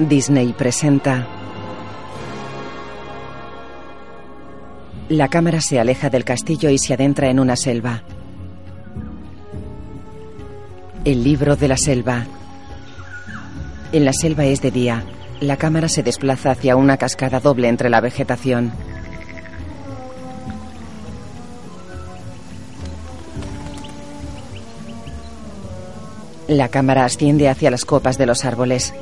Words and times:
Disney 0.00 0.54
presenta. 0.54 1.26
La 5.10 5.28
cámara 5.28 5.60
se 5.60 5.78
aleja 5.78 6.08
del 6.08 6.24
castillo 6.24 6.70
y 6.70 6.78
se 6.78 6.94
adentra 6.94 7.28
en 7.28 7.38
una 7.38 7.54
selva. 7.54 8.02
El 11.04 11.22
libro 11.22 11.54
de 11.54 11.68
la 11.68 11.76
selva. 11.76 12.24
En 13.92 14.06
la 14.06 14.14
selva 14.14 14.46
es 14.46 14.62
de 14.62 14.70
día. 14.70 15.04
La 15.40 15.58
cámara 15.58 15.88
se 15.88 16.02
desplaza 16.02 16.52
hacia 16.52 16.76
una 16.76 16.96
cascada 16.96 17.38
doble 17.38 17.68
entre 17.68 17.90
la 17.90 18.00
vegetación. 18.00 18.72
La 26.48 26.68
cámara 26.68 27.04
asciende 27.04 27.50
hacia 27.50 27.70
las 27.70 27.84
copas 27.84 28.16
de 28.16 28.24
los 28.24 28.46
árboles. 28.46 28.94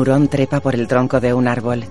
Un 0.00 0.08
hurón 0.08 0.28
trepa 0.28 0.60
por 0.60 0.74
el 0.74 0.88
tronco 0.88 1.20
de 1.20 1.34
un 1.34 1.46
árbol. 1.46 1.84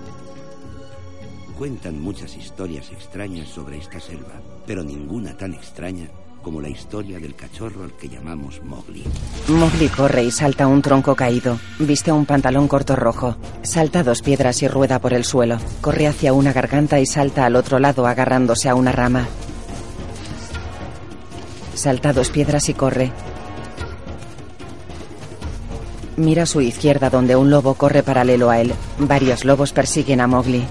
Cuentan 1.56 2.02
muchas 2.02 2.36
historias 2.36 2.90
extrañas 2.90 3.48
sobre 3.48 3.78
esta 3.78 4.00
selva, 4.00 4.32
pero 4.66 4.82
ninguna 4.82 5.36
tan 5.36 5.54
extraña 5.54 6.08
como 6.42 6.60
la 6.60 6.68
historia 6.68 7.20
del 7.20 7.36
cachorro 7.36 7.84
al 7.84 7.92
que 7.92 8.08
llamamos 8.08 8.60
Mowgli. 8.64 9.04
Mowgli 9.46 9.88
corre 9.90 10.24
y 10.24 10.32
salta 10.32 10.66
un 10.66 10.82
tronco 10.82 11.14
caído. 11.14 11.60
Viste 11.78 12.10
un 12.10 12.26
pantalón 12.26 12.66
corto 12.66 12.96
rojo. 12.96 13.36
Salta 13.62 14.02
dos 14.02 14.22
piedras 14.22 14.60
y 14.64 14.66
rueda 14.66 14.98
por 14.98 15.12
el 15.12 15.24
suelo. 15.24 15.58
Corre 15.80 16.08
hacia 16.08 16.32
una 16.32 16.52
garganta 16.52 16.98
y 16.98 17.06
salta 17.06 17.46
al 17.46 17.54
otro 17.54 17.78
lado 17.78 18.08
agarrándose 18.08 18.68
a 18.68 18.74
una 18.74 18.90
rama. 18.90 19.28
Salta 21.74 22.12
dos 22.12 22.30
piedras 22.30 22.68
y 22.70 22.74
corre. 22.74 23.12
Mira 26.20 26.42
a 26.42 26.46
su 26.46 26.60
izquierda 26.60 27.08
donde 27.08 27.34
un 27.34 27.48
lobo 27.48 27.72
corre 27.72 28.02
paralelo 28.02 28.50
a 28.50 28.60
él. 28.60 28.74
Varios 28.98 29.46
lobos 29.46 29.72
persiguen 29.72 30.20
a 30.20 30.26
Mowgli. 30.26 30.62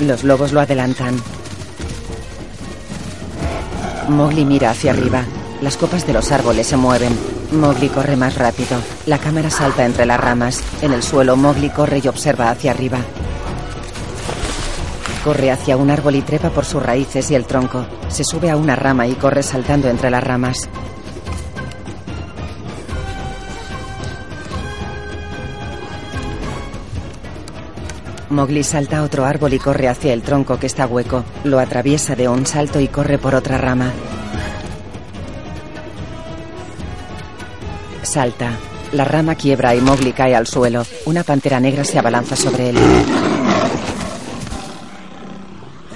Los 0.00 0.24
lobos 0.24 0.52
lo 0.52 0.60
adelantan. 0.60 1.20
Mowgli 4.08 4.46
mira 4.46 4.70
hacia 4.70 4.92
arriba. 4.92 5.24
Las 5.60 5.76
copas 5.76 6.06
de 6.06 6.14
los 6.14 6.32
árboles 6.32 6.68
se 6.68 6.78
mueven. 6.78 7.14
Mowgli 7.52 7.90
corre 7.90 8.16
más 8.16 8.36
rápido. 8.36 8.78
La 9.04 9.18
cámara 9.18 9.50
salta 9.50 9.84
entre 9.84 10.06
las 10.06 10.18
ramas. 10.18 10.62
En 10.80 10.94
el 10.94 11.02
suelo, 11.02 11.36
Mowgli 11.36 11.68
corre 11.68 12.00
y 12.02 12.08
observa 12.08 12.48
hacia 12.48 12.70
arriba. 12.70 13.00
Corre 15.22 15.50
hacia 15.50 15.76
un 15.76 15.90
árbol 15.90 16.14
y 16.14 16.22
trepa 16.22 16.48
por 16.48 16.64
sus 16.64 16.82
raíces 16.82 17.30
y 17.30 17.34
el 17.34 17.44
tronco. 17.44 17.84
Se 18.08 18.24
sube 18.24 18.48
a 18.48 18.56
una 18.56 18.74
rama 18.74 19.06
y 19.06 19.12
corre 19.16 19.42
saltando 19.42 19.90
entre 19.90 20.08
las 20.08 20.24
ramas. 20.24 20.66
Mowgli 28.30 28.62
salta 28.62 28.98
a 28.98 29.02
otro 29.02 29.24
árbol 29.24 29.52
y 29.54 29.58
corre 29.58 29.88
hacia 29.88 30.12
el 30.12 30.22
tronco 30.22 30.58
que 30.58 30.66
está 30.66 30.86
hueco. 30.86 31.24
Lo 31.42 31.58
atraviesa 31.58 32.14
de 32.14 32.28
un 32.28 32.46
salto 32.46 32.78
y 32.78 32.86
corre 32.86 33.18
por 33.18 33.34
otra 33.34 33.58
rama. 33.58 33.92
Salta. 38.02 38.56
La 38.92 39.04
rama 39.04 39.34
quiebra 39.34 39.74
y 39.74 39.80
Mowgli 39.80 40.12
cae 40.12 40.34
al 40.34 40.46
suelo. 40.46 40.84
Una 41.06 41.24
pantera 41.24 41.58
negra 41.58 41.84
se 41.84 41.98
abalanza 41.98 42.36
sobre 42.36 42.70
él. 42.70 42.78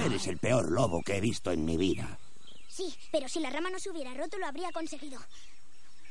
Eres 0.05 0.27
el 0.27 0.37
peor 0.37 0.71
lobo 0.71 1.01
que 1.01 1.17
he 1.17 1.21
visto 1.21 1.51
en 1.51 1.63
mi 1.63 1.77
vida. 1.77 2.17
Sí, 2.67 2.93
pero 3.11 3.29
si 3.29 3.39
la 3.39 3.49
rama 3.49 3.69
no 3.69 3.79
se 3.79 3.89
hubiera 3.89 4.13
roto 4.13 4.37
lo 4.37 4.45
habría 4.45 4.71
conseguido. 4.73 5.19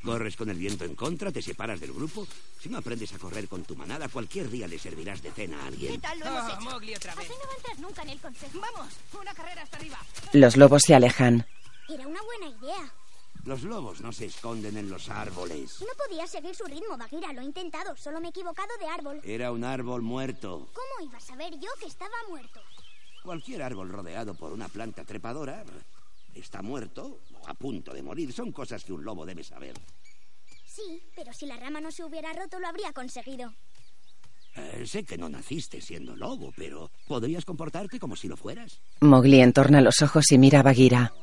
Corres 0.05 0.35
con 0.35 0.49
el 0.49 0.57
viento 0.57 0.85
en 0.85 0.95
contra, 0.95 1.31
te 1.31 1.41
separas 1.41 1.79
del 1.79 1.91
grupo. 1.91 2.27
Si 2.61 2.69
no 2.69 2.77
aprendes 2.77 3.11
a 3.13 3.17
correr 3.17 3.47
con 3.47 3.63
tu 3.63 3.75
manada, 3.75 4.07
cualquier 4.07 4.49
día 4.51 4.67
le 4.67 4.77
servirás 4.77 5.23
de 5.23 5.31
cena 5.31 5.63
a 5.63 5.65
alguien. 5.65 5.93
¿Qué 5.93 5.99
tal 5.99 6.19
lo 6.19 6.25
hemos 6.27 6.53
hecho? 6.53 6.61
Mowgli 6.61 6.95
otra 6.95 7.15
vez. 7.15 7.25
Así 7.25 7.33
no 7.43 7.55
entrar 7.57 7.79
nunca 7.79 8.01
en 8.03 8.09
el 8.09 8.19
consejo. 8.19 8.59
Vamos, 8.59 8.93
una 9.19 9.33
carrera 9.33 9.63
hasta 9.63 9.77
arriba. 9.77 9.97
Los 10.33 10.57
lobos 10.57 10.83
se 10.85 10.93
alejan. 10.93 11.47
Era 11.89 12.07
una 12.07 12.21
buena 12.21 12.55
idea. 12.55 12.93
Los 13.45 13.63
lobos 13.63 14.01
no 14.01 14.11
se 14.11 14.25
esconden 14.25 14.77
en 14.77 14.89
los 14.89 15.09
árboles. 15.09 15.81
No 15.81 15.93
podía 15.97 16.27
seguir 16.27 16.55
su 16.55 16.65
ritmo, 16.65 16.97
Bagheera. 16.97 17.33
Lo 17.33 17.41
he 17.41 17.45
intentado. 17.45 17.95
Solo 17.97 18.19
me 18.19 18.27
he 18.27 18.29
equivocado 18.29 18.69
de 18.79 18.87
árbol. 18.87 19.21
Era 19.23 19.51
un 19.51 19.63
árbol 19.63 20.03
muerto. 20.03 20.67
¿Cómo 20.73 21.07
iba 21.07 21.17
a 21.17 21.21
saber 21.21 21.53
yo 21.59 21.69
que 21.79 21.87
estaba 21.87 22.15
muerto? 22.29 22.61
Cualquier 23.23 23.63
árbol 23.63 23.89
rodeado 23.89 24.35
por 24.35 24.53
una 24.53 24.67
planta 24.67 25.03
trepadora 25.03 25.63
está 26.35 26.61
muerto 26.61 27.21
o 27.33 27.47
a 27.47 27.53
punto 27.53 27.93
de 27.93 28.03
morir. 28.03 28.31
Son 28.31 28.51
cosas 28.51 28.83
que 28.83 28.93
un 28.93 29.03
lobo 29.03 29.25
debe 29.25 29.43
saber. 29.43 29.73
Sí, 30.65 31.01
pero 31.15 31.31
si 31.33 31.45
la 31.45 31.57
rama 31.57 31.79
no 31.79 31.89
se 31.91 32.03
hubiera 32.03 32.33
roto 32.33 32.59
lo 32.59 32.67
habría 32.67 32.91
conseguido. 32.91 33.53
Eh, 34.55 34.85
sé 34.85 35.03
que 35.03 35.17
no 35.17 35.27
naciste 35.27 35.81
siendo 35.81 36.15
lobo, 36.15 36.53
pero 36.55 36.89
¿podrías 37.07 37.43
comportarte 37.43 37.99
como 37.99 38.15
si 38.15 38.27
lo 38.27 38.37
fueras? 38.37 38.79
Mowgli 39.01 39.41
entorna 39.41 39.81
los 39.81 40.01
ojos 40.01 40.31
y 40.31 40.37
mira 40.37 40.61
a 40.61 40.63
Bagheera. 40.63 41.13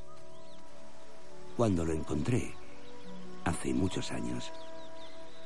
Cuando 1.56 1.84
lo 1.84 1.92
encontré, 1.92 2.54
hace 3.44 3.72
muchos 3.72 4.10
años, 4.10 4.52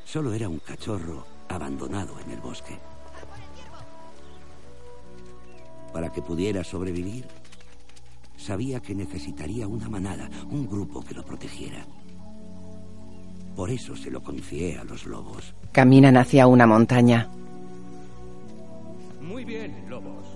solo 0.05 0.32
era 0.32 0.49
un 0.49 0.59
cachorro 0.59 1.26
abandonado 1.49 2.19
en 2.21 2.31
el 2.31 2.41
bosque. 2.41 2.78
Para 5.93 6.12
que 6.12 6.22
pudiera 6.22 6.62
sobrevivir, 6.65 7.26
sabía 8.46 8.78
que 8.80 8.94
necesitaría 8.94 9.66
una 9.66 9.88
manada, 9.88 10.30
un 10.50 10.68
grupo 10.68 11.02
que 11.02 11.14
lo 11.14 11.24
protegiera. 11.24 11.84
Por 13.56 13.70
eso 13.70 13.96
se 13.96 14.08
lo 14.08 14.22
confié 14.22 14.78
a 14.78 14.84
los 14.84 15.04
lobos. 15.04 15.52
Caminan 15.72 16.16
hacia 16.16 16.46
una 16.46 16.64
montaña. 16.64 17.28
Muy 19.20 19.44
bien, 19.44 19.74
lobos. 19.88 20.26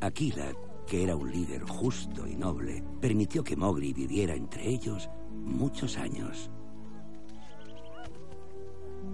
Aquila, 0.00 0.52
que 0.88 1.04
era 1.04 1.14
un 1.14 1.30
líder 1.30 1.62
justo 1.62 2.26
y 2.26 2.34
noble, 2.34 2.82
permitió 3.00 3.44
que 3.44 3.56
Mowgli 3.56 3.92
viviera 3.92 4.34
entre 4.34 4.68
ellos 4.68 5.08
muchos 5.44 5.96
años. 5.98 6.50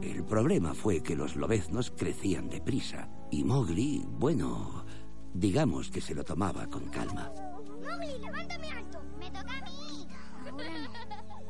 El 0.00 0.24
problema 0.24 0.72
fue 0.72 1.02
que 1.02 1.16
los 1.16 1.36
lobeznos 1.36 1.90
crecían 1.90 2.48
deprisa 2.48 3.10
y 3.30 3.44
Mowgli, 3.44 4.06
bueno, 4.18 4.86
digamos 5.34 5.90
que 5.90 6.00
se 6.00 6.14
lo 6.14 6.24
tomaba 6.24 6.66
con 6.66 6.88
calma. 6.88 7.32
Mowgli, 7.80 8.18
levántame 8.18 8.70
alto. 8.72 9.00
Me 9.18 9.30
toca 9.30 9.58
a 9.58 9.62
mí. 9.62 10.06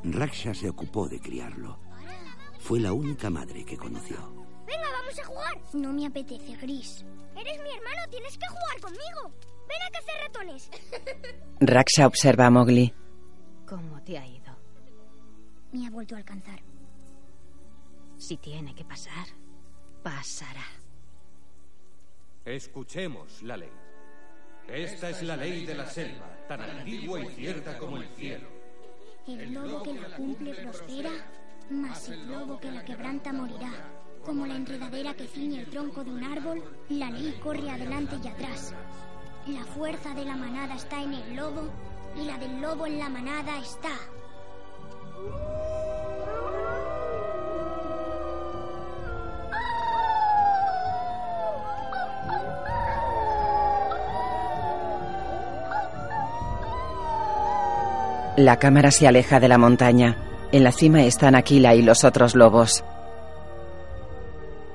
Raksha 0.05 0.55
se 0.55 0.69
ocupó 0.69 1.09
de 1.09 1.21
criarlo. 1.21 1.79
Fue 2.59 2.81
la 2.81 2.93
única 2.93 3.31
madre 3.31 3.65
que 3.65 3.77
conoció. 3.77 4.17
Venga, 4.67 4.87
vamos 4.93 5.19
a 5.19 5.25
jugar. 5.25 5.61
No 5.73 5.93
me 5.93 6.07
apetece, 6.07 6.57
Gris. 6.57 7.05
Eres 7.37 7.63
mi 7.63 7.71
hermano, 7.71 8.03
tienes 8.11 8.37
que 8.37 8.47
jugar 8.49 8.81
conmigo. 8.81 9.33
Ven 9.69 9.83
a 9.87 9.91
cazar 9.91 10.15
ratones. 10.23 10.71
Raksha 11.61 12.07
observa 12.07 12.47
a 12.47 12.51
Mowgli. 12.51 12.93
¿Cómo 13.67 14.03
te 14.03 14.19
ha 14.19 14.27
ido? 14.27 14.57
Me 15.73 15.87
ha 15.87 15.91
vuelto 15.91 16.15
a 16.15 16.19
alcanzar. 16.19 16.61
Si 18.17 18.37
tiene 18.39 18.75
que 18.75 18.85
pasar, 18.85 19.27
pasará. 20.03 20.65
Escuchemos 22.45 23.43
la 23.43 23.57
ley. 23.57 23.73
Esta 24.69 25.11
es 25.11 25.23
la 25.23 25.37
ley 25.37 25.65
de 25.65 25.75
la 25.75 25.87
selva, 25.87 26.27
tan 26.47 26.61
antigua 26.61 27.21
y 27.21 27.29
cierta 27.29 27.79
como 27.79 27.97
el 27.97 28.09
cielo. 28.17 28.49
El 29.27 29.53
lobo 29.53 29.83
que 29.83 29.95
la 29.95 30.17
cumple 30.17 30.55
prospera, 30.55 31.11
mas 31.71 32.09
el 32.09 32.31
lobo 32.31 32.59
que 32.59 32.71
la 32.71 32.85
quebranta 32.85 33.33
morirá. 33.33 33.71
Como 34.25 34.47
la 34.47 34.57
enredadera 34.57 35.15
que 35.15 35.27
ciñe 35.27 35.61
el 35.61 35.67
tronco 35.67 36.05
de 36.05 36.11
un 36.11 36.25
árbol, 36.25 36.63
la 36.89 37.11
ley 37.11 37.39
corre 37.43 37.71
adelante 37.71 38.17
y 38.23 38.29
atrás. 38.29 38.75
La 39.47 39.65
fuerza 39.65 40.15
de 40.15 40.25
la 40.25 40.37
manada 40.37 40.75
está 40.75 41.03
en 41.03 41.15
el 41.15 41.37
lobo 41.37 41.71
y 42.17 42.25
la 42.25 42.39
del 42.39 42.61
lobo 42.61 42.87
en 42.87 42.99
la 42.99 43.09
manada 43.09 43.59
está. 43.59 43.97
La 58.39 58.61
cámara 58.61 58.93
se 58.93 59.09
aleja 59.09 59.41
de 59.41 59.49
la 59.49 59.59
montaña. 59.59 60.17
En 60.53 60.63
la 60.63 60.71
cima 60.71 61.03
están 61.03 61.35
Aquila 61.35 61.75
y 61.75 61.83
los 61.83 62.05
otros 62.05 62.37
lobos. 62.37 62.85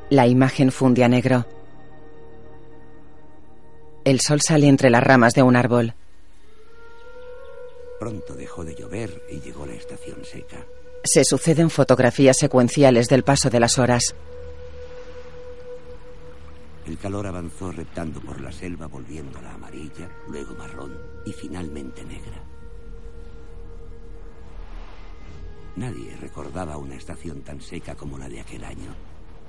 La 0.10 0.28
imagen 0.28 0.70
funde 0.70 1.06
a 1.06 1.08
negro. 1.08 1.46
El 4.04 4.20
sol 4.20 4.42
sale 4.42 4.68
entre 4.68 4.90
las 4.90 5.02
ramas 5.02 5.34
de 5.34 5.44
un 5.44 5.56
árbol. 5.56 5.94
Pronto 8.02 8.34
dejó 8.34 8.66
de 8.66 8.76
llover 8.76 9.24
y 9.32 9.40
llegó 9.40 9.66
la 9.66 9.76
estación 9.76 10.26
seca. 10.26 10.58
Se 11.06 11.24
suceden 11.24 11.70
fotografías 11.70 12.38
secuenciales 12.38 13.08
del 13.08 13.24
paso 13.24 13.50
de 13.50 13.62
las 13.62 13.80
horas. 13.80 14.14
El 16.86 16.98
calor 16.98 17.28
avanzó 17.28 17.72
reptando 17.72 18.20
por 18.20 18.42
la 18.42 18.52
selva, 18.52 18.88
volviéndola 18.88 19.54
amarilla, 19.54 20.10
luego 20.28 20.54
marrón 20.56 21.00
y 21.26 21.32
finalmente 21.32 22.04
negra. 22.04 22.53
Nadie 25.76 26.16
recordaba 26.22 26.78
una 26.78 26.96
estación 26.96 27.42
tan 27.42 27.62
seca 27.62 27.96
como 27.96 28.18
la 28.18 28.30
de 28.30 28.42
aquel 28.42 28.64
año. 28.64 28.94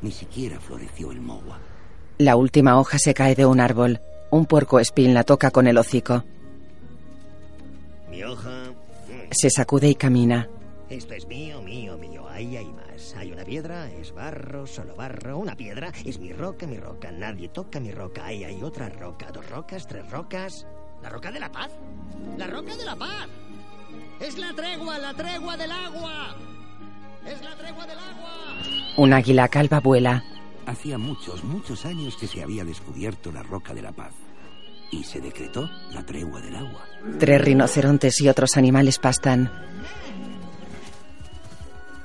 Ni 0.02 0.10
siquiera 0.10 0.58
floreció 0.58 1.12
el 1.12 1.20
mogua. 1.20 1.58
La 2.18 2.36
última 2.36 2.78
hoja 2.78 2.98
se 2.98 3.14
cae 3.14 3.34
de 3.34 3.46
un 3.46 3.60
árbol. 3.60 4.00
Un 4.30 4.46
puerco 4.46 4.80
espín 4.80 5.14
la 5.14 5.24
toca 5.24 5.50
con 5.50 5.66
el 5.66 5.76
hocico. 5.76 6.24
Mi 8.10 8.22
hoja. 8.24 8.72
Se 9.30 9.50
sacude 9.50 9.88
y 9.90 9.94
camina. 9.94 10.48
Esto 10.88 11.14
es 11.14 11.26
mío, 11.26 11.60
mío, 11.60 11.98
mío. 11.98 12.28
Ahí 12.28 12.56
hay 12.56 12.66
más. 12.66 13.14
Hay 13.16 13.32
una 13.32 13.44
piedra, 13.44 13.90
es 13.90 14.12
barro, 14.12 14.66
solo 14.66 14.94
barro. 14.94 15.38
Una 15.38 15.56
piedra 15.56 15.92
es 16.04 16.18
mi 16.18 16.32
roca, 16.32 16.66
mi 16.66 16.78
roca. 16.78 17.10
Nadie 17.10 17.48
toca 17.48 17.80
mi 17.80 17.90
roca. 17.90 18.26
Ahí 18.26 18.44
hay 18.44 18.62
otra 18.62 18.88
roca. 18.88 19.30
Dos 19.32 19.48
rocas, 19.50 19.86
tres 19.86 20.08
rocas. 20.10 20.66
¿La 21.02 21.08
roca 21.08 21.30
de 21.30 21.40
la 21.40 21.50
paz? 21.50 21.70
¡La 22.38 22.46
roca 22.46 22.76
de 22.76 22.84
la 22.84 22.96
paz! 22.96 23.28
¡Es 24.20 24.38
la 24.38 24.52
tregua, 24.54 24.98
la 24.98 25.14
tregua 25.14 25.56
del 25.56 25.70
agua! 25.70 26.36
¡Es 27.26 27.42
la 27.42 27.56
tregua 27.56 27.86
del 27.86 27.98
agua! 27.98 28.30
Un 28.96 29.12
águila 29.12 29.48
calva 29.48 29.80
vuela. 29.80 30.24
Hacía 30.66 30.98
muchos, 30.98 31.44
muchos 31.44 31.84
años 31.84 32.16
que 32.16 32.26
se 32.26 32.42
había 32.42 32.64
descubierto 32.64 33.32
la 33.32 33.42
roca 33.42 33.74
de 33.74 33.82
la 33.82 33.92
paz. 33.92 34.12
Y 34.90 35.02
se 35.04 35.20
decretó 35.20 35.68
la 35.92 36.04
tregua 36.06 36.40
del 36.40 36.56
agua. 36.56 36.86
Tres 37.18 37.40
rinocerontes 37.40 38.20
y 38.20 38.28
otros 38.28 38.56
animales 38.56 38.98
pastan. 38.98 39.50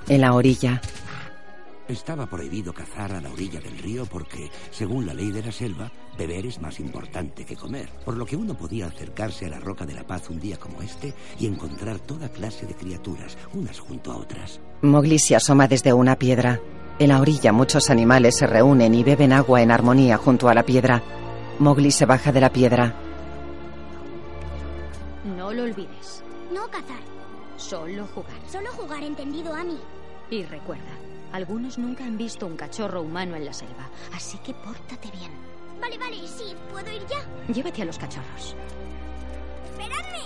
En 0.08 0.22
la 0.22 0.34
orilla, 0.34 0.82
Estaba 1.90 2.28
prohibido 2.28 2.72
cazar 2.72 3.14
a 3.14 3.20
la 3.20 3.32
orilla 3.32 3.60
del 3.60 3.76
río 3.80 4.06
porque, 4.06 4.52
según 4.70 5.08
la 5.08 5.14
ley 5.16 5.32
de 5.32 5.42
la 5.42 5.52
selva, 5.52 5.92
beber 6.16 6.46
es 6.46 6.62
más 6.62 6.80
importante 6.80 7.44
que 7.44 7.56
comer. 7.56 7.90
Por 8.06 8.16
lo 8.16 8.28
que 8.28 8.36
uno 8.36 8.56
podía 8.56 8.86
acercarse 8.86 9.48
a 9.48 9.50
la 9.50 9.60
roca 9.60 9.88
de 9.88 9.96
la 9.96 10.06
paz 10.06 10.30
un 10.30 10.40
día 10.40 10.58
como 10.58 10.84
este 10.84 11.16
y 11.40 11.48
encontrar 11.48 11.98
toda 11.98 12.30
clase 12.30 12.68
de 12.68 12.76
criaturas, 12.76 13.36
unas 13.56 13.80
junto 13.80 14.12
a 14.12 14.18
otras. 14.18 14.62
Mowgli 14.84 15.18
se 15.18 15.36
asoma 15.36 15.68
desde 15.68 15.92
una 15.92 16.16
piedra. 16.16 16.62
En 17.00 17.08
la 17.08 17.20
orilla 17.20 17.52
muchos 17.52 17.90
animales 17.90 18.38
se 18.38 18.46
reúnen 18.46 18.94
y 18.94 19.04
beben 19.04 19.34
agua 19.34 19.64
en 19.64 19.72
armonía 19.72 20.18
junto 20.18 20.48
a 20.48 20.54
la 20.54 20.62
piedra. 20.62 21.02
Mowgli 21.58 21.90
se 21.90 22.06
baja 22.06 22.32
de 22.32 22.42
la 22.42 22.54
piedra. 22.54 22.94
No 25.36 25.52
lo 25.52 25.64
olvides. 25.64 26.24
No 26.54 26.68
cazar. 26.68 27.02
Solo 27.58 28.06
jugar. 28.14 28.40
Solo 28.48 28.70
jugar, 28.74 29.02
entendido, 29.02 29.56
Ami. 29.56 29.80
Y 30.30 30.44
recuerda, 30.44 30.92
algunos 31.32 31.78
nunca 31.78 32.04
han 32.06 32.18
visto 32.18 32.46
un 32.46 32.58
cachorro 32.58 33.02
humano 33.02 33.36
en 33.36 33.46
la 33.46 33.54
selva, 33.54 33.90
así 34.14 34.38
que 34.40 34.54
pórtate 34.54 35.10
bien. 35.12 35.32
Vale, 35.80 35.98
vale, 35.98 36.28
sí, 36.28 36.56
¿puedo 36.72 36.90
ir 36.92 37.04
ya? 37.08 37.54
Llévate 37.54 37.82
a 37.82 37.86
los 37.86 37.98
cachorros. 37.98 38.56
¡Esperadme! 39.72 40.20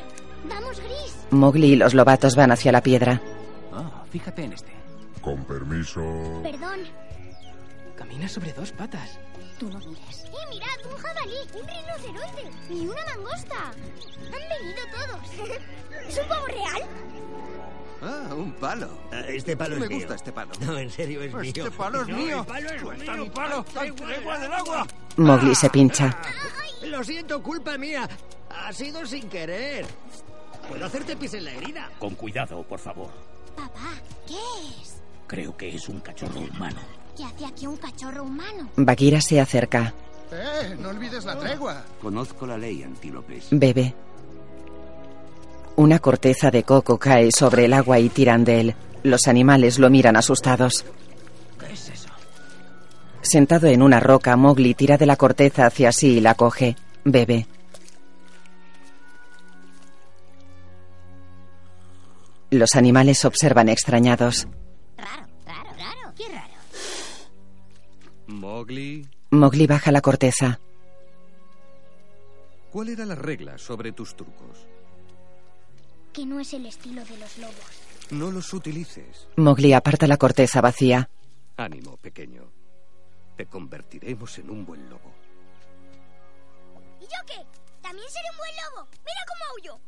¡Vamos, 0.45 0.79
Gris! 0.79 1.27
Mowgli 1.31 1.73
y 1.73 1.75
los 1.75 1.93
lobatos 1.93 2.35
van 2.35 2.51
hacia 2.51 2.71
la 2.71 2.81
piedra. 2.81 3.21
Ah, 3.71 4.03
fíjate 4.09 4.43
en 4.43 4.53
este. 4.53 4.71
Con 5.21 5.43
permiso. 5.45 6.01
Perdón. 6.41 6.79
Camina 7.95 8.27
sobre 8.27 8.51
dos 8.53 8.71
patas. 8.71 9.19
Tú 9.59 9.69
no 9.69 9.79
mires. 9.79 10.25
¡Eh, 10.25 10.47
mirad! 10.49 10.91
¡Un 10.91 10.97
jabalí! 10.97 11.35
¡Un 11.53 11.67
rinoceronte! 11.67 12.73
¡Y 12.73 12.87
una 12.87 13.01
mangosta! 13.15 13.55
¡Han 14.25 14.31
venido 14.31 14.81
todos! 14.91 15.49
¿Es 16.09 16.17
un 16.17 16.27
pavo 16.27 16.47
real? 16.47 16.83
Ah, 18.03 18.33
un 18.35 18.51
palo. 18.53 18.89
Ah, 19.11 19.21
Este 19.29 19.55
palo 19.55 19.77
Me 19.77 19.83
es 19.85 19.89
mío. 19.89 19.99
gusta 19.99 20.15
este 20.15 20.31
palo. 20.31 20.51
No, 20.61 20.77
en 20.77 20.89
serio, 20.89 21.21
es 21.21 21.33
mío. 21.33 21.41
Este 21.41 21.71
palo 21.71 22.01
es 22.01 22.07
No, 22.09 22.17
mío. 22.17 22.39
el 22.41 22.45
palo 22.45 22.69
es 22.69 22.81
Suelta 22.81 23.11
mío. 23.13 23.23
mi 23.23 23.29
palo. 23.29 23.63
¡Tregua 23.63 24.39
del 24.39 24.53
agua! 24.53 24.87
Mowgli 25.17 25.55
se 25.55 25.69
pincha. 25.69 26.17
Lo 26.85 27.03
siento, 27.03 27.41
culpa 27.41 27.77
mía. 27.77 28.07
Ha 28.49 28.73
sido 28.73 29.05
sin 29.05 29.29
querer. 29.29 29.85
Puedo 30.67 30.85
hacerte 30.85 31.15
pis 31.15 31.33
en 31.35 31.45
la 31.45 31.51
herida. 31.51 31.89
Con 31.99 32.15
cuidado, 32.15 32.61
por 32.63 32.79
favor. 32.79 33.09
Papá, 33.55 33.91
¿qué 34.27 34.35
es? 34.81 34.95
Creo 35.27 35.55
que 35.55 35.75
es 35.75 35.87
un 35.89 35.99
cachorro 36.01 36.39
humano. 36.41 36.79
¿Qué 37.15 37.23
hace 37.23 37.45
aquí 37.45 37.67
un 37.67 37.77
cachorro 37.77 38.23
humano? 38.23 38.69
Bagheera 38.75 39.21
se 39.21 39.39
acerca. 39.39 39.93
¡Eh! 40.31 40.75
No 40.79 40.89
olvides 40.89 41.25
la 41.25 41.37
tregua. 41.37 41.83
Conozco 42.01 42.47
la 42.47 42.57
ley, 42.57 42.81
antílopes. 42.83 43.47
Bebe. 43.51 43.93
Una 45.75 45.99
corteza 45.99 46.51
de 46.51 46.63
coco 46.63 46.99
cae 46.99 47.31
sobre 47.31 47.65
el 47.65 47.73
agua 47.73 47.99
y 47.99 48.09
tiran 48.09 48.43
de 48.43 48.61
él. 48.61 48.75
Los 49.01 49.27
animales 49.27 49.79
lo 49.79 49.89
miran 49.89 50.15
asustados. 50.15 50.85
¿Qué 51.59 51.73
es 51.73 51.89
eso? 51.89 52.09
Sentado 53.21 53.67
en 53.67 53.81
una 53.81 53.99
roca, 53.99 54.35
Mowgli 54.35 54.75
tira 54.75 54.97
de 54.97 55.05
la 55.05 55.15
corteza 55.15 55.65
hacia 55.65 55.91
sí 55.91 56.17
y 56.17 56.21
la 56.21 56.35
coge. 56.35 56.75
Bebe. 57.03 57.47
Los 62.51 62.75
animales 62.75 63.25
observan 63.25 63.67
extrañados. 63.67 64.47
Raro, 64.95 65.27
raro, 65.45 65.69
raro. 65.77 66.13
Qué 66.15 66.23
raro. 66.31 66.53
Mowgli, 68.27 69.07
Mowgli 69.31 69.65
baja 69.65 69.91
la 69.91 70.01
corteza. 70.01 70.59
¿cuál 72.73 72.89
era 72.89 73.05
la 73.05 73.13
regla 73.13 73.59
sobre 73.59 73.91
tus 73.91 74.15
trucos? 74.15 74.67
Que 76.13 76.25
no 76.25 76.39
es 76.39 76.53
el 76.53 76.65
estilo 76.65 77.03
de 77.05 77.17
los 77.17 77.37
lobos. 77.39 77.55
No 78.11 78.29
los 78.29 78.53
utilices. 78.53 79.27
Mowgli 79.35 79.73
aparta 79.73 80.05
la 80.07 80.17
corteza 80.17 80.61
vacía. 80.61 81.09
Ánimo, 81.57 81.97
pequeño. 81.97 82.51
Te 83.35 83.47
convertiremos 83.47 84.37
en 84.37 84.49
un 84.51 84.65
buen 84.65 84.89
lobo. 84.89 85.11
¿Y 86.99 87.05
yo 87.05 87.25
qué? 87.25 87.45
También 87.81 88.07
seré 88.09 88.27
un 88.31 88.37
buen 88.37 88.51
lobo. 88.55 88.87
Mira 88.91 89.21
cómo 89.27 89.43
huyo. 89.57 89.79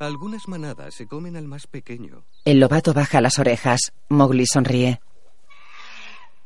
Algunas 0.00 0.48
manadas 0.48 0.94
se 0.94 1.06
comen 1.06 1.36
al 1.36 1.46
más 1.46 1.68
pequeño. 1.68 2.24
El 2.44 2.58
lobato 2.58 2.92
baja 2.92 3.20
las 3.20 3.38
orejas. 3.38 3.92
Mowgli 4.08 4.46
sonríe. 4.46 5.00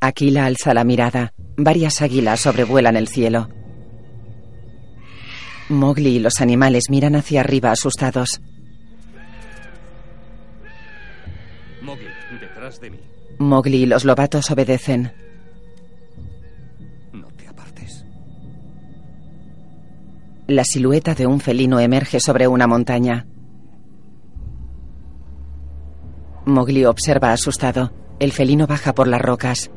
Aquila 0.00 0.44
alza 0.44 0.74
la 0.74 0.84
mirada. 0.84 1.32
Varias 1.56 2.02
águilas 2.02 2.40
sobrevuelan 2.40 2.96
el 2.96 3.08
cielo. 3.08 3.48
Mowgli 5.68 6.16
y 6.16 6.18
los 6.18 6.40
animales 6.40 6.84
miran 6.88 7.14
hacia 7.14 7.40
arriba 7.40 7.70
asustados. 7.70 8.40
Mowgli, 11.82 12.06
detrás 12.40 12.80
de 12.80 12.90
mí. 12.90 12.98
Mowgli 13.38 13.82
y 13.82 13.86
los 13.86 14.04
lobatos 14.04 14.50
obedecen. 14.50 15.12
No 17.12 17.28
te 17.28 17.46
apartes. 17.46 18.04
La 20.46 20.64
silueta 20.64 21.14
de 21.14 21.26
un 21.26 21.40
felino 21.40 21.78
emerge 21.80 22.18
sobre 22.18 22.48
una 22.48 22.66
montaña. 22.66 23.26
Mowgli 26.46 26.86
observa 26.86 27.32
asustado. 27.32 27.92
El 28.18 28.32
felino 28.32 28.66
baja 28.66 28.94
por 28.94 29.06
las 29.06 29.20
rocas. 29.20 29.70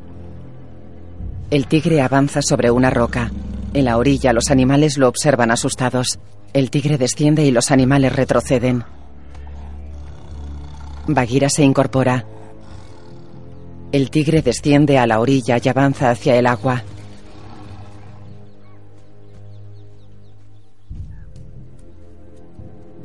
El 1.51 1.67
tigre 1.67 2.01
avanza 2.01 2.41
sobre 2.41 2.71
una 2.71 2.89
roca. 2.89 3.29
En 3.73 3.85
la 3.85 3.97
orilla 3.97 4.33
los 4.33 4.51
animales 4.51 4.97
lo 4.97 5.07
observan 5.07 5.51
asustados. 5.51 6.19
El 6.53 6.69
tigre 6.69 6.97
desciende 6.97 7.45
y 7.45 7.51
los 7.51 7.71
animales 7.71 8.13
retroceden. 8.13 8.83
Bagheera 11.07 11.49
se 11.49 11.63
incorpora. 11.63 12.25
El 13.93 14.09
tigre 14.09 14.41
desciende 14.41 14.97
a 14.97 15.07
la 15.07 15.19
orilla 15.19 15.57
y 15.63 15.69
avanza 15.69 16.09
hacia 16.09 16.35
el 16.35 16.47
agua. 16.47 16.83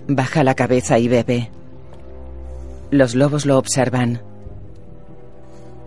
Baja 0.08 0.44
la 0.44 0.54
cabeza 0.54 0.98
y 0.98 1.08
bebe. 1.08 1.50
Los 2.90 3.16
lobos 3.16 3.46
lo 3.46 3.58
observan. 3.58 4.22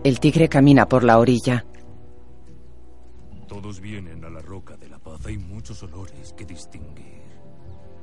El 0.04 0.20
tigre 0.20 0.50
camina 0.50 0.88
por 0.88 1.04
la 1.04 1.20
orilla. 1.20 1.66
Todos 3.50 3.80
vienen 3.80 4.24
a 4.24 4.30
la 4.30 4.42
roca 4.42 4.78
de 4.78 4.88
la 4.88 5.00
paz. 5.00 5.26
Hay 5.26 5.40
muchos 5.40 5.82
olores 5.82 6.34
que 6.34 6.46
distinguir. 6.46 7.24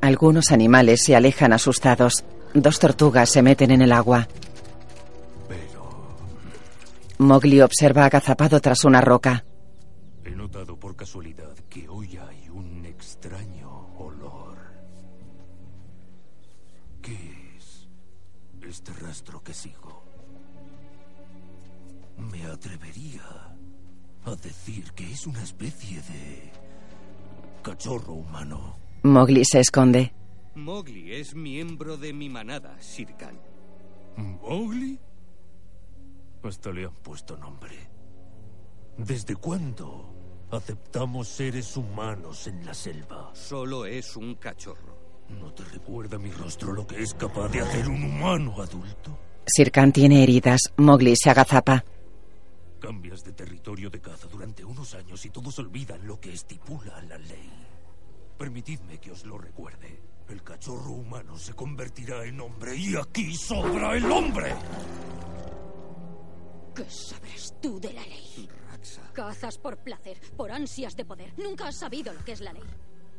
Algunos 0.01 0.51
animales 0.51 1.03
se 1.03 1.15
alejan 1.15 1.53
asustados. 1.53 2.25
Dos 2.53 2.81
tortugas 2.81 3.31
se 3.31 3.43
meten 3.43 3.71
en 3.71 3.83
el 3.83 3.93
agua. 3.93 4.27
Pero 5.47 6.17
Mowgli 7.19 7.61
observa 7.61 8.07
agazapado 8.07 8.61
tras 8.61 8.85
una 8.85 9.01
roca. 9.01 9.45
he 10.25 10.33
notado 10.33 10.77
por 10.77 10.97
casualidad 10.97 11.55
que 11.71 11.89
hoy 11.89 12.17
hay 12.17 12.49
un 12.49 12.85
extraño 12.85 13.95
olor. 13.99 14.57
¿Qué 17.01 17.57
es 17.57 17.87
este 18.69 18.93
rastro 18.95 19.45
que 19.45 19.55
sigo? 19.55 20.03
Me 22.17 22.45
atrevería 22.47 23.46
a 24.27 24.35
decir 24.37 24.93
que 24.93 25.11
es 25.11 25.27
una 25.27 25.43
especie 25.43 25.99
de 26.03 26.53
cachorro 27.63 28.15
humano. 28.15 28.77
Mowgli 29.03 29.45
se 29.45 29.61
esconde. 29.61 30.13
Mowgli 30.57 31.15
es 31.15 31.35
miembro 31.35 31.97
de 31.97 32.13
mi 32.13 32.29
manada, 32.29 32.77
Sirkan. 32.81 33.39
¿Mowgli? 34.17 34.99
Hasta 36.43 36.71
le 36.71 36.85
han 36.85 36.95
puesto 36.95 37.37
nombre. 37.37 37.75
¿Desde 38.99 39.37
cuándo 39.37 40.13
aceptamos 40.51 41.29
seres 41.29 41.77
humanos 41.77 42.47
en 42.47 42.65
la 42.65 42.75
selva? 42.75 43.31
Solo 43.35 43.87
es 43.87 44.17
un 44.17 44.37
cachorro. 44.37 44.97
¿No 45.29 45.53
te 45.53 45.65
recuerda 45.65 46.19
mi 46.19 46.31
rostro 46.31 46.73
lo 46.73 46.87
que 46.87 47.03
es 47.03 47.15
capaz 47.15 47.49
de 47.49 47.61
hacer 47.61 47.89
un 47.89 48.03
humano 48.03 48.61
adulto? 48.61 49.19
Sirkan 49.45 49.93
tiene 49.93 50.23
heridas. 50.23 50.73
Mowgli 50.77 51.15
se 51.17 51.31
agazapa. 51.31 51.85
Cambias 52.81 53.25
de 53.25 53.33
territorio 53.33 53.89
de 53.89 54.01
caza 54.01 54.29
durante 54.29 54.65
unos 54.65 54.95
años 54.95 55.25
y 55.25 55.31
todos 55.31 55.59
olvidan 55.59 56.07
lo 56.07 56.21
que 56.21 56.33
estipula 56.33 57.01
la 57.03 57.19
ley. 57.19 57.51
Permitidme 58.39 58.99
que 58.99 59.13
os 59.13 59.25
lo 59.25 59.39
recuerde. 59.39 60.03
El 60.29 60.43
cachorro 60.43 60.91
humano 60.91 61.39
se 61.39 61.55
convertirá 61.55 62.25
en 62.25 62.41
hombre 62.41 62.77
y 62.77 62.95
aquí 62.97 63.35
sobra 63.35 63.97
el 63.97 64.11
hombre. 64.11 64.55
¿Qué 66.75 66.85
sabrás 66.91 67.55
tú 67.63 67.81
de 67.81 67.93
la 67.93 68.03
ley? 68.03 68.49
Cazas 69.15 69.57
por 69.57 69.79
placer, 69.79 70.21
por 70.37 70.53
ansias 70.53 70.95
de 70.95 71.05
poder. 71.05 71.33
Nunca 71.39 71.69
has 71.69 71.77
sabido 71.77 72.13
lo 72.13 72.23
que 72.25 72.33
es 72.33 72.41
la 72.41 72.53
ley. 72.53 72.63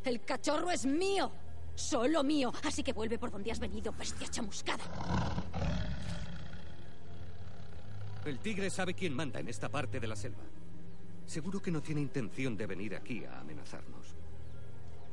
El 0.04 0.24
cachorro 0.24 0.70
es 0.70 0.86
mío. 0.86 1.32
Solo 1.74 2.24
mío. 2.24 2.52
Así 2.64 2.84
que 2.84 2.94
vuelve 2.94 3.18
por 3.18 3.32
donde 3.32 3.52
has 3.52 3.60
venido, 3.60 3.92
bestia 3.94 4.28
chamuscada. 4.28 4.84
El 8.28 8.40
tigre 8.40 8.70
sabe 8.70 8.94
quién 8.94 9.14
manda 9.14 9.40
en 9.40 9.48
esta 9.48 9.70
parte 9.70 10.02
de 10.02 10.08
la 10.08 10.16
selva. 10.18 10.44
Seguro 11.26 11.62
que 11.62 11.72
no 11.72 11.82
tiene 11.82 12.02
intención 12.02 12.58
de 12.58 12.66
venir 12.66 12.94
aquí 12.94 13.24
a 13.24 13.40
amenazarnos. 13.40 14.16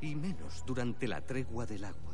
Y 0.00 0.16
menos 0.16 0.64
durante 0.66 1.06
la 1.06 1.20
tregua 1.20 1.64
del 1.64 1.84
agua. 1.84 2.12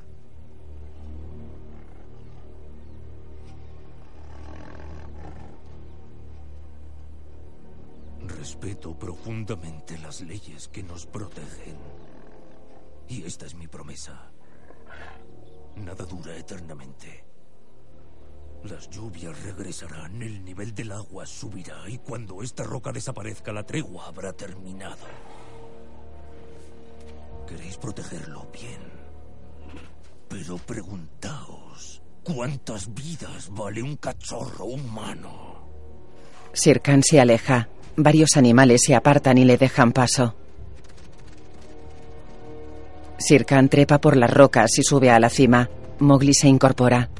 Respeto 8.27 8.99
profundamente 8.99 9.97
las 9.99 10.21
leyes 10.21 10.69
que 10.69 10.83
nos 10.83 11.07
protegen. 11.07 11.79
Y 13.09 13.23
esta 13.23 13.47
es 13.47 13.55
mi 13.55 13.69
promesa. 13.69 14.31
Nada 15.77 16.05
dura 16.05 16.37
eternamente. 16.37 17.30
Las 18.65 18.91
lluvias 18.91 19.43
regresarán, 19.43 20.21
el 20.23 20.45
nivel 20.45 20.75
del 20.75 20.93
agua 20.93 21.25
subirá 21.25 21.89
y 21.89 21.99
cuando 21.99 22.43
esta 22.43 22.63
roca 22.63 22.93
desaparezca 22.93 23.53
la 23.53 23.65
tregua 23.65 24.07
habrá 24.07 24.33
terminado. 24.33 25.07
Queréis 27.49 27.77
protegerlo 27.79 28.47
bien. 28.53 28.83
Pero 30.29 30.59
preguntaos, 30.59 32.03
¿cuántas 32.23 32.93
vidas 32.93 33.49
vale 33.51 33.83
un 33.83 33.97
cachorro 33.97 34.67
humano? 34.67 35.69
Sirkan 36.53 37.03
se 37.03 37.19
aleja. 37.19 37.69
Varios 37.97 38.37
animales 38.37 38.83
se 38.85 38.95
apartan 38.95 39.39
y 39.39 39.45
le 39.45 39.57
dejan 39.57 39.93
paso. 39.93 40.37
Sirkan 43.19 43.69
trepa 43.69 44.01
por 44.01 44.17
las 44.17 44.33
rocas 44.33 44.79
y 44.79 44.83
sube 44.83 45.11
a 45.11 45.19
la 45.19 45.31
cima. 45.31 45.69
Mowgli 45.99 46.35
se 46.35 46.49
incorpora. 46.49 47.11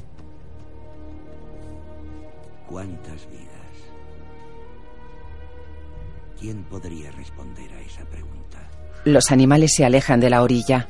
¿Cuántas 2.71 3.27
vidas? 3.29 3.51
¿Quién 6.39 6.63
podría 6.63 7.11
responder 7.11 7.69
a 7.73 7.81
esa 7.81 8.05
pregunta? 8.05 8.59
Los 9.03 9.29
animales 9.31 9.73
se 9.75 9.83
alejan 9.83 10.21
de 10.21 10.29
la 10.29 10.41
orilla. 10.41 10.87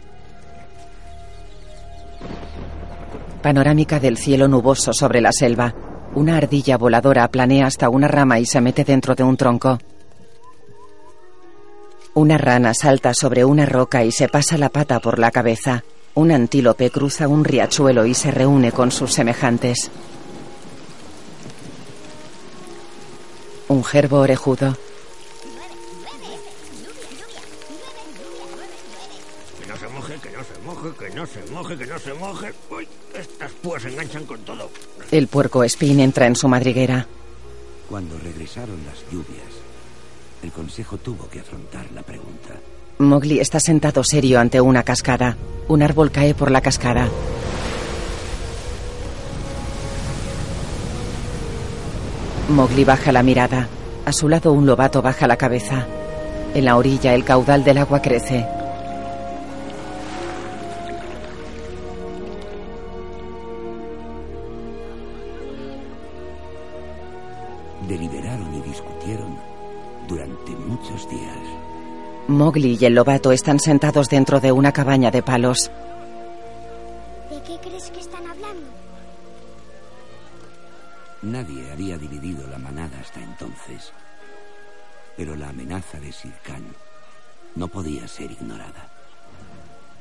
Panorámica 3.41 3.99
del 3.99 4.17
cielo 4.17 4.47
nuboso 4.47 4.93
sobre 4.93 5.21
la 5.21 5.31
selva. 5.31 5.73
Una 6.13 6.37
ardilla 6.37 6.77
voladora 6.77 7.27
planea 7.29 7.65
hasta 7.65 7.89
una 7.89 8.07
rama 8.07 8.37
y 8.37 8.45
se 8.45 8.61
mete 8.61 8.83
dentro 8.83 9.15
de 9.15 9.23
un 9.23 9.35
tronco. 9.35 9.79
Una 12.13 12.37
rana 12.37 12.75
salta 12.75 13.15
sobre 13.15 13.43
una 13.43 13.65
roca 13.65 14.03
y 14.03 14.11
se 14.11 14.29
pasa 14.29 14.55
la 14.59 14.69
pata 14.69 14.99
por 14.99 15.17
la 15.17 15.31
cabeza. 15.31 15.83
Un 16.13 16.31
antílope 16.31 16.91
cruza 16.91 17.27
un 17.27 17.43
riachuelo 17.43 18.05
y 18.05 18.13
se 18.13 18.29
reúne 18.29 18.71
con 18.71 18.91
sus 18.91 19.13
semejantes. 19.13 19.89
Un 23.71 23.85
gerbo 23.85 24.17
orejudo. 24.17 24.75
Que 29.61 29.65
no 29.65 29.77
se 29.77 29.87
moje, 29.87 30.15
que 30.21 30.29
no 30.31 30.43
se 30.43 30.59
moje, 30.65 30.89
que 30.99 31.15
no 31.15 31.25
se 31.25 31.51
moje, 31.53 31.77
que 31.77 31.85
no 31.85 31.99
se 31.99 32.13
moje. 32.15 32.53
Uy, 32.69 32.87
estas 33.13 33.51
púas 33.53 33.81
se 33.83 33.87
enganchan 33.87 34.25
con 34.25 34.41
todo. 34.41 34.69
El 35.09 35.29
puerco 35.29 35.63
espín 35.63 36.01
entra 36.01 36.27
en 36.27 36.35
su 36.35 36.49
madriguera. 36.49 37.07
Cuando 37.89 38.19
regresaron 38.19 38.77
las 38.85 39.09
lluvias, 39.09 39.53
el 40.43 40.51
consejo 40.51 40.97
tuvo 40.97 41.29
que 41.29 41.39
afrontar 41.39 41.89
la 41.93 42.01
pregunta. 42.01 42.49
Mowgli 42.97 43.39
está 43.39 43.61
sentado 43.61 44.03
serio 44.03 44.41
ante 44.41 44.59
una 44.59 44.83
cascada. 44.83 45.37
Un 45.69 45.81
árbol 45.81 46.11
cae 46.11 46.35
por 46.35 46.51
la 46.51 46.59
cascada. 46.59 47.07
Mowgli 52.51 52.83
baja 52.83 53.11
la 53.11 53.23
mirada. 53.23 53.67
A 54.05 54.11
su 54.11 54.27
lado 54.27 54.51
un 54.51 54.65
lobato 54.65 55.01
baja 55.01 55.25
la 55.27 55.37
cabeza. 55.37 55.87
En 56.53 56.65
la 56.65 56.75
orilla 56.75 57.13
el 57.13 57.23
caudal 57.23 57.63
del 57.63 57.77
agua 57.77 58.01
crece. 58.01 58.45
Deliberaron 67.87 68.53
y 68.53 68.61
discutieron 68.61 69.37
durante 70.07 70.51
muchos 70.51 71.09
días. 71.09 71.37
Mowgli 72.27 72.77
y 72.79 72.85
el 72.85 72.95
lobato 72.95 73.31
están 73.31 73.59
sentados 73.59 74.09
dentro 74.09 74.39
de 74.39 74.51
una 74.51 74.71
cabaña 74.71 75.09
de 75.09 75.23
palos. 75.23 75.71
¿De 77.29 77.41
qué 77.43 77.57
crees 77.61 77.89
que 77.91 77.99
están 77.99 78.25
hablando? 78.27 78.67
Nadie 81.23 81.71
había 81.71 81.97
dividido 81.97 82.40
entonces. 83.71 83.93
Pero 85.17 85.35
la 85.35 85.49
amenaza 85.49 85.99
de 85.99 86.11
Sir 86.11 86.33
Khan 86.43 86.63
no 87.55 87.67
podía 87.67 88.07
ser 88.07 88.31
ignorada. 88.31 88.87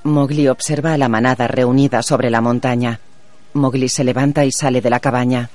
Mowgli 0.05 0.49
observa 0.49 0.95
a 0.95 0.99
la 0.99 1.09
manada 1.09 1.47
reunida 1.47 2.03
sobre 2.03 2.31
la 2.31 2.41
montaña. 2.41 3.01
Mowgli 3.53 3.89
se 3.89 4.05
levanta 4.05 4.45
y 4.45 4.53
sale 4.53 4.81
de 4.81 4.89
la 4.89 5.01
cabaña. 5.01 5.51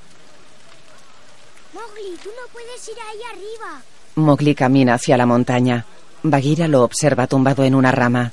Mowgli, 1.72 2.16
tú 2.22 2.28
no 2.28 2.52
puedes 2.52 2.88
ir 2.88 2.94
ahí 2.94 3.20
arriba. 3.32 3.82
Mowgli 4.16 4.54
camina 4.54 4.94
hacia 4.94 5.16
la 5.16 5.26
montaña. 5.26 5.84
Bagheera 6.22 6.68
lo 6.68 6.82
observa 6.82 7.26
tumbado 7.26 7.64
en 7.64 7.74
una 7.74 7.90
rama. 7.90 8.32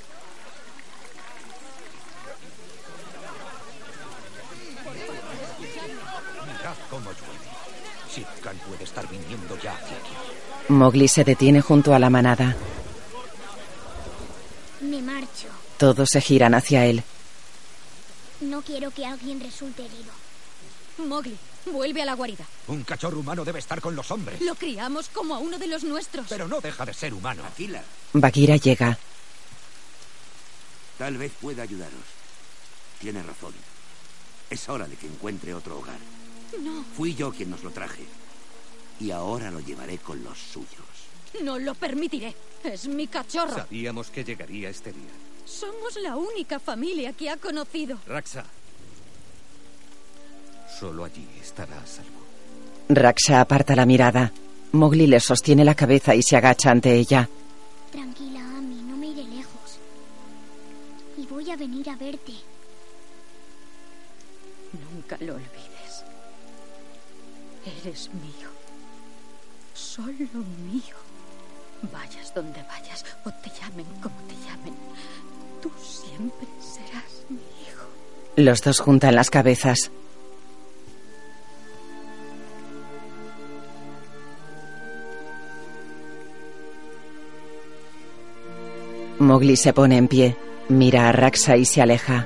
Mirad 6.46 6.76
cómo 6.90 7.10
llueve. 7.10 7.34
Sir 8.10 8.28
Khan 8.44 8.58
puede 8.68 8.84
estar 8.84 9.08
viniendo 9.10 9.58
ya 9.58 9.74
hacia 9.74 9.98
aquí. 9.98 10.14
Mowgli 10.70 11.08
se 11.08 11.24
detiene 11.24 11.62
junto 11.62 11.94
a 11.94 12.00
la 12.00 12.10
manada. 12.10 12.56
Me 14.82 15.02
marcho. 15.02 15.48
Todos 15.78 16.10
se 16.10 16.22
giran 16.22 16.54
hacia 16.54 16.86
él. 16.86 17.04
No 18.42 18.62
quiero 18.62 18.92
que 18.92 19.06
alguien 19.06 19.40
resulte 19.40 19.86
herido. 19.86 20.12
Mowgli, 20.98 21.38
vuelve 21.66 22.02
a 22.02 22.06
la 22.06 22.14
guarida. 22.14 22.46
Un 22.68 22.84
cachorro 22.84 23.20
humano 23.20 23.44
debe 23.44 23.60
estar 23.60 23.82
con 23.82 23.96
los 23.96 24.10
hombres. 24.12 24.42
Lo 24.42 24.56
criamos 24.56 25.10
como 25.10 25.36
a 25.36 25.40
uno 25.40 25.58
de 25.58 25.68
los 25.68 25.84
nuestros. 25.84 26.28
Pero 26.30 26.48
no 26.48 26.62
deja 26.62 26.86
de 26.86 26.94
ser 26.94 27.14
humano. 27.14 27.44
Aquila, 27.46 27.84
Bagheera 28.14 28.58
llega. 28.58 28.98
tal 30.98 31.18
vez 31.18 31.32
pueda 31.42 31.64
ayudaros. 31.64 31.94
Tiene 33.00 33.22
razón. 33.24 33.54
Es 34.50 34.70
hora 34.70 34.88
de 34.88 34.96
que 34.96 35.08
encuentre 35.08 35.54
otro 35.54 35.80
hogar. 35.80 35.98
No, 36.62 36.86
Fui 36.96 37.16
yo 37.16 37.32
quien 37.32 37.50
nos 37.50 37.64
lo 37.64 37.72
traje. 37.72 38.06
Y 39.00 39.12
ahora 39.12 39.52
lo 39.52 39.60
llevaré 39.60 39.98
con 39.98 40.24
los 40.24 40.38
suyos. 40.38 40.70
no 41.42 41.58
lo 41.60 41.74
permitiré. 41.76 42.34
Es 42.64 42.88
mi 42.88 43.08
cachorro. 43.08 43.56
Sabíamos 43.56 44.10
que 44.10 44.24
llegaría 44.24 44.70
este 44.70 44.92
día. 44.92 45.10
Somos 45.46 45.96
la 46.02 46.16
única 46.16 46.60
familia 46.60 47.12
que 47.14 47.30
ha 47.30 47.38
conocido. 47.38 47.98
Raxa. 48.08 48.46
Solo 50.80 51.04
allí 51.06 51.28
estará 51.42 51.78
a 51.80 51.86
salvo. 51.86 52.22
Raksha 52.90 53.42
aparta 53.42 53.76
la 53.76 53.86
mirada. 53.86 54.32
Mowgli 54.72 55.08
le 55.08 55.20
sostiene 55.20 55.64
la 55.66 55.76
cabeza 55.76 56.16
y 56.16 56.24
se 56.24 56.36
agacha 56.38 56.72
ante 56.72 56.94
ella. 56.96 57.30
Tranquila, 57.92 58.40
Ami, 58.58 58.82
no 58.82 58.96
me 58.98 59.08
iré 59.08 59.24
lejos. 59.24 59.78
Y 61.18 61.26
voy 61.28 61.50
a 61.52 61.56
venir 61.58 61.90
a 61.90 61.96
verte. 61.96 62.34
Nunca 64.92 65.18
lo 65.20 65.36
olvides. 65.36 66.04
Eres 67.84 68.10
mío. 68.14 68.43
Solo 69.96 70.08
mío. 70.72 70.96
Vayas 71.94 72.34
donde 72.34 72.64
vayas 72.64 73.06
o 73.26 73.30
te 73.30 73.52
llamen 73.52 73.86
como 74.02 74.16
te 74.28 74.34
llamen. 74.44 74.74
Tú 75.62 75.70
siempre 75.80 76.48
serás 76.60 77.24
mi 77.30 77.38
hijo. 77.38 77.86
Los 78.36 78.64
dos 78.64 78.80
juntan 78.80 79.14
las 79.14 79.30
cabezas. 79.30 79.92
Mowgli 89.20 89.56
se 89.56 89.74
pone 89.74 89.98
en 89.98 90.08
pie, 90.08 90.36
mira 90.70 91.08
a 91.08 91.12
Raxa 91.12 91.56
y 91.56 91.66
se 91.66 91.84
aleja. 91.84 92.26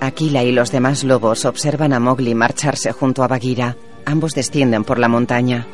Aquila 0.00 0.44
y 0.44 0.52
los 0.52 0.70
demás 0.70 1.04
lobos 1.04 1.46
observan 1.46 1.94
a 1.94 2.00
Mowgli 2.00 2.34
marcharse 2.34 2.92
junto 2.92 3.24
a 3.24 3.28
Bagheera. 3.28 3.78
Ambos 4.06 4.32
descienden 4.32 4.84
por 4.84 5.00
la 5.00 5.08
montaña. 5.08 5.66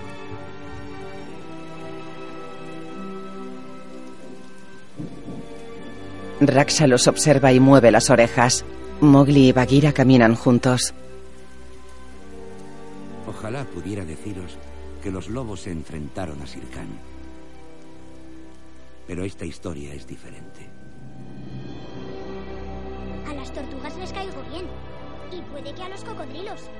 Raksha 6.40 6.86
los 6.86 7.06
observa 7.08 7.52
y 7.52 7.60
mueve 7.60 7.90
las 7.90 8.08
orejas. 8.08 8.64
Mowgli 9.02 9.48
y 9.48 9.52
Bagheera 9.52 9.92
caminan 9.92 10.34
juntos. 10.34 10.94
Ojalá 13.28 13.64
pudiera 13.64 14.04
deciros 14.04 14.56
que 15.02 15.10
los 15.10 15.28
lobos 15.28 15.60
se 15.60 15.70
enfrentaron 15.70 16.40
a 16.40 16.46
Sir 16.46 16.64
Khan. 16.70 16.88
Pero 19.06 19.24
esta 19.24 19.44
historia 19.44 19.92
es 19.92 20.06
diferente. 20.06 20.70
A 23.28 23.34
las 23.34 23.52
tortugas 23.52 23.94
les 23.98 24.10
caigo 24.10 24.42
bien. 24.50 24.64
Y 25.30 25.42
puede 25.50 25.74
que 25.74 25.82
a 25.82 25.90
los 25.90 26.02
cocodrilos. 26.02 26.70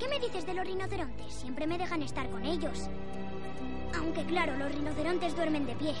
¿Qué 0.00 0.08
me 0.08 0.18
dices 0.18 0.46
de 0.46 0.54
los 0.54 0.66
rinocerontes? 0.66 1.34
Siempre 1.34 1.66
me 1.66 1.76
dejan 1.76 2.02
estar 2.02 2.28
con 2.30 2.42
ellos. 2.44 2.88
Aunque 3.98 4.24
claro, 4.24 4.56
los 4.56 4.72
rinocerontes 4.72 5.36
duermen 5.36 5.66
de 5.66 5.74
pie. 5.74 5.92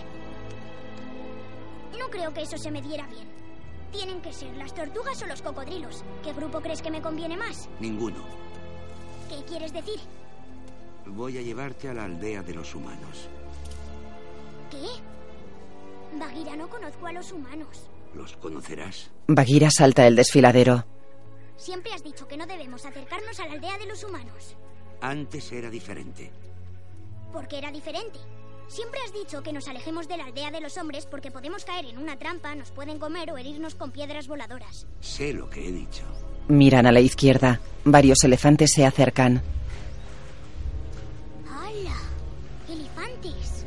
No 1.98 2.08
creo 2.08 2.32
que 2.32 2.40
eso 2.40 2.56
se 2.56 2.70
me 2.70 2.80
diera 2.80 3.06
bien. 3.08 3.28
Tienen 3.92 4.22
que 4.22 4.32
ser 4.32 4.56
las 4.56 4.72
tortugas 4.72 5.22
o 5.22 5.26
los 5.26 5.42
cocodrilos. 5.42 6.02
¿Qué 6.22 6.32
grupo 6.32 6.60
crees 6.60 6.80
que 6.80 6.90
me 6.90 7.02
conviene 7.02 7.36
más? 7.36 7.68
Ninguno. 7.78 8.24
¿Qué 9.28 9.44
quieres 9.44 9.72
decir? 9.72 10.00
Voy 11.06 11.36
a 11.36 11.42
llevarte 11.42 11.88
a 11.88 11.94
la 11.94 12.04
aldea 12.04 12.42
de 12.42 12.54
los 12.54 12.74
humanos. 12.74 13.28
¿Qué? 14.70 14.86
Bagheera, 16.18 16.56
no 16.56 16.68
conozco 16.68 17.06
a 17.06 17.12
los 17.12 17.32
humanos. 17.32 17.90
¿Los 18.14 18.34
conocerás? 18.36 19.10
Bagheera 19.26 19.70
salta 19.70 20.06
el 20.06 20.16
desfiladero. 20.16 20.84
Siempre 21.60 21.92
has 21.92 22.02
dicho 22.02 22.26
que 22.26 22.38
no 22.38 22.46
debemos 22.46 22.86
acercarnos 22.86 23.38
a 23.38 23.44
la 23.46 23.52
aldea 23.52 23.76
de 23.76 23.84
los 23.84 24.02
humanos. 24.02 24.56
Antes 25.02 25.52
era 25.52 25.68
diferente. 25.68 26.30
¿Por 27.34 27.48
qué 27.48 27.58
era 27.58 27.70
diferente? 27.70 28.18
Siempre 28.66 28.98
has 29.04 29.12
dicho 29.12 29.42
que 29.42 29.52
nos 29.52 29.68
alejemos 29.68 30.08
de 30.08 30.16
la 30.16 30.24
aldea 30.24 30.50
de 30.50 30.62
los 30.62 30.78
hombres 30.78 31.04
porque 31.04 31.30
podemos 31.30 31.66
caer 31.66 31.84
en 31.84 31.98
una 31.98 32.18
trampa, 32.18 32.54
nos 32.54 32.70
pueden 32.70 32.98
comer 32.98 33.30
o 33.30 33.36
herirnos 33.36 33.74
con 33.74 33.90
piedras 33.90 34.26
voladoras. 34.26 34.86
Sé 35.00 35.34
lo 35.34 35.50
que 35.50 35.68
he 35.68 35.70
dicho. 35.70 36.02
Miran 36.48 36.86
a 36.86 36.92
la 36.92 37.00
izquierda. 37.00 37.60
Varios 37.84 38.24
elefantes 38.24 38.72
se 38.72 38.86
acercan. 38.86 39.42
¡Hala! 41.46 41.96
¡Elefantes! 42.70 43.66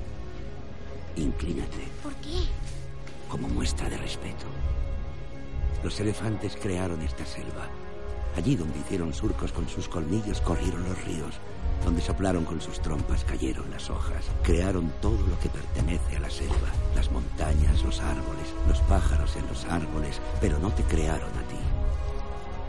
Inclínate, 1.15 1.87
¿Por 2.01 2.15
qué? 2.15 2.39
como 3.29 3.47
muestra 3.49 3.87
de 3.87 3.97
respeto. 3.97 4.45
Los 5.83 5.99
elefantes 5.99 6.55
crearon 6.59 6.99
esta 7.03 7.25
selva. 7.25 7.67
Allí 8.35 8.55
donde 8.55 8.79
hicieron 8.79 9.13
surcos 9.13 9.51
con 9.51 9.67
sus 9.69 9.87
colmillos 9.87 10.41
corrieron 10.41 10.83
los 10.83 11.05
ríos. 11.05 11.35
Donde 11.85 12.01
soplaron 12.01 12.45
con 12.45 12.61
sus 12.61 12.79
trompas 12.81 13.23
cayeron 13.25 13.69
las 13.69 13.89
hojas. 13.89 14.25
Crearon 14.41 14.91
todo 15.01 15.17
lo 15.27 15.37
que 15.39 15.49
pertenece 15.49 16.17
a 16.17 16.19
la 16.21 16.29
selva. 16.29 16.71
Las 16.95 17.11
montañas, 17.11 17.83
los 17.83 17.99
árboles, 17.99 18.53
los 18.67 18.79
pájaros 18.81 19.35
en 19.35 19.47
los 19.47 19.65
árboles. 19.65 20.19
Pero 20.41 20.57
no 20.59 20.71
te 20.71 20.83
crearon 20.83 21.29
a 21.29 21.47
ti. 21.47 21.57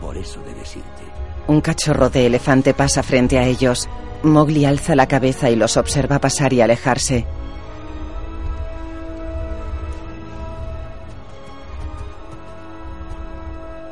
Por 0.01 0.17
eso 0.17 0.39
debes 0.45 0.75
irte. 0.75 1.03
Un 1.47 1.61
cachorro 1.61 2.09
de 2.09 2.25
elefante 2.25 2.73
pasa 2.73 3.01
frente 3.03 3.39
a 3.39 3.47
ellos. 3.47 3.87
Mowgli 4.23 4.65
alza 4.65 4.95
la 4.95 5.07
cabeza 5.07 5.49
y 5.49 5.55
los 5.55 5.77
observa 5.77 6.19
pasar 6.19 6.53
y 6.53 6.61
alejarse. 6.61 7.25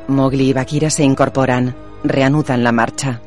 Mowgli 0.08 0.48
y 0.50 0.52
Bagheera 0.52 0.90
se 0.90 1.02
incorporan. 1.04 1.74
Reanudan 2.04 2.62
la 2.64 2.72
marcha. 2.72 3.20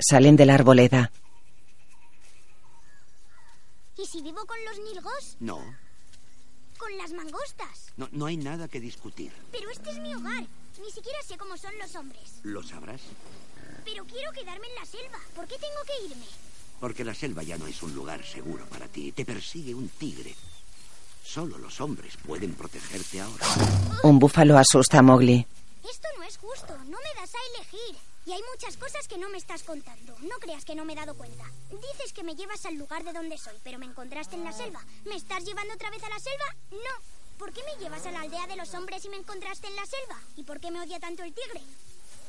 Salen 0.00 0.36
de 0.36 0.46
la 0.46 0.54
arboleda. 0.54 1.10
¿Y 3.96 4.06
si 4.06 4.20
vivo 4.22 4.44
con 4.44 4.56
los 4.64 4.78
nilgos? 4.78 5.36
No, 5.40 5.58
Con 6.78 6.96
las 6.98 7.12
mangostas. 7.12 7.92
no, 7.96 8.08
no 8.12 8.26
hay 8.26 8.36
nada 8.36 8.68
que 8.68 8.80
discutir. 8.80 9.32
Pero 9.52 9.70
este 9.70 9.90
es 9.90 9.98
mi 10.00 10.14
hogar. 10.14 10.44
Ni 10.82 10.90
siquiera 10.90 11.18
sé 11.26 11.38
cómo 11.38 11.56
son 11.56 11.72
los 11.78 11.94
hombres. 11.94 12.40
¿Lo 12.42 12.62
sabrás? 12.62 13.00
Pero 13.84 14.04
quiero 14.04 14.32
quedarme 14.32 14.66
en 14.66 14.74
la 14.74 14.84
selva. 14.84 15.18
¿Por 15.36 15.46
qué 15.46 15.54
tengo 15.54 15.80
que 15.86 16.06
irme? 16.12 16.26
Porque 16.84 17.02
la 17.02 17.14
selva 17.14 17.42
ya 17.42 17.56
no 17.56 17.66
es 17.66 17.82
un 17.82 17.94
lugar 17.94 18.22
seguro 18.22 18.66
para 18.66 18.86
ti. 18.88 19.10
Te 19.10 19.24
persigue 19.24 19.74
un 19.74 19.88
tigre. 19.88 20.34
Solo 21.24 21.56
los 21.56 21.80
hombres 21.80 22.12
pueden 22.18 22.52
protegerte 22.52 23.22
ahora. 23.22 23.46
Un 24.02 24.18
búfalo 24.18 24.58
asusta 24.58 24.98
a 24.98 25.02
Mowgli. 25.02 25.46
Esto 25.82 26.08
no 26.18 26.24
es 26.24 26.36
justo. 26.36 26.76
No 26.76 26.98
me 26.98 27.18
das 27.18 27.34
a 27.34 27.38
elegir. 27.56 27.96
Y 28.26 28.32
hay 28.32 28.42
muchas 28.52 28.76
cosas 28.76 29.08
que 29.08 29.16
no 29.16 29.30
me 29.30 29.38
estás 29.38 29.62
contando. 29.62 30.14
No 30.20 30.36
creas 30.40 30.66
que 30.66 30.74
no 30.74 30.84
me 30.84 30.92
he 30.92 30.96
dado 30.96 31.14
cuenta. 31.14 31.44
Dices 31.70 32.12
que 32.12 32.22
me 32.22 32.36
llevas 32.36 32.66
al 32.66 32.74
lugar 32.74 33.02
de 33.02 33.14
donde 33.14 33.38
soy, 33.38 33.56
pero 33.62 33.78
me 33.78 33.86
encontraste 33.86 34.36
en 34.36 34.44
la 34.44 34.52
selva. 34.52 34.84
¿Me 35.06 35.16
estás 35.16 35.42
llevando 35.42 35.72
otra 35.72 35.88
vez 35.88 36.02
a 36.02 36.10
la 36.10 36.18
selva? 36.18 36.54
No. 36.70 37.38
¿Por 37.38 37.54
qué 37.54 37.62
me 37.64 37.82
llevas 37.82 38.04
a 38.04 38.12
la 38.12 38.20
aldea 38.20 38.46
de 38.46 38.56
los 38.56 38.74
hombres 38.74 39.02
y 39.06 39.08
me 39.08 39.16
encontraste 39.16 39.68
en 39.68 39.76
la 39.76 39.86
selva? 39.86 40.20
¿Y 40.36 40.42
por 40.42 40.60
qué 40.60 40.70
me 40.70 40.82
odia 40.82 41.00
tanto 41.00 41.22
el 41.22 41.32
tigre? 41.32 41.62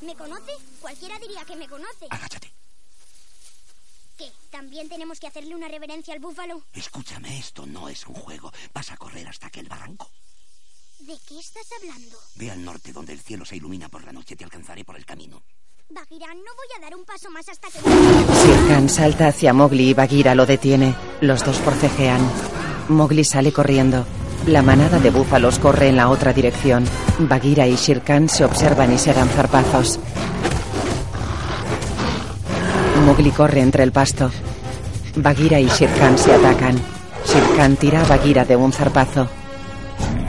¿Me 0.00 0.14
conoce? 0.14 0.52
Cualquiera 0.80 1.18
diría 1.18 1.44
que 1.44 1.56
me 1.56 1.68
conoce. 1.68 2.06
Agáchate. 2.08 2.56
¿Qué? 4.16 4.30
¿También 4.50 4.88
tenemos 4.88 5.20
que 5.20 5.26
hacerle 5.26 5.54
una 5.54 5.68
reverencia 5.68 6.14
al 6.14 6.20
búfalo? 6.20 6.62
Escúchame, 6.72 7.38
esto 7.38 7.66
no 7.66 7.88
es 7.88 8.06
un 8.06 8.14
juego. 8.14 8.52
Vas 8.72 8.90
a 8.90 8.96
correr 8.96 9.28
hasta 9.28 9.48
aquel 9.48 9.68
barranco. 9.68 10.10
¿De 11.00 11.14
qué 11.28 11.38
estás 11.38 11.66
hablando? 11.80 12.16
Ve 12.36 12.50
al 12.50 12.64
norte 12.64 12.92
donde 12.92 13.12
el 13.12 13.20
cielo 13.20 13.44
se 13.44 13.56
ilumina 13.56 13.88
por 13.88 14.04
la 14.04 14.12
noche. 14.12 14.34
Te 14.34 14.44
alcanzaré 14.44 14.84
por 14.84 14.96
el 14.96 15.04
camino. 15.04 15.42
Bagheera, 15.88 16.26
no 16.28 16.40
voy 16.56 16.66
a 16.76 16.80
dar 16.80 16.96
un 16.96 17.04
paso 17.04 17.30
más 17.30 17.48
hasta 17.48 17.68
que... 17.68 17.78
Sir 17.78 18.68
Khan 18.68 18.88
salta 18.88 19.28
hacia 19.28 19.52
Mowgli 19.52 19.90
y 19.90 19.94
Bagheera 19.94 20.34
lo 20.34 20.46
detiene. 20.46 20.96
Los 21.20 21.44
dos 21.44 21.58
forcejean. 21.58 22.20
Mowgli 22.88 23.22
sale 23.22 23.52
corriendo. 23.52 24.04
La 24.46 24.62
manada 24.62 24.98
de 24.98 25.10
búfalos 25.10 25.58
corre 25.58 25.88
en 25.88 25.96
la 25.96 26.08
otra 26.08 26.32
dirección. 26.32 26.84
Bagheera 27.18 27.68
y 27.68 27.76
Shere 27.76 28.00
Khan 28.00 28.28
se 28.28 28.44
observan 28.44 28.92
y 28.92 28.98
se 28.98 29.12
dan 29.12 29.28
zarpazos. 29.28 30.00
Mowgli 33.06 33.30
corre 33.30 33.60
entre 33.60 33.84
el 33.84 33.92
pasto. 33.92 34.32
Bagheera 35.14 35.60
y 35.60 35.68
Shere 35.68 35.94
Khan 35.96 36.18
se 36.18 36.34
atacan. 36.34 36.74
Shere 37.24 37.56
Khan 37.56 37.76
tira 37.76 38.02
a 38.02 38.04
Bagheera 38.04 38.44
de 38.44 38.56
un 38.56 38.72
zarpazo. 38.72 39.28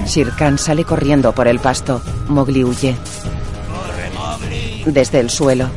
Shere 0.06 0.30
Khan 0.38 0.60
sale 0.60 0.84
corriendo 0.84 1.34
por 1.34 1.48
el 1.48 1.60
pasto. 1.60 2.00
Mowgli 2.28 2.64
huye. 2.64 2.96
Desde 4.86 5.20
el 5.20 5.32
suelo, 5.32 5.70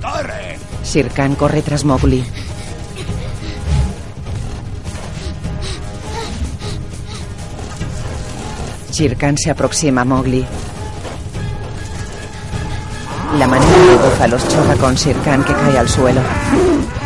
¡Corre! 0.00 0.58
Shere 0.84 1.10
Khan 1.10 1.34
corre 1.34 1.60
tras 1.60 1.84
Mowgli. 1.84 2.24
Shere 8.90 9.16
Khan 9.16 9.36
se 9.36 9.50
aproxima 9.50 10.00
a 10.00 10.04
Mowgli. 10.06 10.46
La 13.42 13.48
manada 13.48 13.76
de 13.76 13.96
búfalos 13.96 14.48
choca 14.48 14.76
con 14.76 14.94
Shere 14.94 15.18
Khan 15.18 15.42
que 15.42 15.52
cae 15.52 15.76
al 15.76 15.88
suelo. 15.88 16.20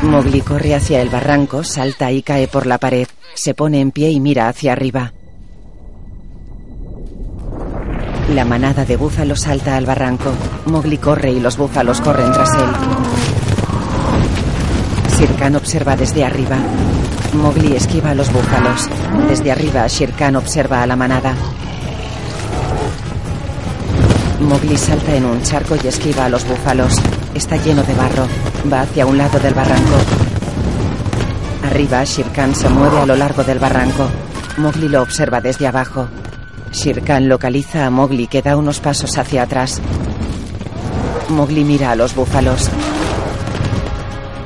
Mowgli 0.02 0.42
corre 0.42 0.74
hacia 0.74 1.00
el 1.00 1.08
barranco, 1.08 1.64
salta 1.64 2.12
y 2.12 2.22
cae 2.22 2.46
por 2.46 2.66
la 2.66 2.76
pared. 2.76 3.08
Se 3.32 3.54
pone 3.54 3.80
en 3.80 3.90
pie 3.90 4.10
y 4.10 4.20
mira 4.20 4.46
hacia 4.50 4.72
arriba. 4.72 5.14
La 8.34 8.44
manada 8.44 8.84
de 8.84 8.98
búfalos 8.98 9.40
salta 9.40 9.78
al 9.78 9.86
barranco. 9.86 10.30
Mowgli 10.66 10.98
corre 10.98 11.30
y 11.30 11.40
los 11.40 11.56
búfalos 11.56 12.02
corren 12.02 12.30
tras 12.30 12.52
él. 12.52 12.70
Shere 15.16 15.34
Khan 15.36 15.56
observa 15.56 15.96
desde 15.96 16.22
arriba. 16.22 16.58
Mowgli 17.32 17.76
esquiva 17.76 18.10
a 18.10 18.14
los 18.14 18.30
búfalos. 18.30 18.90
Desde 19.26 19.52
arriba, 19.52 19.86
Shere 19.86 20.12
Khan 20.12 20.36
observa 20.36 20.82
a 20.82 20.86
la 20.86 20.96
manada. 20.96 21.34
Mowgli 24.46 24.76
salta 24.76 25.12
en 25.12 25.24
un 25.24 25.42
charco 25.42 25.74
y 25.82 25.88
esquiva 25.88 26.26
a 26.26 26.28
los 26.28 26.46
búfalos. 26.46 26.94
Está 27.34 27.56
lleno 27.56 27.82
de 27.82 27.94
barro. 27.94 28.28
Va 28.72 28.82
hacia 28.82 29.04
un 29.04 29.18
lado 29.18 29.40
del 29.40 29.54
barranco. 29.54 29.96
Arriba, 31.64 32.04
Shere 32.04 32.30
Khan 32.30 32.54
se 32.54 32.68
mueve 32.68 33.00
a 33.00 33.06
lo 33.06 33.16
largo 33.16 33.42
del 33.42 33.58
barranco. 33.58 34.08
Mowgli 34.58 34.88
lo 34.88 35.02
observa 35.02 35.40
desde 35.40 35.66
abajo. 35.66 36.06
Shere 36.70 37.02
Khan 37.02 37.28
localiza 37.28 37.86
a 37.86 37.90
Mowgli 37.90 38.28
que 38.28 38.40
da 38.40 38.56
unos 38.56 38.78
pasos 38.78 39.18
hacia 39.18 39.42
atrás. 39.42 39.80
Mowgli 41.28 41.64
mira 41.64 41.90
a 41.90 41.96
los 41.96 42.14
búfalos. 42.14 42.70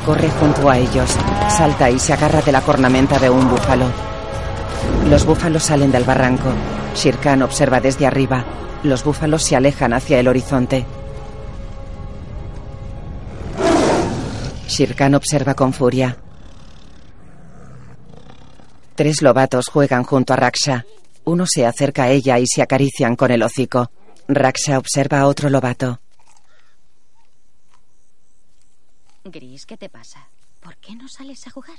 Corre 0.06 0.30
junto 0.30 0.70
a 0.70 0.78
ellos, 0.78 1.10
salta 1.50 1.90
y 1.90 1.98
se 1.98 2.14
agarra 2.14 2.40
de 2.40 2.52
la 2.52 2.62
cornamenta 2.62 3.18
de 3.18 3.28
un 3.28 3.50
búfalo. 3.50 4.09
Los 5.08 5.24
búfalos 5.26 5.64
salen 5.64 5.90
del 5.90 6.04
barranco. 6.04 6.52
Shere 6.94 7.18
Khan 7.18 7.42
observa 7.42 7.80
desde 7.80 8.06
arriba. 8.06 8.44
Los 8.82 9.04
búfalos 9.04 9.42
se 9.42 9.56
alejan 9.56 9.92
hacia 9.92 10.20
el 10.20 10.28
horizonte. 10.28 10.86
Shere 14.68 14.94
Khan 14.94 15.14
observa 15.14 15.54
con 15.54 15.72
furia. 15.72 16.16
Tres 18.94 19.22
lobatos 19.22 19.68
juegan 19.68 20.04
junto 20.04 20.32
a 20.32 20.36
Raksha. 20.36 20.84
Uno 21.24 21.46
se 21.46 21.66
acerca 21.66 22.04
a 22.04 22.10
ella 22.10 22.38
y 22.38 22.46
se 22.46 22.62
acarician 22.62 23.16
con 23.16 23.30
el 23.30 23.42
hocico. 23.42 23.90
Raksha 24.28 24.78
observa 24.78 25.20
a 25.20 25.26
otro 25.26 25.50
lobato. 25.50 26.00
Gris, 29.24 29.66
¿qué 29.66 29.76
te 29.76 29.88
pasa? 29.88 30.28
¿Por 30.60 30.76
qué 30.76 30.94
no 30.94 31.08
sales 31.08 31.46
a 31.46 31.50
jugar? 31.50 31.76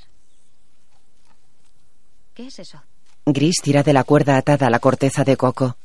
¿Qué 2.34 2.48
es 2.48 2.60
eso? 2.60 2.82
Gris 3.26 3.58
tira 3.62 3.84
de 3.84 3.94
la 3.94 4.04
cuerda 4.04 4.38
atada 4.38 4.68
a 4.68 4.70
la 4.70 4.80
corteza 4.80 5.24
de 5.24 5.38
coco. 5.38 5.78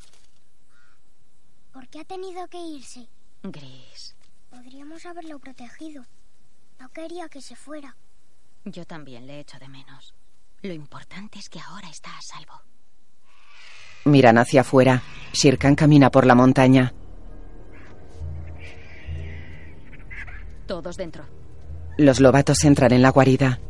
¿Por 1.73 1.87
qué 1.89 2.01
ha 2.01 2.05
tenido 2.05 2.47
que 2.49 2.59
irse? 2.59 3.09
Gris. 3.43 4.17
Podríamos 4.51 5.05
haberlo 5.05 5.39
protegido. 5.39 6.05
No 6.81 6.89
quería 6.91 7.29
que 7.29 7.43
se 7.43 7.55
fuera. 7.55 7.97
Yo 8.65 8.85
también 8.87 9.27
le 9.27 9.41
echo 9.41 9.59
de 9.59 9.69
menos. 9.69 10.15
Lo 10.63 10.73
importante 10.73 11.39
es 11.39 11.49
que 11.49 11.61
ahora 11.61 11.89
está 11.91 12.11
a 12.11 12.21
salvo. 12.23 12.63
Miran 14.07 14.39
hacia 14.39 14.63
afuera. 14.63 15.03
Shirkan 15.33 15.75
camina 15.75 16.11
por 16.11 16.27
la 16.27 16.35
montaña. 16.35 16.95
Todos 20.67 20.97
dentro. 20.97 21.25
Los 21.99 22.21
lobatos 22.21 22.65
entran 22.65 22.93
en 22.93 23.03
la 23.03 23.11
guarida. 23.11 23.61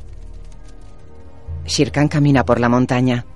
Shirkan 1.66 2.08
camina 2.08 2.44
por 2.44 2.60
la 2.60 2.68
montaña. 2.68 3.26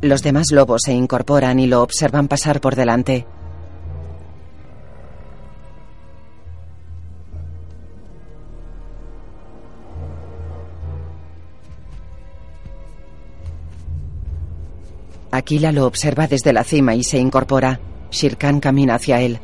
Los 0.00 0.22
demás 0.22 0.52
lobos 0.52 0.82
se 0.84 0.92
incorporan 0.92 1.58
y 1.58 1.66
lo 1.66 1.82
observan 1.82 2.28
pasar 2.28 2.60
por 2.60 2.76
delante. 2.76 3.26
Aquila 15.32 15.72
lo 15.72 15.86
observa 15.86 16.28
desde 16.28 16.52
la 16.52 16.62
cima 16.62 16.94
y 16.94 17.02
se 17.02 17.18
incorpora. 17.18 17.80
Shirkan 18.10 18.60
camina 18.60 18.94
hacia 18.94 19.20
él. 19.20 19.40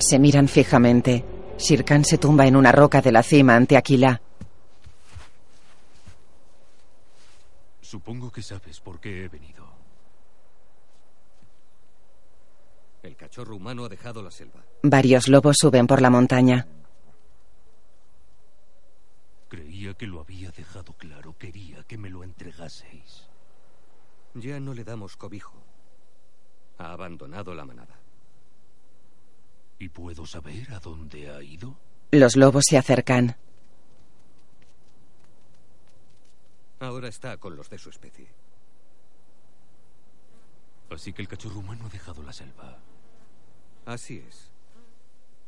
Se 0.00 0.18
miran 0.18 0.48
fijamente. 0.48 1.24
Shirkan 1.58 2.04
se 2.04 2.16
tumba 2.16 2.46
en 2.46 2.56
una 2.56 2.72
roca 2.72 3.02
de 3.02 3.12
la 3.12 3.22
cima 3.22 3.54
ante 3.54 3.76
Aquila. 3.76 4.20
Supongo 7.82 8.32
que 8.32 8.42
sabes 8.42 8.80
por 8.80 8.98
qué 8.98 9.24
he 9.24 9.28
venido. 9.28 9.68
El 13.02 13.14
cachorro 13.14 13.56
humano 13.56 13.84
ha 13.84 13.88
dejado 13.90 14.22
la 14.22 14.30
selva. 14.30 14.64
Varios 14.82 15.28
lobos 15.28 15.58
suben 15.60 15.86
por 15.86 16.00
la 16.00 16.08
montaña. 16.08 16.66
Creía 19.48 19.92
que 19.94 20.06
lo 20.06 20.20
había 20.20 20.50
dejado 20.50 20.94
claro. 20.94 21.36
Quería 21.36 21.82
que 21.84 21.98
me 21.98 22.08
lo 22.08 22.24
entregaseis. 22.24 23.28
Ya 24.32 24.60
no 24.60 24.72
le 24.72 24.84
damos 24.84 25.16
cobijo. 25.16 25.62
Ha 26.78 26.92
abandonado 26.92 27.54
la 27.54 27.66
manada. 27.66 27.99
¿Y 29.90 29.92
puedo 29.92 30.24
saber 30.24 30.72
a 30.72 30.78
dónde 30.78 31.28
ha 31.28 31.42
ido? 31.42 31.76
Los 32.12 32.36
lobos 32.36 32.64
se 32.68 32.78
acercan. 32.78 33.36
Ahora 36.78 37.08
está 37.08 37.36
con 37.38 37.56
los 37.56 37.68
de 37.68 37.76
su 37.76 37.90
especie. 37.90 38.28
Así 40.90 41.12
que 41.12 41.22
el 41.22 41.28
cachorro 41.28 41.58
humano 41.58 41.86
ha 41.86 41.88
dejado 41.88 42.22
la 42.22 42.32
selva. 42.32 42.78
Así 43.84 44.22
es. 44.28 44.52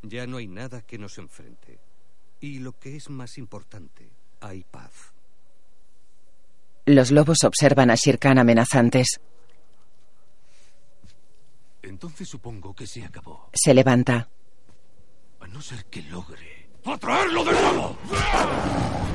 Ya 0.03 0.27
no 0.27 0.39
hay 0.39 0.49
nada 0.49 0.83
que 0.83 0.99
nos 0.99 1.19
enfrente. 1.19 1.79
Y 2.41 2.59
lo 2.59 2.77
que 2.77 2.97
es 2.97 3.11
más 3.11 3.39
importante, 3.39 4.11
hay 4.41 4.65
paz. 4.65 5.13
Los 6.85 7.13
lobos 7.13 7.45
observan 7.45 7.93
a 7.93 7.95
Shirkan 7.95 8.41
amenazantes. 8.41 9.21
Entonces 11.83 12.29
supongo 12.29 12.75
que 12.75 12.87
se 12.87 13.05
acabó. 13.05 13.51
Se 13.53 13.75
levanta. 13.75 14.29
A 15.41 15.47
no 15.49 15.61
ser 15.61 15.85
que 15.87 16.03
logre. 16.03 16.71
¡Atraerlo 16.85 17.45
de 17.45 17.53
nuevo! 17.53 17.97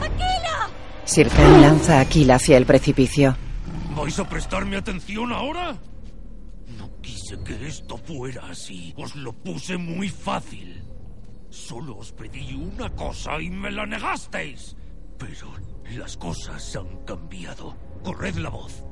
¡Aquila! 0.01 0.69
Shirkan 1.06 1.62
lanza 1.62 1.97
a 1.97 2.01
Aquila 2.01 2.36
hacia 2.36 2.58
el 2.58 2.65
precipicio. 2.65 3.36
¿Vais 3.95 4.19
a 4.19 4.27
prestarme 4.27 4.77
atención 4.77 5.32
ahora? 5.32 5.77
No 6.77 7.01
quise 7.01 7.38
que 7.43 7.67
esto 7.67 7.97
fuera 7.97 8.49
así. 8.49 8.93
Os 8.97 9.15
lo 9.15 9.34
puse 9.34 9.77
muy 9.77 10.10
fácil. 10.10 10.84
Solo 11.49 11.97
os 11.97 12.12
pedí 12.12 12.53
una 12.53 12.89
cosa 12.89 13.41
y 13.41 13.49
me 13.49 13.71
la 13.71 13.86
negasteis. 13.86 14.75
Pero 15.17 15.53
las 15.97 16.15
cosas 16.17 16.75
han 16.75 17.03
cambiado. 17.06 17.75
Corred 18.03 18.36
la 18.36 18.49
voz. 18.49 18.84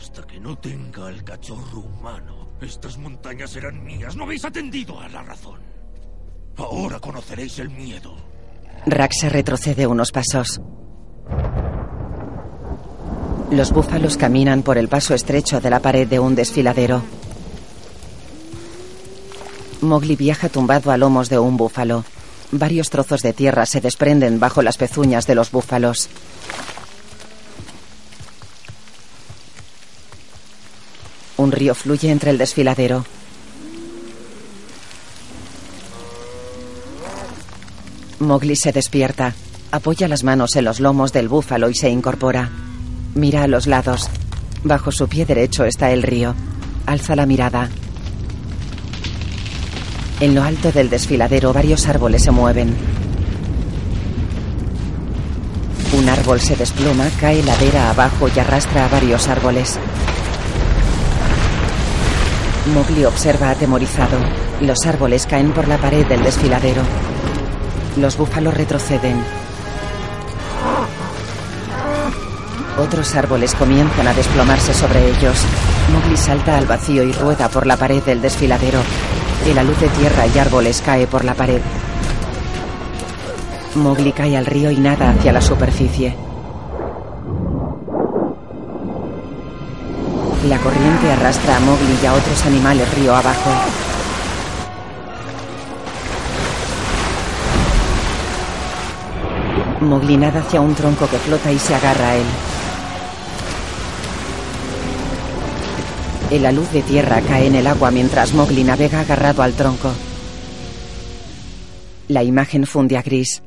Hasta 0.00 0.22
que 0.22 0.40
no 0.40 0.56
tenga 0.56 1.10
el 1.10 1.22
cachorro 1.22 1.80
humano, 1.80 2.48
estas 2.62 2.96
montañas 2.96 3.50
serán 3.50 3.84
mías. 3.84 4.16
No 4.16 4.24
habéis 4.24 4.46
atendido 4.46 4.98
a 4.98 5.06
la 5.10 5.22
razón. 5.22 5.60
Ahora 6.56 6.98
conoceréis 6.98 7.58
el 7.58 7.68
miedo. 7.68 8.16
Raxa 8.86 9.28
retrocede 9.28 9.86
unos 9.86 10.10
pasos. 10.10 10.58
Los 13.50 13.72
búfalos 13.72 14.16
caminan 14.16 14.62
por 14.62 14.78
el 14.78 14.88
paso 14.88 15.12
estrecho 15.12 15.60
de 15.60 15.68
la 15.68 15.80
pared 15.80 16.08
de 16.08 16.18
un 16.18 16.34
desfiladero. 16.34 17.02
Mowgli 19.82 20.16
viaja 20.16 20.48
tumbado 20.48 20.92
a 20.92 20.96
lomos 20.96 21.28
de 21.28 21.38
un 21.38 21.58
búfalo. 21.58 22.04
Varios 22.52 22.88
trozos 22.88 23.20
de 23.20 23.34
tierra 23.34 23.66
se 23.66 23.82
desprenden 23.82 24.40
bajo 24.40 24.62
las 24.62 24.78
pezuñas 24.78 25.26
de 25.26 25.34
los 25.34 25.50
búfalos. 25.50 26.08
Un 31.40 31.52
río 31.52 31.74
fluye 31.74 32.10
entre 32.10 32.32
el 32.32 32.36
desfiladero. 32.36 33.06
Mowgli 38.18 38.54
se 38.56 38.72
despierta, 38.72 39.32
apoya 39.70 40.06
las 40.06 40.22
manos 40.22 40.54
en 40.56 40.66
los 40.66 40.80
lomos 40.80 41.14
del 41.14 41.28
búfalo 41.28 41.70
y 41.70 41.74
se 41.74 41.88
incorpora. 41.88 42.50
Mira 43.14 43.44
a 43.44 43.46
los 43.46 43.66
lados. 43.66 44.10
Bajo 44.64 44.92
su 44.92 45.08
pie 45.08 45.24
derecho 45.24 45.64
está 45.64 45.90
el 45.92 46.02
río. 46.02 46.34
Alza 46.84 47.16
la 47.16 47.24
mirada. 47.24 47.70
En 50.20 50.34
lo 50.34 50.42
alto 50.42 50.70
del 50.72 50.90
desfiladero 50.90 51.54
varios 51.54 51.88
árboles 51.88 52.22
se 52.22 52.32
mueven. 52.32 52.76
Un 55.96 56.06
árbol 56.06 56.38
se 56.38 56.54
desploma, 56.54 57.08
cae 57.18 57.42
ladera 57.42 57.88
abajo 57.88 58.28
y 58.28 58.38
arrastra 58.38 58.84
a 58.84 58.88
varios 58.88 59.26
árboles. 59.26 59.78
Mowgli 62.66 63.04
observa 63.04 63.50
atemorizado. 63.50 64.18
Los 64.60 64.86
árboles 64.86 65.26
caen 65.26 65.52
por 65.52 65.66
la 65.66 65.78
pared 65.78 66.06
del 66.06 66.22
desfiladero. 66.22 66.82
Los 67.96 68.16
búfalos 68.16 68.54
retroceden. 68.54 69.22
Otros 72.78 73.14
árboles 73.14 73.54
comienzan 73.54 74.06
a 74.06 74.14
desplomarse 74.14 74.74
sobre 74.74 75.08
ellos. 75.08 75.38
Mowgli 75.92 76.16
salta 76.16 76.56
al 76.56 76.66
vacío 76.66 77.02
y 77.02 77.12
rueda 77.12 77.48
por 77.48 77.66
la 77.66 77.76
pared 77.76 78.02
del 78.02 78.20
desfiladero. 78.20 78.80
Y 79.50 79.54
la 79.54 79.62
luz 79.62 79.80
de 79.80 79.88
tierra 79.88 80.26
y 80.26 80.38
árboles 80.38 80.82
cae 80.84 81.06
por 81.06 81.24
la 81.24 81.34
pared. 81.34 81.60
Mowgli 83.74 84.12
cae 84.12 84.36
al 84.36 84.46
río 84.46 84.70
y 84.70 84.76
nada 84.76 85.10
hacia 85.10 85.32
la 85.32 85.40
superficie. 85.40 86.29
La 90.48 90.58
corriente 90.58 91.12
arrastra 91.12 91.58
a 91.58 91.60
Mowgli 91.60 91.98
y 92.02 92.06
a 92.06 92.14
otros 92.14 92.46
animales 92.46 92.94
río 92.94 93.14
abajo. 93.14 93.50
Mowgli 99.82 100.16
nada 100.16 100.40
hacia 100.40 100.62
un 100.62 100.74
tronco 100.74 101.06
que 101.08 101.18
flota 101.18 101.52
y 101.52 101.58
se 101.58 101.74
agarra 101.74 102.08
a 102.08 102.16
él. 102.16 102.26
La 106.40 106.52
luz 106.52 106.72
de 106.72 106.80
tierra 106.82 107.20
cae 107.20 107.48
en 107.48 107.56
el 107.56 107.66
agua 107.66 107.90
mientras 107.90 108.32
Mowgli 108.32 108.64
navega 108.64 109.00
agarrado 109.00 109.42
al 109.42 109.52
tronco. 109.52 109.92
La 112.08 112.22
imagen 112.22 112.66
funde 112.66 112.96
a 112.96 113.02
gris. 113.02 113.42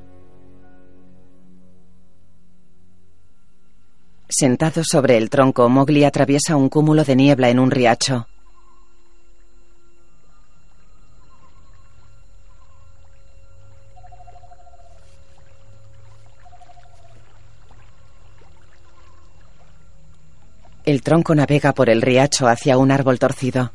Sentado 4.36 4.82
sobre 4.84 5.18
el 5.18 5.30
tronco, 5.30 5.70
Mowgli 5.70 6.04
atraviesa 6.06 6.56
un 6.56 6.68
cúmulo 6.68 7.04
de 7.04 7.16
niebla 7.16 7.50
en 7.50 7.60
un 7.60 7.70
riacho. 7.70 8.26
El 20.84 21.04
tronco 21.04 21.36
navega 21.36 21.74
por 21.74 21.92
el 21.92 22.02
riacho 22.02 22.48
hacia 22.48 22.80
un 22.80 22.90
árbol 22.90 23.20
torcido. 23.20 23.72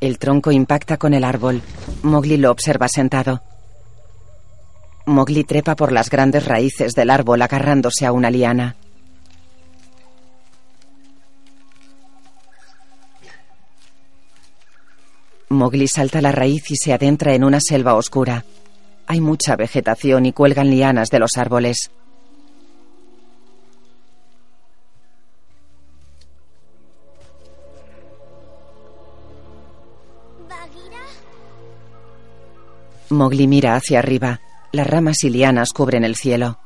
El 0.00 0.20
tronco 0.20 0.52
impacta 0.52 0.98
con 0.98 1.14
el 1.14 1.24
árbol. 1.24 1.62
Mowgli 2.04 2.36
lo 2.36 2.52
observa 2.52 2.86
sentado. 2.86 3.42
Mowgli 5.10 5.42
trepa 5.42 5.74
por 5.74 5.90
las 5.90 6.08
grandes 6.08 6.44
raíces 6.44 6.94
del 6.94 7.10
árbol 7.10 7.42
agarrándose 7.42 8.06
a 8.06 8.12
una 8.12 8.30
liana. 8.30 8.76
Mowgli 15.48 15.88
salta 15.88 16.20
la 16.20 16.30
raíz 16.30 16.70
y 16.70 16.76
se 16.76 16.92
adentra 16.92 17.34
en 17.34 17.42
una 17.42 17.60
selva 17.60 17.94
oscura. 17.94 18.44
Hay 19.08 19.20
mucha 19.20 19.56
vegetación 19.56 20.26
y 20.26 20.32
cuelgan 20.32 20.70
lianas 20.70 21.10
de 21.10 21.18
los 21.18 21.36
árboles. 21.36 21.90
Mowgli 33.08 33.48
mira 33.48 33.74
hacia 33.74 33.98
arriba. 33.98 34.40
Las 34.72 34.86
ramas 34.86 35.24
y 35.24 35.30
lianas 35.30 35.72
cubren 35.72 36.04
el 36.04 36.14
cielo. 36.14 36.58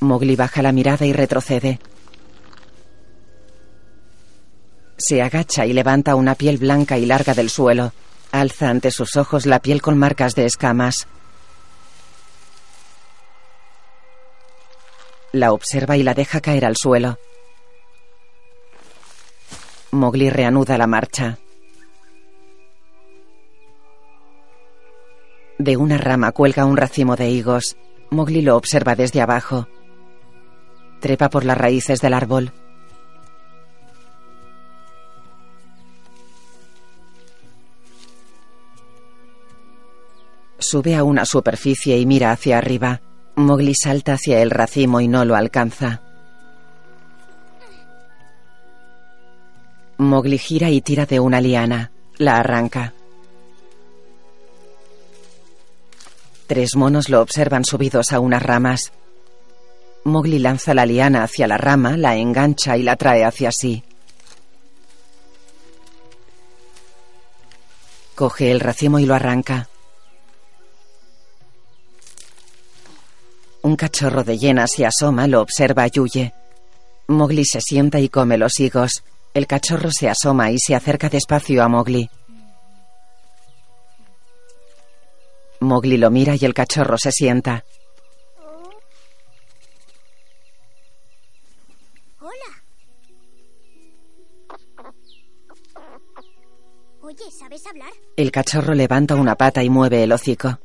Mowgli 0.00 0.36
baja 0.36 0.62
la 0.62 0.72
mirada 0.72 1.04
y 1.04 1.12
retrocede. 1.12 1.80
Se 4.96 5.20
agacha 5.20 5.66
y 5.66 5.74
levanta 5.74 6.14
una 6.14 6.34
piel 6.34 6.56
blanca 6.56 6.96
y 6.96 7.04
larga 7.04 7.34
del 7.34 7.50
suelo. 7.50 7.92
Alza 8.32 8.70
ante 8.70 8.90
sus 8.90 9.16
ojos 9.16 9.44
la 9.44 9.60
piel 9.60 9.82
con 9.82 9.98
marcas 9.98 10.34
de 10.34 10.46
escamas. 10.46 11.06
La 15.32 15.52
observa 15.52 15.98
y 15.98 16.02
la 16.02 16.14
deja 16.14 16.40
caer 16.40 16.64
al 16.64 16.76
suelo. 16.76 17.18
Mowgli 19.90 20.30
reanuda 20.30 20.78
la 20.78 20.86
marcha. 20.86 21.38
De 25.58 25.76
una 25.76 25.96
rama 25.96 26.32
cuelga 26.32 26.66
un 26.66 26.76
racimo 26.76 27.16
de 27.16 27.30
higos. 27.30 27.76
Mowgli 28.10 28.42
lo 28.42 28.56
observa 28.56 28.94
desde 28.94 29.22
abajo. 29.22 29.68
Trepa 31.00 31.30
por 31.30 31.44
las 31.44 31.56
raíces 31.56 32.00
del 32.00 32.14
árbol. 32.14 32.52
Sube 40.58 40.94
a 40.94 41.04
una 41.04 41.24
superficie 41.24 41.98
y 41.98 42.06
mira 42.06 42.32
hacia 42.32 42.58
arriba. 42.58 43.00
Mowgli 43.36 43.74
salta 43.74 44.14
hacia 44.14 44.42
el 44.42 44.50
racimo 44.50 45.00
y 45.00 45.08
no 45.08 45.24
lo 45.24 45.36
alcanza. 45.36 46.02
Mowgli 49.98 50.38
gira 50.38 50.68
y 50.70 50.82
tira 50.82 51.06
de 51.06 51.20
una 51.20 51.40
liana. 51.40 51.92
La 52.18 52.38
arranca. 52.38 52.92
Tres 56.46 56.76
monos 56.76 57.08
lo 57.08 57.20
observan 57.20 57.64
subidos 57.64 58.12
a 58.12 58.20
unas 58.20 58.42
ramas. 58.42 58.92
Mowgli 60.04 60.38
lanza 60.38 60.74
la 60.74 60.86
liana 60.86 61.24
hacia 61.24 61.48
la 61.48 61.58
rama, 61.58 61.96
la 61.96 62.16
engancha 62.16 62.76
y 62.76 62.82
la 62.84 62.94
trae 62.94 63.24
hacia 63.24 63.50
sí. 63.50 63.82
Coge 68.14 68.52
el 68.52 68.60
racimo 68.60 69.00
y 69.00 69.06
lo 69.06 69.14
arranca. 69.14 69.68
Un 73.62 73.74
cachorro 73.74 74.22
de 74.22 74.38
hiena 74.38 74.68
se 74.68 74.86
asoma, 74.86 75.26
lo 75.26 75.40
observa 75.40 75.88
y 75.92 75.98
huye. 75.98 76.32
Mowgli 77.08 77.44
se 77.44 77.60
sienta 77.60 77.98
y 77.98 78.08
come 78.08 78.38
los 78.38 78.60
higos. 78.60 79.02
El 79.34 79.48
cachorro 79.48 79.90
se 79.90 80.08
asoma 80.08 80.52
y 80.52 80.58
se 80.60 80.76
acerca 80.76 81.08
despacio 81.08 81.64
a 81.64 81.68
Mowgli. 81.68 82.08
Mowgli 85.60 85.96
lo 85.96 86.10
mira 86.10 86.34
y 86.38 86.44
el 86.44 86.54
cachorro 86.54 86.96
se 86.98 87.12
sienta. 87.12 87.64
Hola. 92.20 92.32
Oye, 97.02 97.30
¿sabes 97.30 97.66
hablar? 97.66 97.90
El 98.16 98.30
cachorro 98.30 98.74
levanta 98.74 99.14
una 99.14 99.36
pata 99.36 99.62
y 99.62 99.70
mueve 99.70 100.02
el 100.02 100.12
hocico. 100.12 100.58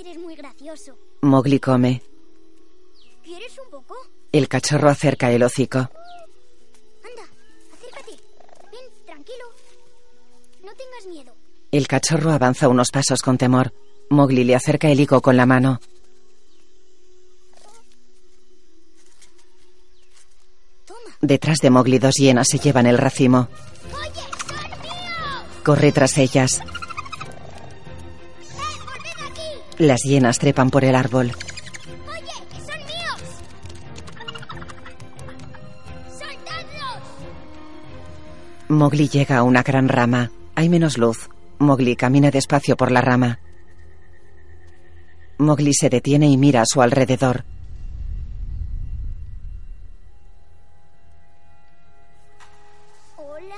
Eres 0.00 0.18
muy 0.18 0.36
gracioso. 0.36 0.96
Mowgli 1.22 1.58
come. 1.58 2.02
¿Quieres 3.24 3.58
un 3.58 3.70
poco? 3.70 3.96
El 4.32 4.48
cachorro 4.48 4.88
acerca 4.88 5.30
el 5.32 5.42
hocico. 5.42 5.88
El 11.76 11.88
cachorro 11.88 12.32
avanza 12.32 12.70
unos 12.70 12.90
pasos 12.90 13.20
con 13.20 13.36
temor. 13.36 13.74
Mowgli 14.08 14.44
le 14.44 14.54
acerca 14.54 14.88
el 14.88 14.98
higo 14.98 15.20
con 15.20 15.36
la 15.36 15.44
mano. 15.44 15.78
Detrás 21.20 21.58
de 21.58 21.68
Mowgli 21.68 21.98
dos 21.98 22.14
hienas 22.14 22.48
se 22.48 22.58
llevan 22.58 22.86
el 22.86 22.96
racimo. 22.96 23.48
Corre 25.62 25.92
tras 25.92 26.16
ellas. 26.16 26.62
Las 29.76 30.00
hienas 30.02 30.38
trepan 30.38 30.70
por 30.70 30.82
el 30.82 30.94
árbol. 30.94 31.32
Mowgli 38.68 39.10
llega 39.10 39.36
a 39.36 39.42
una 39.42 39.62
gran 39.62 39.90
rama. 39.90 40.30
Hay 40.54 40.70
menos 40.70 40.96
luz. 40.96 41.28
Mowgli 41.58 41.96
camina 41.96 42.30
despacio 42.30 42.76
por 42.76 42.90
la 42.92 43.00
rama. 43.00 43.38
Mowgli 45.38 45.72
se 45.72 45.88
detiene 45.88 46.26
y 46.26 46.36
mira 46.36 46.60
a 46.62 46.66
su 46.66 46.82
alrededor. 46.82 47.44
Hola. 53.16 53.54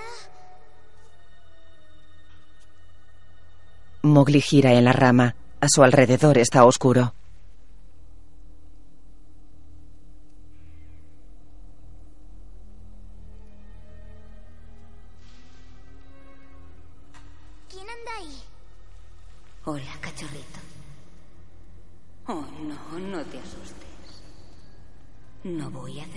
Mowgli 4.03 4.41
gira 4.41 4.73
en 4.75 4.85
la 4.85 4.93
rama. 4.93 5.35
A 5.61 5.69
su 5.69 5.83
alrededor 5.83 6.39
está 6.39 6.65
oscuro. 6.65 7.15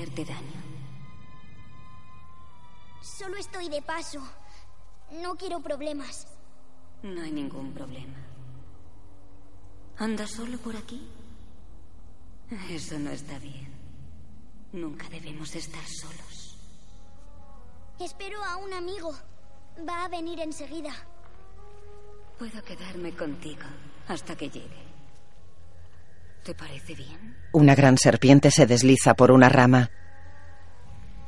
Hacerte 0.01 0.25
daño. 0.25 0.61
Solo 3.01 3.37
estoy 3.37 3.69
de 3.69 3.81
paso. 3.81 4.21
No 5.21 5.35
quiero 5.35 5.59
problemas. 5.59 6.27
No 7.03 7.21
hay 7.21 7.31
ningún 7.31 7.73
problema. 7.73 8.17
¿Andas 9.97 10.31
solo 10.31 10.57
por 10.57 10.75
aquí? 10.75 11.07
Eso 12.69 12.97
no 12.97 13.11
está 13.11 13.37
bien. 13.39 13.69
Nunca 14.73 15.07
debemos 15.09 15.55
estar 15.55 15.83
solos. 15.85 16.57
Espero 17.99 18.43
a 18.43 18.57
un 18.57 18.73
amigo. 18.73 19.13
Va 19.87 20.05
a 20.05 20.07
venir 20.07 20.39
enseguida. 20.39 20.93
Puedo 22.39 22.63
quedarme 22.63 23.15
contigo 23.15 23.67
hasta 24.07 24.35
que 24.35 24.49
llegue. 24.49 24.90
¿Te 26.43 26.55
parece 26.55 26.95
bien? 26.95 27.35
Una 27.51 27.75
gran 27.75 27.97
serpiente 27.97 28.51
se 28.51 28.65
desliza 28.65 29.13
por 29.13 29.31
una 29.31 29.49
rama. 29.49 29.91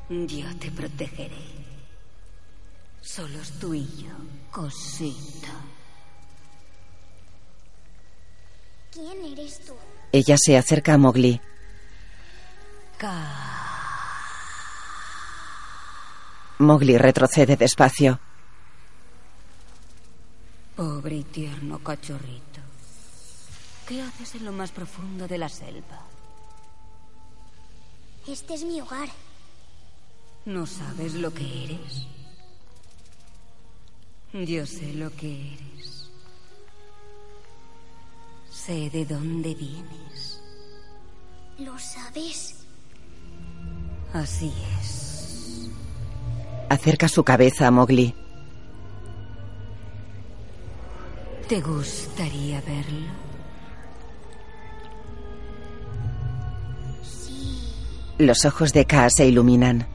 Yo 0.09 0.55
te 0.59 0.71
protegeré. 0.71 1.53
Solos 3.01 3.51
tú 3.59 3.73
y 3.73 3.85
yo, 4.03 4.13
cosita. 4.51 5.51
¿Quién 8.91 9.25
eres 9.31 9.59
tú? 9.65 9.73
Ella 10.11 10.37
se 10.37 10.57
acerca 10.57 10.93
a 10.93 10.97
Mowgli. 10.97 11.41
Mowgli 16.59 16.97
retrocede 16.97 17.57
despacio. 17.57 18.19
Pobre 20.75 21.15
y 21.15 21.23
tierno 21.23 21.79
cachorrito. 21.79 22.52
¿Qué 23.87 24.01
haces 24.01 24.35
en 24.35 24.45
lo 24.45 24.51
más 24.51 24.71
profundo 24.71 25.27
de 25.27 25.37
la 25.37 25.49
selva? 25.49 25.99
Este 28.27 28.53
es 28.53 28.63
mi 28.63 28.79
hogar. 28.79 29.09
¿No 30.45 30.65
sabes 30.65 31.13
lo 31.15 31.33
que 31.33 31.65
eres? 31.65 32.07
Yo 34.33 34.65
sé 34.65 34.93
lo 34.93 35.11
que 35.11 35.53
eres. 35.53 36.09
Sé 38.49 38.89
de 38.89 39.05
dónde 39.05 39.53
vienes. 39.53 40.41
¿Lo 41.59 41.77
sabes? 41.77 42.65
Así 44.13 44.53
es. 44.79 45.69
Acerca 46.69 47.09
su 47.09 47.23
cabeza 47.23 47.67
a 47.67 47.71
Mowgli. 47.71 48.15
¿Te 51.47 51.61
gustaría 51.61 52.61
verlo? 52.61 53.32
Los 58.17 58.45
ojos 58.45 58.73
de 58.73 58.85
Kaa 58.85 59.09
se 59.09 59.25
iluminan. 59.25 59.87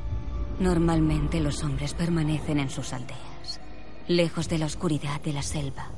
Normalmente 0.58 1.40
los 1.40 1.62
hombres 1.62 1.94
permanecen 1.94 2.58
en 2.58 2.68
sus 2.68 2.92
aldeas, 2.92 3.60
lejos 4.08 4.48
de 4.48 4.58
la 4.58 4.66
oscuridad 4.66 5.20
de 5.20 5.32
la 5.32 5.42
selva, 5.42 5.90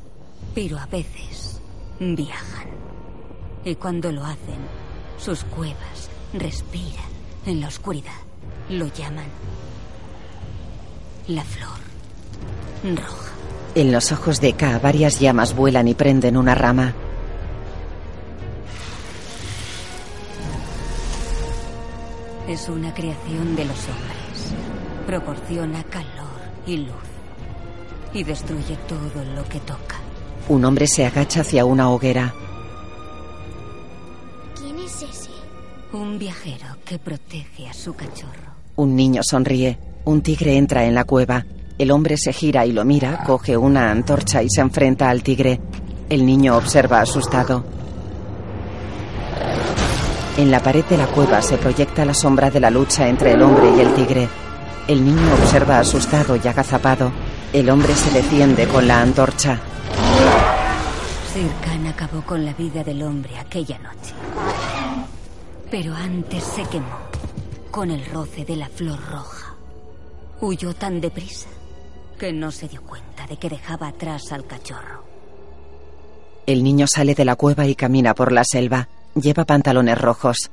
pero 0.54 0.78
a 0.78 0.86
veces 0.86 1.60
viajan. 1.98 2.68
Y 3.64 3.74
cuando 3.76 4.12
lo 4.12 4.24
hacen, 4.24 4.60
sus 5.18 5.44
cuevas 5.44 6.10
respiran 6.34 7.10
en 7.46 7.60
la 7.60 7.68
oscuridad. 7.68 8.12
Lo 8.68 8.86
llaman 8.88 9.26
la 11.26 11.44
flor 11.44 11.78
roja. 12.96 13.32
En 13.74 13.92
los 13.92 14.12
ojos 14.12 14.40
de 14.40 14.54
Kaa 14.54 14.78
varias 14.78 15.20
llamas 15.20 15.54
vuelan 15.54 15.88
y 15.88 15.94
prenden 15.94 16.36
una 16.36 16.54
rama. 16.54 16.94
Es 22.50 22.68
una 22.68 22.92
creación 22.92 23.54
de 23.54 23.64
los 23.64 23.78
hombres. 23.86 24.52
Proporciona 25.06 25.84
calor 25.84 26.40
y 26.66 26.78
luz. 26.78 26.96
Y 28.12 28.24
destruye 28.24 28.76
todo 28.88 29.24
lo 29.36 29.44
que 29.44 29.60
toca. 29.60 30.00
Un 30.48 30.64
hombre 30.64 30.88
se 30.88 31.06
agacha 31.06 31.42
hacia 31.42 31.64
una 31.64 31.88
hoguera. 31.90 32.34
¿Quién 34.56 34.80
es 34.80 35.00
ese? 35.00 35.30
Un 35.92 36.18
viajero 36.18 36.66
que 36.84 36.98
protege 36.98 37.68
a 37.68 37.72
su 37.72 37.94
cachorro. 37.94 38.56
Un 38.74 38.96
niño 38.96 39.22
sonríe. 39.22 39.78
Un 40.04 40.20
tigre 40.20 40.56
entra 40.56 40.84
en 40.86 40.96
la 40.96 41.04
cueva. 41.04 41.46
El 41.78 41.92
hombre 41.92 42.16
se 42.16 42.32
gira 42.32 42.66
y 42.66 42.72
lo 42.72 42.84
mira, 42.84 43.22
coge 43.22 43.56
una 43.56 43.92
antorcha 43.92 44.42
y 44.42 44.50
se 44.50 44.60
enfrenta 44.60 45.08
al 45.08 45.22
tigre. 45.22 45.60
El 46.08 46.26
niño 46.26 46.56
observa 46.56 47.00
asustado. 47.00 47.64
En 50.36 50.50
la 50.50 50.62
pared 50.62 50.84
de 50.84 50.96
la 50.96 51.06
cueva 51.06 51.42
se 51.42 51.58
proyecta 51.58 52.04
la 52.04 52.14
sombra 52.14 52.50
de 52.50 52.60
la 52.60 52.70
lucha 52.70 53.08
entre 53.08 53.32
el 53.32 53.42
hombre 53.42 53.70
y 53.76 53.80
el 53.80 53.94
tigre. 53.94 54.28
El 54.88 55.04
niño 55.04 55.34
observa 55.34 55.78
asustado 55.78 56.36
y 56.36 56.46
agazapado. 56.46 57.12
El 57.52 57.68
hombre 57.68 57.94
se 57.94 58.10
defiende 58.10 58.66
con 58.66 58.86
la 58.86 59.00
antorcha. 59.00 59.60
Sir 61.32 61.50
Khan 61.62 61.86
acabó 61.86 62.22
con 62.22 62.44
la 62.44 62.52
vida 62.54 62.82
del 62.82 63.02
hombre 63.02 63.38
aquella 63.38 63.78
noche. 63.78 64.14
Pero 65.70 65.94
antes 65.94 66.42
se 66.42 66.62
quemó 66.64 66.98
con 67.70 67.90
el 67.90 68.04
roce 68.06 68.44
de 68.44 68.56
la 68.56 68.68
flor 68.68 68.98
roja. 69.10 69.54
Huyó 70.40 70.74
tan 70.74 71.00
deprisa 71.00 71.48
que 72.18 72.32
no 72.32 72.50
se 72.50 72.68
dio 72.68 72.82
cuenta 72.82 73.26
de 73.26 73.36
que 73.36 73.48
dejaba 73.48 73.88
atrás 73.88 74.32
al 74.32 74.46
cachorro. 74.46 75.04
El 76.46 76.64
niño 76.64 76.86
sale 76.86 77.14
de 77.14 77.24
la 77.24 77.36
cueva 77.36 77.66
y 77.66 77.74
camina 77.74 78.14
por 78.14 78.32
la 78.32 78.42
selva. 78.44 78.88
Lleva 79.14 79.44
pantalones 79.44 80.00
rojos. 80.00 80.50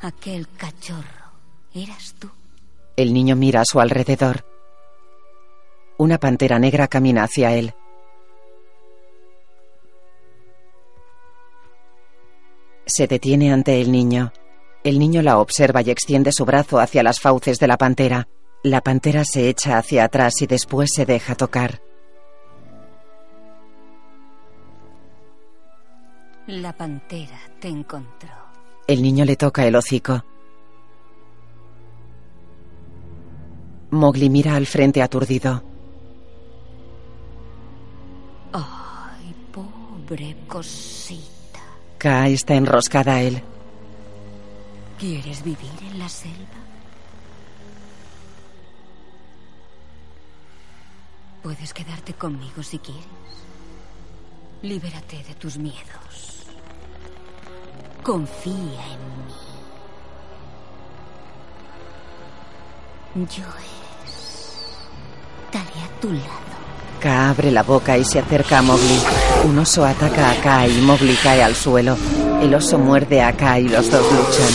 Aquel 0.00 0.48
cachorro, 0.56 1.04
¿eras 1.74 2.14
tú? 2.18 2.30
El 2.96 3.12
niño 3.12 3.36
mira 3.36 3.60
a 3.60 3.64
su 3.66 3.80
alrededor. 3.80 4.46
Una 5.98 6.16
pantera 6.16 6.58
negra 6.58 6.88
camina 6.88 7.24
hacia 7.24 7.52
él. 7.52 7.74
Se 12.86 13.06
detiene 13.06 13.52
ante 13.52 13.80
el 13.80 13.92
niño. 13.92 14.32
El 14.82 14.98
niño 14.98 15.20
la 15.20 15.38
observa 15.38 15.82
y 15.82 15.90
extiende 15.90 16.32
su 16.32 16.46
brazo 16.46 16.80
hacia 16.80 17.02
las 17.02 17.20
fauces 17.20 17.58
de 17.58 17.68
la 17.68 17.76
pantera. 17.76 18.26
La 18.62 18.80
pantera 18.80 19.26
se 19.26 19.50
echa 19.50 19.76
hacia 19.76 20.04
atrás 20.04 20.40
y 20.40 20.46
después 20.46 20.90
se 20.94 21.04
deja 21.04 21.34
tocar. 21.34 21.82
La 26.50 26.72
pantera 26.72 27.38
te 27.60 27.68
encontró. 27.68 28.28
El 28.88 29.02
niño 29.02 29.24
le 29.24 29.36
toca 29.36 29.64
el 29.64 29.76
hocico. 29.76 30.24
Mowgli 33.92 34.28
mira 34.28 34.56
al 34.56 34.66
frente 34.66 35.00
aturdido. 35.00 35.62
Ay, 38.52 39.32
pobre 39.52 40.36
cosita. 40.48 41.60
Kaa 41.98 42.26
está 42.26 42.56
enroscada 42.56 43.14
a 43.14 43.22
él. 43.22 43.40
¿Quieres 44.98 45.44
vivir 45.44 45.70
en 45.82 46.00
la 46.00 46.08
selva? 46.08 46.58
Puedes 51.44 51.72
quedarte 51.72 52.12
conmigo 52.14 52.60
si 52.64 52.80
quieres. 52.80 53.06
Libérate 54.62 55.22
de 55.22 55.34
tus 55.36 55.56
miedos. 55.56 56.29
Confía 58.02 58.54
en 58.54 59.26
mí. 59.26 59.34
Yo 63.26 63.44
estaré 65.46 65.80
a 65.84 66.00
tu 66.00 66.12
lado. 66.12 66.40
Kaa 67.00 67.30
abre 67.30 67.50
la 67.50 67.62
boca 67.62 67.96
y 67.98 68.04
se 68.04 68.18
acerca 68.18 68.58
a 68.58 68.62
Mowgli. 68.62 68.98
Un 69.44 69.58
oso 69.58 69.84
ataca 69.84 70.30
a 70.30 70.34
Kaa 70.40 70.68
y 70.68 70.80
Mowgli 70.80 71.14
cae 71.16 71.42
al 71.42 71.54
suelo. 71.54 71.96
El 72.40 72.54
oso 72.54 72.78
muerde 72.78 73.22
a 73.22 73.36
Kaa 73.36 73.58
y 73.60 73.68
los 73.68 73.90
dos 73.90 74.04
luchan. 74.12 74.54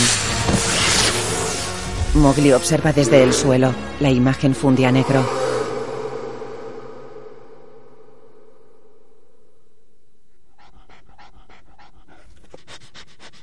Mowgli 2.14 2.52
observa 2.52 2.92
desde 2.92 3.22
el 3.22 3.32
suelo. 3.32 3.72
La 4.00 4.10
imagen 4.10 4.54
funde 4.54 4.86
a 4.86 4.92
negro. 4.92 5.24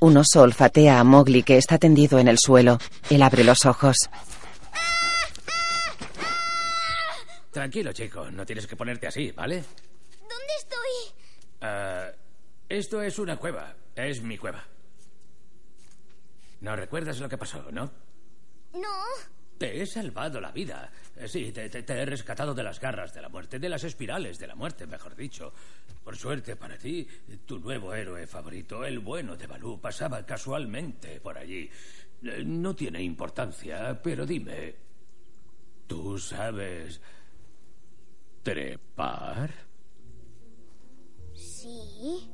Un 0.04 0.18
oso 0.18 0.42
olfatea 0.42 1.00
a 1.00 1.02
Mowgli 1.02 1.42
que 1.42 1.56
está 1.56 1.78
tendido 1.78 2.18
en 2.18 2.28
el 2.28 2.38
suelo. 2.38 2.76
Él 3.08 3.22
abre 3.22 3.42
los 3.42 3.64
ojos. 3.64 4.10
Tranquilo, 7.50 7.90
chico. 7.94 8.30
No 8.30 8.44
tienes 8.44 8.66
que 8.66 8.76
ponerte 8.76 9.06
así, 9.06 9.30
¿vale? 9.30 9.64
¿Dónde 10.20 10.54
estoy? 10.58 11.14
Ah, 11.62 12.10
esto 12.68 13.00
es 13.00 13.18
una 13.18 13.38
cueva. 13.38 13.74
Es 13.96 14.20
mi 14.20 14.36
cueva. 14.36 14.62
No 16.60 16.76
recuerdas 16.76 17.18
lo 17.20 17.28
que 17.30 17.38
pasó, 17.38 17.64
¿no? 17.72 17.90
No. 18.74 19.04
Te 19.58 19.80
he 19.80 19.86
salvado 19.86 20.40
la 20.40 20.50
vida. 20.52 20.90
Eh, 21.16 21.28
Sí, 21.28 21.52
te, 21.52 21.68
te- 21.68 21.82
te 21.82 21.92
he 21.94 22.04
rescatado 22.04 22.54
de 22.54 22.62
las 22.62 22.80
garras 22.80 23.14
de 23.14 23.22
la 23.22 23.28
muerte, 23.28 23.58
de 23.58 23.68
las 23.68 23.84
espirales 23.84 24.38
de 24.38 24.46
la 24.48 24.54
muerte, 24.54 24.86
mejor 24.86 25.14
dicho. 25.14 25.52
Por 26.02 26.16
suerte 26.16 26.56
para 26.56 26.76
ti, 26.76 27.06
tu 27.46 27.58
nuevo 27.58 27.94
héroe 27.94 28.26
favorito, 28.26 28.84
el 28.84 28.98
bueno 28.98 29.36
de 29.36 29.46
Balú, 29.46 29.80
pasaba 29.80 30.26
casualmente 30.26 31.20
por 31.20 31.38
allí. 31.38 31.70
Eh, 32.22 32.42
No 32.44 32.74
tiene 32.74 33.02
importancia, 33.02 34.00
pero 34.02 34.26
dime, 34.26 34.74
¿tú 35.86 36.18
sabes 36.18 37.00
trepar? 38.42 39.50
Sí. 41.34 42.30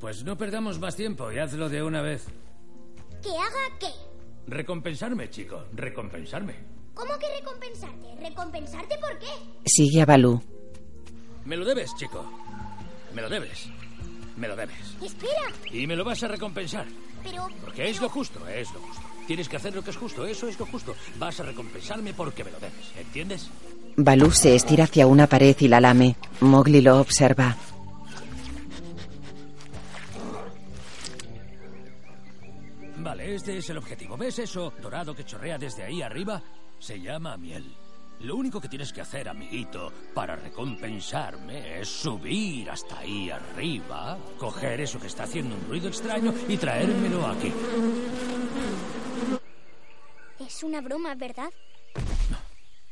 Pues 0.00 0.24
no 0.24 0.36
perdamos 0.36 0.78
más 0.80 0.96
tiempo 0.96 1.30
y 1.30 1.38
hazlo 1.38 1.68
de 1.68 1.82
una 1.82 2.02
vez. 2.02 2.26
¿Que 3.22 3.30
haga 3.30 3.78
qué? 3.78 3.86
Recompensarme, 4.46 5.30
chico, 5.30 5.64
recompensarme. 5.74 6.54
¿Cómo 6.94 7.18
que 7.18 7.26
recompensarte? 7.40 8.14
¿Recompensarte 8.20 8.98
por 8.98 9.18
qué? 9.18 9.26
Sigue 9.64 10.02
a 10.02 10.06
Balú. 10.06 10.42
Me 11.44 11.56
lo 11.56 11.64
debes, 11.64 11.94
chico. 11.96 12.24
Me 13.14 13.22
lo 13.22 13.28
debes. 13.28 13.68
Me 14.36 14.48
lo 14.48 14.56
debes. 14.56 14.96
Espera, 15.02 15.48
Y 15.70 15.86
me 15.86 15.96
lo 15.96 16.04
vas 16.04 16.22
a 16.22 16.28
recompensar. 16.28 16.86
pero... 17.22 17.48
Porque 17.64 17.88
es 17.88 18.00
lo 18.00 18.08
justo, 18.08 18.46
es 18.48 18.72
lo 18.72 18.80
justo. 18.80 19.02
Tienes 19.26 19.48
que 19.48 19.56
hacer 19.56 19.74
lo 19.74 19.82
que 19.82 19.90
es 19.90 19.96
justo, 19.96 20.26
eso 20.26 20.48
es 20.48 20.58
lo 20.58 20.66
justo. 20.66 20.94
Vas 21.18 21.38
a 21.40 21.44
recompensarme 21.44 22.12
porque 22.12 22.42
me 22.44 22.50
lo 22.50 22.58
debes, 22.58 22.92
¿entiendes? 22.98 23.48
Balú 23.96 24.30
se 24.32 24.54
estira 24.54 24.84
hacia 24.84 25.06
una 25.06 25.26
pared 25.28 25.56
y 25.60 25.68
la 25.68 25.80
lame. 25.80 26.16
Mowgli 26.40 26.80
lo 26.80 26.98
observa. 26.98 27.56
Vale, 33.12 33.34
este 33.34 33.58
es 33.58 33.68
el 33.68 33.76
objetivo. 33.76 34.16
¿Ves 34.16 34.38
eso 34.38 34.72
dorado 34.80 35.14
que 35.14 35.22
chorrea 35.22 35.58
desde 35.58 35.82
ahí 35.82 36.00
arriba? 36.00 36.40
Se 36.78 36.98
llama 36.98 37.36
miel. 37.36 37.76
Lo 38.20 38.36
único 38.36 38.58
que 38.58 38.70
tienes 38.70 38.90
que 38.90 39.02
hacer, 39.02 39.28
amiguito, 39.28 39.92
para 40.14 40.34
recompensarme 40.34 41.80
es 41.80 41.88
subir 41.90 42.70
hasta 42.70 43.00
ahí 43.00 43.28
arriba, 43.28 44.16
coger 44.38 44.80
eso 44.80 44.98
que 44.98 45.08
está 45.08 45.24
haciendo 45.24 45.54
un 45.54 45.68
ruido 45.68 45.88
extraño 45.88 46.32
y 46.48 46.56
traérmelo 46.56 47.26
aquí. 47.26 47.52
Es 50.38 50.62
una 50.62 50.80
broma, 50.80 51.14
¿verdad? 51.14 51.52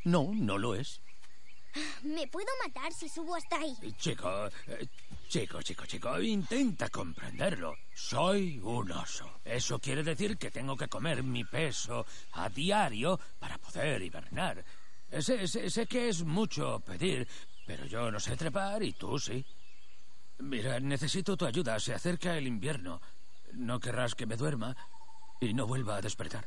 No, 0.03 0.29
no 0.35 0.59
lo 0.59 0.75
es. 0.75 1.01
Me 2.03 2.27
puedo 2.27 2.49
matar 2.67 2.93
si 2.93 3.09
subo 3.09 3.33
hasta 3.33 3.57
ahí. 3.57 3.75
Chico, 3.97 4.29
eh, 4.67 4.87
Chico, 5.31 5.61
chico, 5.61 5.85
chico, 5.85 6.19
intenta 6.19 6.89
comprenderlo. 6.89 7.77
Soy 7.93 8.59
un 8.61 8.91
oso. 8.91 9.39
Eso 9.45 9.79
quiere 9.79 10.03
decir 10.03 10.37
que 10.37 10.51
tengo 10.51 10.75
que 10.75 10.89
comer 10.89 11.23
mi 11.23 11.45
peso 11.45 12.05
a 12.33 12.49
diario 12.49 13.17
para 13.39 13.57
poder 13.57 14.01
hibernar. 14.01 14.61
Sé, 15.19 15.47
sé, 15.47 15.69
sé 15.69 15.87
que 15.87 16.09
es 16.09 16.25
mucho 16.25 16.81
pedir, 16.81 17.25
pero 17.65 17.85
yo 17.85 18.11
no 18.11 18.19
sé 18.19 18.35
trepar 18.35 18.83
y 18.83 18.91
tú 18.91 19.17
sí. 19.17 19.45
Mira, 20.39 20.81
necesito 20.81 21.37
tu 21.37 21.45
ayuda. 21.45 21.79
Se 21.79 21.93
acerca 21.93 22.37
el 22.37 22.45
invierno. 22.45 22.99
No 23.53 23.79
querrás 23.79 24.15
que 24.15 24.25
me 24.25 24.35
duerma 24.35 24.75
y 25.39 25.53
no 25.53 25.65
vuelva 25.65 25.95
a 25.95 26.01
despertar. 26.01 26.45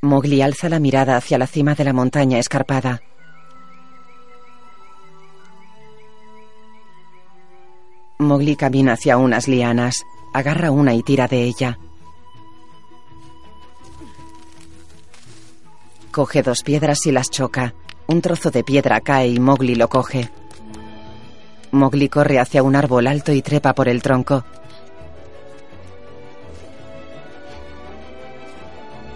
Mowgli 0.00 0.40
alza 0.40 0.70
la 0.70 0.80
mirada 0.80 1.18
hacia 1.18 1.36
la 1.36 1.46
cima 1.46 1.74
de 1.74 1.84
la 1.84 1.92
montaña 1.92 2.38
escarpada. 2.38 3.02
Mowgli 8.20 8.54
camina 8.54 8.92
hacia 8.92 9.16
unas 9.16 9.48
lianas. 9.48 10.04
Agarra 10.34 10.70
una 10.70 10.92
y 10.92 11.02
tira 11.02 11.26
de 11.26 11.42
ella. 11.42 11.78
Coge 16.12 16.42
dos 16.42 16.62
piedras 16.62 17.06
y 17.06 17.12
las 17.12 17.30
choca. 17.30 17.74
Un 18.06 18.20
trozo 18.20 18.50
de 18.50 18.62
piedra 18.62 19.00
cae 19.00 19.28
y 19.28 19.40
Mowgli 19.40 19.74
lo 19.74 19.88
coge. 19.88 20.30
Mowgli 21.70 22.10
corre 22.10 22.38
hacia 22.38 22.62
un 22.62 22.76
árbol 22.76 23.06
alto 23.06 23.32
y 23.32 23.40
trepa 23.40 23.74
por 23.74 23.88
el 23.88 24.02
tronco. 24.02 24.44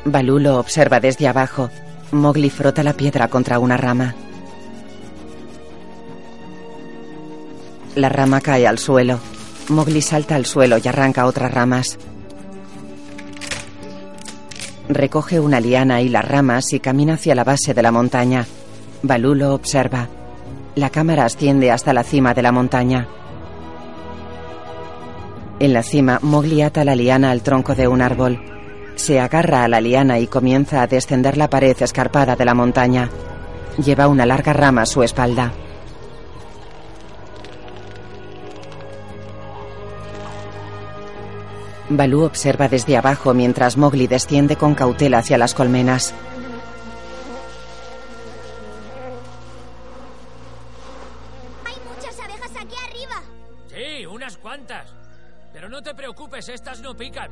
Balú 0.07 0.39
lo 0.39 0.59
observa 0.59 0.99
desde 0.99 1.29
abajo. 1.29 1.69
Mowgli 2.11 2.49
frota 2.49 2.83
la 2.83 2.95
piedra 2.95 3.29
contra 3.29 3.59
una 3.59 3.77
rama. 3.77 4.15
La 7.95 8.09
rama 8.09 8.41
cae 8.41 8.67
al 8.67 8.79
suelo. 8.79 9.21
Mowgli 9.69 10.01
salta 10.01 10.35
al 10.35 10.47
suelo 10.47 10.79
y 10.83 10.89
arranca 10.89 11.27
otras 11.27 11.53
ramas. 11.53 11.97
Recoge 14.89 15.39
una 15.39 15.61
liana 15.61 16.03
y 16.03 16.09
las 16.09 16.25
ramas 16.25 16.73
y 16.73 16.81
camina 16.81 17.15
hacia 17.15 17.35
la 17.35 17.45
base 17.45 17.73
de 17.73 17.83
la 17.83 17.93
montaña. 17.93 18.47
Balú 19.03 19.35
lo 19.35 19.55
observa. 19.55 20.09
La 20.75 20.91
cámara 20.91 21.25
asciende 21.25 21.71
hasta 21.71 21.93
la 21.93 22.03
cima 22.03 22.35
de 22.35 22.43
la 22.43 22.51
montaña. 22.51 23.07
En 25.61 25.73
la 25.73 25.85
cima, 25.85 26.19
Mowgli 26.21 26.63
ata 26.63 26.85
la 26.85 26.97
liana 26.97 27.31
al 27.31 27.43
tronco 27.43 27.77
de 27.77 27.87
un 27.87 28.03
árbol. 28.03 28.43
Se 28.97 29.21
agarra 29.21 29.63
a 29.63 29.69
la 29.69 29.81
liana 29.81 30.19
y 30.19 30.27
comienza 30.27 30.83
a 30.83 30.89
descender 30.89 31.37
la 31.37 31.49
pared 31.49 31.77
escarpada 31.81 32.35
de 32.35 32.45
la 32.45 32.55
montaña. 32.55 33.09
Lleva 33.83 34.09
una 34.09 34.27
larga 34.27 34.53
rama 34.53 34.83
a 34.83 34.87
su 34.87 35.05
espalda. 35.05 35.53
Balú 41.91 42.23
observa 42.23 42.69
desde 42.69 42.97
abajo 42.97 43.35
mientras 43.35 43.77
Mowgli 43.77 44.07
desciende 44.07 44.57
con 44.57 44.75
cautela 44.75 45.19
hacia 45.19 45.37
las 45.37 45.53
colmenas. 45.53 46.15
Hay 51.67 51.75
muchas 51.89 52.19
abejas 52.19 52.51
aquí 52.59 52.75
arriba. 52.89 53.23
Sí, 53.69 54.07
unas 54.07 54.37
cuantas. 54.39 54.95
Pero 55.53 55.69
no 55.69 55.83
te 55.83 55.95
preocupes, 55.95 56.49
estas 56.49 56.81
no 56.81 56.95
pican. 56.97 57.31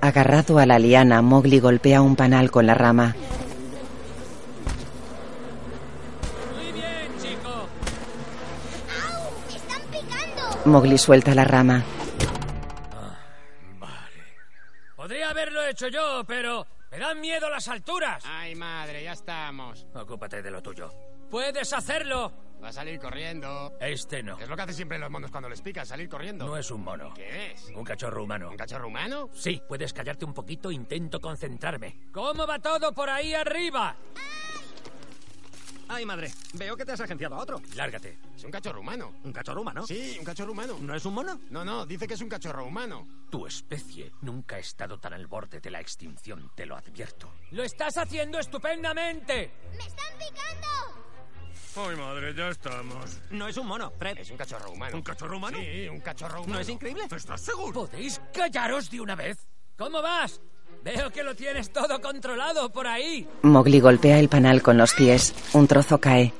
Agarrado 0.00 0.58
a 0.60 0.66
la 0.66 0.78
liana, 0.78 1.20
Mowgli 1.20 1.58
golpea 1.58 2.00
un 2.00 2.14
panal 2.14 2.52
con 2.52 2.66
la 2.66 2.74
rama. 2.74 3.16
Muy 6.54 6.72
bien, 6.72 7.12
chico. 7.20 7.50
¡Au! 9.10 9.56
¡Están 9.56 9.82
picando! 9.90 10.70
Mowgli 10.70 10.98
suelta 10.98 11.34
la 11.34 11.44
rama. 11.44 11.84
Podría 15.08 15.30
haberlo 15.30 15.64
hecho 15.64 15.88
yo, 15.88 16.22
pero 16.26 16.66
me 16.90 16.98
dan 16.98 17.18
miedo 17.18 17.48
las 17.48 17.66
alturas. 17.68 18.22
Ay, 18.26 18.54
madre, 18.54 19.02
ya 19.04 19.12
estamos. 19.12 19.86
Ocúpate 19.94 20.42
de 20.42 20.50
lo 20.50 20.62
tuyo. 20.62 20.90
Puedes 21.30 21.72
hacerlo. 21.72 22.30
Va 22.62 22.68
a 22.68 22.72
salir 22.74 23.00
corriendo. 23.00 23.74
Este 23.80 24.22
no. 24.22 24.38
Es 24.38 24.46
lo 24.46 24.54
que 24.54 24.60
hacen 24.60 24.74
siempre 24.74 24.98
los 24.98 25.10
monos 25.10 25.30
cuando 25.30 25.48
les 25.48 25.62
pica, 25.62 25.86
salir 25.86 26.10
corriendo. 26.10 26.44
No 26.44 26.58
es 26.58 26.70
un 26.70 26.84
mono. 26.84 27.14
¿Qué 27.14 27.52
es? 27.52 27.70
Un 27.74 27.84
cachorro 27.84 28.22
humano. 28.22 28.50
¿Un 28.50 28.58
cachorro 28.58 28.88
humano? 28.88 29.30
Sí, 29.32 29.62
puedes 29.66 29.94
callarte 29.94 30.26
un 30.26 30.34
poquito, 30.34 30.70
intento 30.70 31.20
concentrarme. 31.20 32.10
¿Cómo 32.12 32.46
va 32.46 32.58
todo 32.58 32.92
por 32.92 33.08
ahí 33.08 33.32
arriba? 33.32 33.96
Ay, 35.90 36.04
madre, 36.04 36.30
veo 36.52 36.76
que 36.76 36.84
te 36.84 36.92
has 36.92 37.00
agenciado 37.00 37.34
a 37.34 37.38
otro. 37.38 37.60
Lárgate. 37.74 38.18
Es 38.36 38.44
un 38.44 38.50
cachorro 38.50 38.80
humano. 38.80 39.14
¿Un 39.24 39.32
cachorro 39.32 39.62
humano? 39.62 39.86
Sí, 39.86 40.16
un 40.18 40.24
cachorro 40.24 40.52
humano. 40.52 40.76
¿No 40.80 40.94
es 40.94 41.04
un 41.06 41.14
mono? 41.14 41.40
No, 41.50 41.64
no, 41.64 41.86
dice 41.86 42.06
que 42.06 42.14
es 42.14 42.20
un 42.20 42.28
cachorro 42.28 42.66
humano. 42.66 43.06
Tu 43.30 43.46
especie 43.46 44.12
nunca 44.20 44.56
ha 44.56 44.58
estado 44.58 44.98
tan 44.98 45.14
al 45.14 45.26
borde 45.26 45.60
de 45.60 45.70
la 45.70 45.80
extinción, 45.80 46.50
te 46.54 46.66
lo 46.66 46.76
advierto. 46.76 47.32
¡Lo 47.52 47.62
estás 47.62 47.96
haciendo 47.96 48.38
estupendamente! 48.38 49.50
¡Me 49.76 49.86
están 49.86 50.12
picando! 50.18 50.68
Ay, 51.76 51.96
madre, 51.96 52.34
ya 52.34 52.48
estamos. 52.48 53.20
No 53.30 53.48
es 53.48 53.56
un 53.56 53.66
mono, 53.66 53.90
Fred. 53.92 54.18
Es 54.18 54.30
un 54.30 54.36
cachorro 54.36 54.72
humano. 54.72 54.96
¿Un 54.96 55.02
cachorro 55.02 55.36
humano? 55.36 55.58
Sí, 55.58 55.88
un 55.88 56.00
cachorro 56.00 56.40
humano. 56.40 56.54
¿No 56.54 56.60
es 56.60 56.68
increíble? 56.68 57.04
¿Estás 57.10 57.40
seguro? 57.40 57.72
¿Podéis 57.72 58.20
callaros 58.34 58.90
de 58.90 59.00
una 59.00 59.14
vez? 59.14 59.46
¿Cómo 59.76 60.02
vas? 60.02 60.40
Veo 60.84 61.10
que 61.10 61.22
lo 61.22 61.34
tienes 61.34 61.70
todo 61.70 62.00
controlado 62.00 62.70
por 62.70 62.86
ahí. 62.86 63.26
Mowgli 63.42 63.80
golpea 63.80 64.18
el 64.18 64.28
panal 64.28 64.62
con 64.62 64.78
los 64.78 64.94
pies. 64.94 65.34
Un 65.52 65.66
trozo 65.66 65.98
cae. 65.98 66.32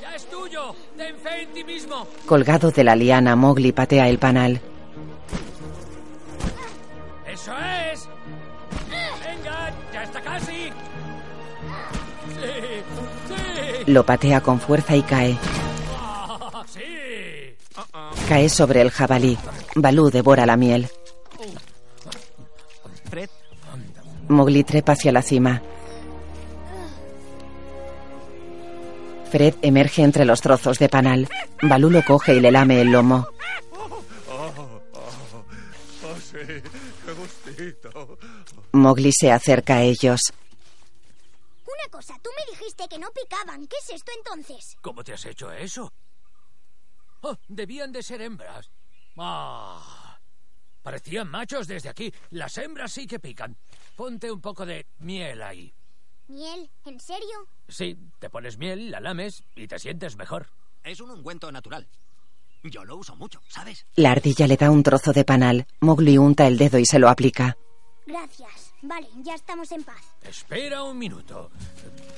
¡Ya 0.00 0.14
es 0.14 0.26
tuyo! 0.26 0.74
¡Ten 0.96 1.16
fe 1.18 1.42
en 1.42 1.52
ti 1.52 1.64
mismo! 1.64 2.06
Colgado 2.26 2.70
de 2.70 2.84
la 2.84 2.96
liana, 2.96 3.36
Mowgli 3.36 3.72
patea 3.72 4.08
el 4.08 4.18
panal. 4.18 4.60
¡Eso 7.26 7.52
es! 7.92 8.08
¡Venga! 9.26 9.72
¡Ya 9.92 10.02
está 10.02 10.20
casi! 10.20 10.70
¡Sí! 12.28 12.52
¡Sí! 13.28 13.92
Lo 13.92 14.04
patea 14.04 14.40
con 14.40 14.60
fuerza 14.60 14.96
y 14.96 15.02
cae. 15.02 15.36
Ah, 16.00 16.64
¡Sí! 16.66 16.80
Cae 18.28 18.48
sobre 18.48 18.80
el 18.80 18.90
jabalí. 18.90 19.36
Balú 19.74 20.10
devora 20.10 20.46
la 20.46 20.56
miel. 20.56 20.88
Mowgli 24.28 24.64
trepa 24.64 24.92
hacia 24.92 25.12
la 25.12 25.22
cima. 25.22 25.62
Fred 29.30 29.54
emerge 29.62 30.02
entre 30.02 30.24
los 30.24 30.40
trozos 30.40 30.78
de 30.78 30.88
panal. 30.88 31.28
Balú 31.60 31.90
lo 31.90 32.04
coge 32.04 32.36
y 32.36 32.40
le 32.40 32.52
lame 32.52 32.80
el 32.80 32.92
lomo. 32.92 33.26
Mowgli 38.72 39.12
se 39.12 39.32
acerca 39.32 39.76
a 39.76 39.82
ellos. 39.82 40.32
Una 41.66 41.90
cosa, 41.90 42.14
tú 42.22 42.30
me 42.36 42.52
dijiste 42.52 42.86
que 42.88 42.98
no 42.98 43.08
picaban. 43.10 43.66
¿Qué 43.66 43.76
es 43.82 43.90
esto 43.90 44.12
entonces? 44.16 44.76
¿Cómo 44.80 45.02
te 45.02 45.14
has 45.14 45.24
hecho 45.26 45.50
eso? 45.52 45.92
Oh, 47.22 47.36
debían 47.48 47.90
de 47.92 48.02
ser 48.02 48.20
hembras. 48.22 48.70
Ah, 49.16 50.03
parecían 50.84 51.28
machos 51.28 51.66
desde 51.66 51.88
aquí. 51.88 52.12
Las 52.30 52.56
hembras 52.58 52.92
sí 52.92 53.06
que 53.08 53.18
pican. 53.18 53.56
Ponte 53.96 54.30
un 54.30 54.40
poco 54.40 54.64
de 54.64 54.86
miel 54.98 55.42
ahí. 55.42 55.74
¿Miel? 56.28 56.70
¿En 56.84 57.00
serio? 57.00 57.48
Sí, 57.68 57.98
te 58.20 58.30
pones 58.30 58.58
miel, 58.58 58.90
la 58.90 59.00
lames 59.00 59.42
y 59.56 59.66
te 59.66 59.78
sientes 59.78 60.16
mejor. 60.16 60.46
es 60.84 61.00
un 61.00 61.10
ungüento 61.10 61.50
natural. 61.50 61.88
Yo 62.62 62.84
lo 62.84 62.96
uso 62.96 63.16
mucho, 63.16 63.40
¿sabes? 63.48 63.86
La 63.96 64.12
ardilla 64.12 64.46
le 64.46 64.56
da 64.56 64.70
un 64.70 64.82
trozo 64.82 65.12
de 65.12 65.24
panal. 65.24 65.66
Mowgli 65.80 66.16
unta 66.18 66.46
el 66.46 66.56
dedo 66.56 66.78
y 66.78 66.86
se 66.86 66.98
lo 66.98 67.08
aplica. 67.08 67.56
Gracias. 68.06 68.72
Vale, 68.82 69.08
ya 69.22 69.34
estamos 69.34 69.72
en 69.72 69.82
paz. 69.82 70.02
Espera 70.22 70.82
un 70.82 70.98
minuto. 70.98 71.50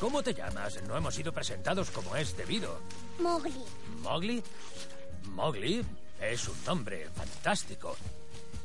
¿Cómo 0.01 0.23
te 0.23 0.35
llamas? 0.35 0.83
No 0.89 0.97
hemos 0.97 1.15
sido 1.15 1.33
presentados 1.33 1.91
como 1.93 2.17
es 2.17 2.37
debido. 2.37 2.81
Mowgli. 3.21 3.55
¿Mowgli? 4.03 4.43
Mowgli 5.31 5.85
es 6.21 6.49
un 6.49 6.65
nombre 6.65 7.09
fantástico. 7.11 7.97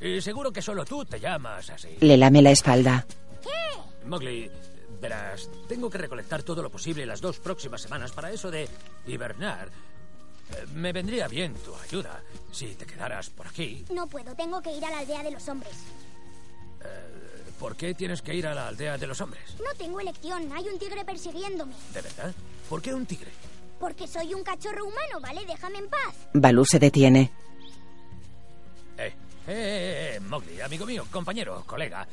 Y 0.02 0.20
seguro 0.22 0.52
que 0.52 0.62
solo 0.62 0.84
tú 0.86 1.06
te 1.06 1.20
llamas 1.20 1.70
así. 1.70 1.96
Le 2.00 2.18
lame 2.18 2.42
la 2.42 2.52
espalda. 2.52 3.06
¿Qué? 3.42 4.08
Mowgli, 4.08 4.50
verás, 5.00 5.48
tengo 5.68 5.90
que 5.90 5.98
recolectar 6.00 6.42
todo 6.44 6.64
lo 6.64 6.70
posible 6.72 7.06
las 7.06 7.22
dos 7.22 7.40
próximas 7.40 7.82
semanas 7.82 8.12
para 8.12 8.32
eso 8.32 8.50
de 8.50 8.68
hibernar. 9.06 9.68
Eh, 9.68 10.66
Me 10.74 10.92
vendría 10.92 11.28
bien 11.28 11.54
tu 11.54 11.76
ayuda 11.76 12.22
si 12.52 12.74
te 12.76 12.86
quedaras 12.86 13.30
por 13.30 13.48
aquí. 13.48 13.86
No 13.94 14.08
puedo, 14.08 14.34
tengo 14.36 14.62
que 14.62 14.76
ir 14.76 14.84
a 14.84 14.90
la 14.90 15.00
aldea 15.00 15.22
de 15.24 15.32
los 15.32 15.48
hombres. 15.48 15.74
¿Por 17.60 17.76
qué 17.76 17.94
tienes 17.94 18.24
que 18.24 18.34
ir 18.34 18.48
a 18.48 18.56
la 18.56 18.70
aldea 18.70 18.98
de 18.98 19.06
los 19.06 19.22
hombres? 19.22 19.44
No 19.60 19.72
tengo 19.78 20.00
elección, 20.00 20.52
hay 20.52 20.68
un 20.68 20.80
tigre 20.80 21.06
persiguiéndome. 21.06 21.76
¿De 21.94 22.02
verdad? 22.02 22.34
¿Por 22.68 22.82
qué 22.82 22.92
un 22.92 23.06
tigre? 23.06 23.30
Porque 23.80 24.08
soy 24.08 24.34
un 24.34 24.44
cachorro 24.44 24.84
humano, 24.84 25.20
¿vale? 25.22 25.46
Déjame 25.46 25.78
en 25.78 25.88
paz. 25.88 26.16
Balú 26.34 26.66
se 26.66 26.80
detiene. 26.80 27.32
Eh, 28.98 29.14
eh, 29.48 30.14
eh, 30.14 30.16
eh, 30.16 30.20
Mowgli, 30.20 30.62
amigo 30.62 30.86
mío, 30.86 31.06
compañero, 31.12 31.64
colega. 31.66 32.08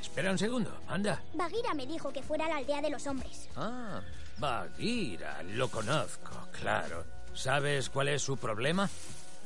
Espera 0.00 0.30
un 0.30 0.38
segundo, 0.38 0.82
anda. 0.88 1.22
Bagheera 1.34 1.74
me 1.74 1.86
dijo 1.86 2.12
que 2.12 2.22
fuera 2.22 2.46
a 2.46 2.48
la 2.48 2.56
aldea 2.56 2.80
de 2.80 2.90
los 2.90 3.06
hombres. 3.06 3.48
Ah, 3.56 4.00
Bagheera, 4.38 5.42
lo 5.42 5.68
conozco, 5.68 6.48
claro. 6.50 7.04
¿Sabes 7.34 7.88
cuál 7.88 8.08
es 8.08 8.22
su 8.22 8.36
problema? 8.36 8.88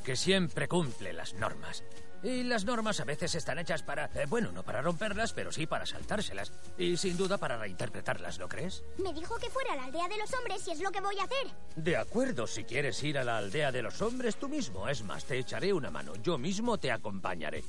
que 0.07 0.15
siempre 0.15 0.69
cumple 0.69 1.11
las 1.11 1.33
normas. 1.33 1.83
Y 2.23 2.43
las 2.43 2.65
normas 2.65 2.99
a 2.99 3.05
veces 3.05 3.35
están 3.35 3.59
hechas 3.59 3.83
para, 3.83 4.05
eh, 4.15 4.25
bueno, 4.27 4.51
no 4.51 4.63
para 4.63 4.81
romperlas, 4.81 5.33
pero 5.33 5.51
sí 5.51 5.67
para 5.67 5.85
saltárselas. 5.85 6.51
Y 6.77 6.97
sin 6.97 7.15
duda 7.15 7.37
para 7.37 7.57
reinterpretarlas, 7.57 8.39
¿no 8.39 8.47
crees? 8.47 8.83
Me 8.97 9.13
dijo 9.13 9.35
que 9.37 9.49
fuera 9.49 9.73
a 9.73 9.75
la 9.75 9.83
aldea 9.85 10.07
de 10.07 10.17
los 10.17 10.33
hombres 10.33 10.67
y 10.67 10.71
es 10.71 10.79
lo 10.79 10.91
que 10.91 10.99
voy 10.99 11.17
a 11.19 11.23
hacer. 11.23 11.47
De 11.75 11.95
acuerdo, 11.95 12.47
si 12.47 12.63
quieres 12.63 13.01
ir 13.03 13.17
a 13.17 13.23
la 13.23 13.37
aldea 13.37 13.71
de 13.71 13.83
los 13.83 14.01
hombres 14.01 14.37
tú 14.37 14.49
mismo. 14.49 14.87
Es 14.89 15.03
más, 15.03 15.25
te 15.25 15.37
echaré 15.37 15.71
una 15.71 15.91
mano. 15.91 16.13
Yo 16.23 16.37
mismo 16.37 16.77
te 16.77 16.91
acompañaré. 16.91 17.63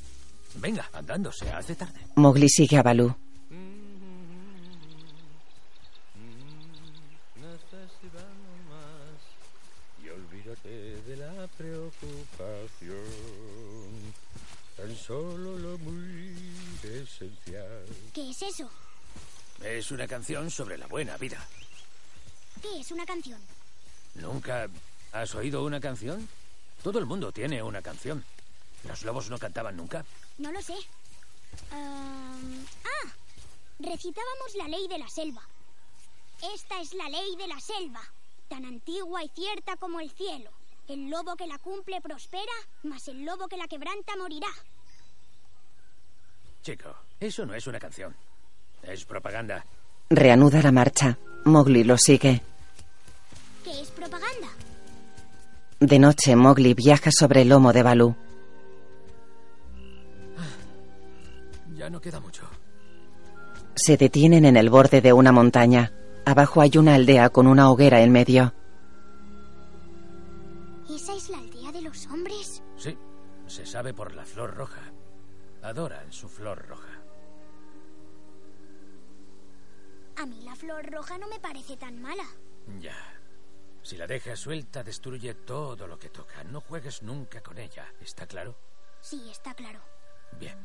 Venga, 0.56 0.88
andando, 0.92 1.30
se 1.30 1.50
hace 1.50 1.74
tarde. 1.74 2.00
Mowgli 2.16 2.48
sigue 2.48 2.78
a 2.78 2.82
Balú. 2.82 3.14
Y 10.02 10.08
olvídate 10.08 11.02
de 11.02 11.16
la 11.16 11.46
preocupación. 11.48 12.96
Tan 14.88 14.96
solo 14.96 15.58
lo 15.58 15.76
muy 15.80 16.34
esencial. 16.82 17.84
¿Qué 18.14 18.30
es 18.30 18.40
eso? 18.40 18.70
Es 19.62 19.90
una 19.90 20.08
canción 20.08 20.50
sobre 20.50 20.78
la 20.78 20.86
buena 20.86 21.18
vida. 21.18 21.46
¿Qué 22.62 22.80
es 22.80 22.90
una 22.90 23.04
canción? 23.04 23.38
¿Nunca 24.14 24.66
has 25.12 25.34
oído 25.34 25.62
una 25.62 25.78
canción? 25.78 26.26
Todo 26.82 26.98
el 27.00 27.04
mundo 27.04 27.32
tiene 27.32 27.62
una 27.62 27.82
canción. 27.82 28.24
¿Los 28.84 29.02
lobos 29.02 29.28
no 29.28 29.36
cantaban 29.38 29.76
nunca? 29.76 30.06
No 30.38 30.50
lo 30.52 30.62
sé. 30.62 30.76
Ah, 31.70 32.38
recitábamos 33.80 34.54
la 34.54 34.68
ley 34.68 34.88
de 34.88 34.98
la 35.00 35.08
selva. 35.10 35.42
Esta 36.54 36.80
es 36.80 36.94
la 36.94 37.10
ley 37.10 37.36
de 37.36 37.46
la 37.46 37.60
selva, 37.60 38.00
tan 38.48 38.64
antigua 38.64 39.22
y 39.22 39.28
cierta 39.28 39.76
como 39.76 40.00
el 40.00 40.10
cielo. 40.12 40.50
El 40.88 41.10
lobo 41.10 41.36
que 41.36 41.46
la 41.46 41.58
cumple 41.58 42.00
prospera, 42.00 42.54
mas 42.84 43.06
el 43.08 43.26
lobo 43.26 43.48
que 43.48 43.58
la 43.58 43.68
quebranta 43.68 44.16
morirá. 44.16 44.48
Chico, 46.68 46.94
eso 47.18 47.46
no 47.46 47.54
es 47.54 47.66
una 47.66 47.78
canción. 47.78 48.14
Es 48.82 49.06
propaganda. 49.06 49.64
Reanuda 50.10 50.60
la 50.60 50.70
marcha. 50.70 51.16
Mowgli 51.46 51.82
lo 51.82 51.96
sigue. 51.96 52.42
¿Qué 53.64 53.80
es 53.80 53.90
propaganda? 53.90 54.48
De 55.80 55.98
noche, 55.98 56.36
Mowgli 56.36 56.74
viaja 56.74 57.10
sobre 57.10 57.40
el 57.40 57.48
lomo 57.48 57.72
de 57.72 57.82
Balú. 57.82 58.14
Ya 61.74 61.88
no 61.88 62.02
queda 62.02 62.20
mucho. 62.20 62.42
Se 63.74 63.96
detienen 63.96 64.44
en 64.44 64.58
el 64.58 64.68
borde 64.68 65.00
de 65.00 65.14
una 65.14 65.32
montaña. 65.32 65.90
Abajo 66.26 66.60
hay 66.60 66.72
una 66.76 66.96
aldea 66.96 67.30
con 67.30 67.46
una 67.46 67.70
hoguera 67.70 68.02
en 68.02 68.12
medio. 68.12 68.52
¿Esa 70.90 71.14
es 71.14 71.30
la 71.30 71.38
aldea 71.38 71.72
de 71.72 71.80
los 71.80 72.06
hombres? 72.08 72.62
Sí, 72.76 72.94
se 73.46 73.64
sabe 73.64 73.94
por 73.94 74.14
la 74.14 74.26
flor 74.26 74.54
roja. 74.54 74.77
Adoran 75.68 76.10
su 76.10 76.30
flor 76.30 76.66
roja. 76.66 76.98
A 80.16 80.24
mí 80.24 80.40
la 80.42 80.56
flor 80.56 80.90
roja 80.90 81.18
no 81.18 81.28
me 81.28 81.38
parece 81.40 81.76
tan 81.76 82.00
mala. 82.00 82.24
Ya. 82.80 82.96
Si 83.82 83.98
la 83.98 84.06
dejas 84.06 84.40
suelta, 84.40 84.82
destruye 84.82 85.34
todo 85.34 85.86
lo 85.86 85.98
que 85.98 86.08
toca. 86.08 86.42
No 86.44 86.62
juegues 86.62 87.02
nunca 87.02 87.42
con 87.42 87.58
ella. 87.58 87.92
¿Está 88.00 88.26
claro? 88.26 88.56
Sí, 89.02 89.28
está 89.30 89.52
claro. 89.52 89.80
Bien. 90.40 90.58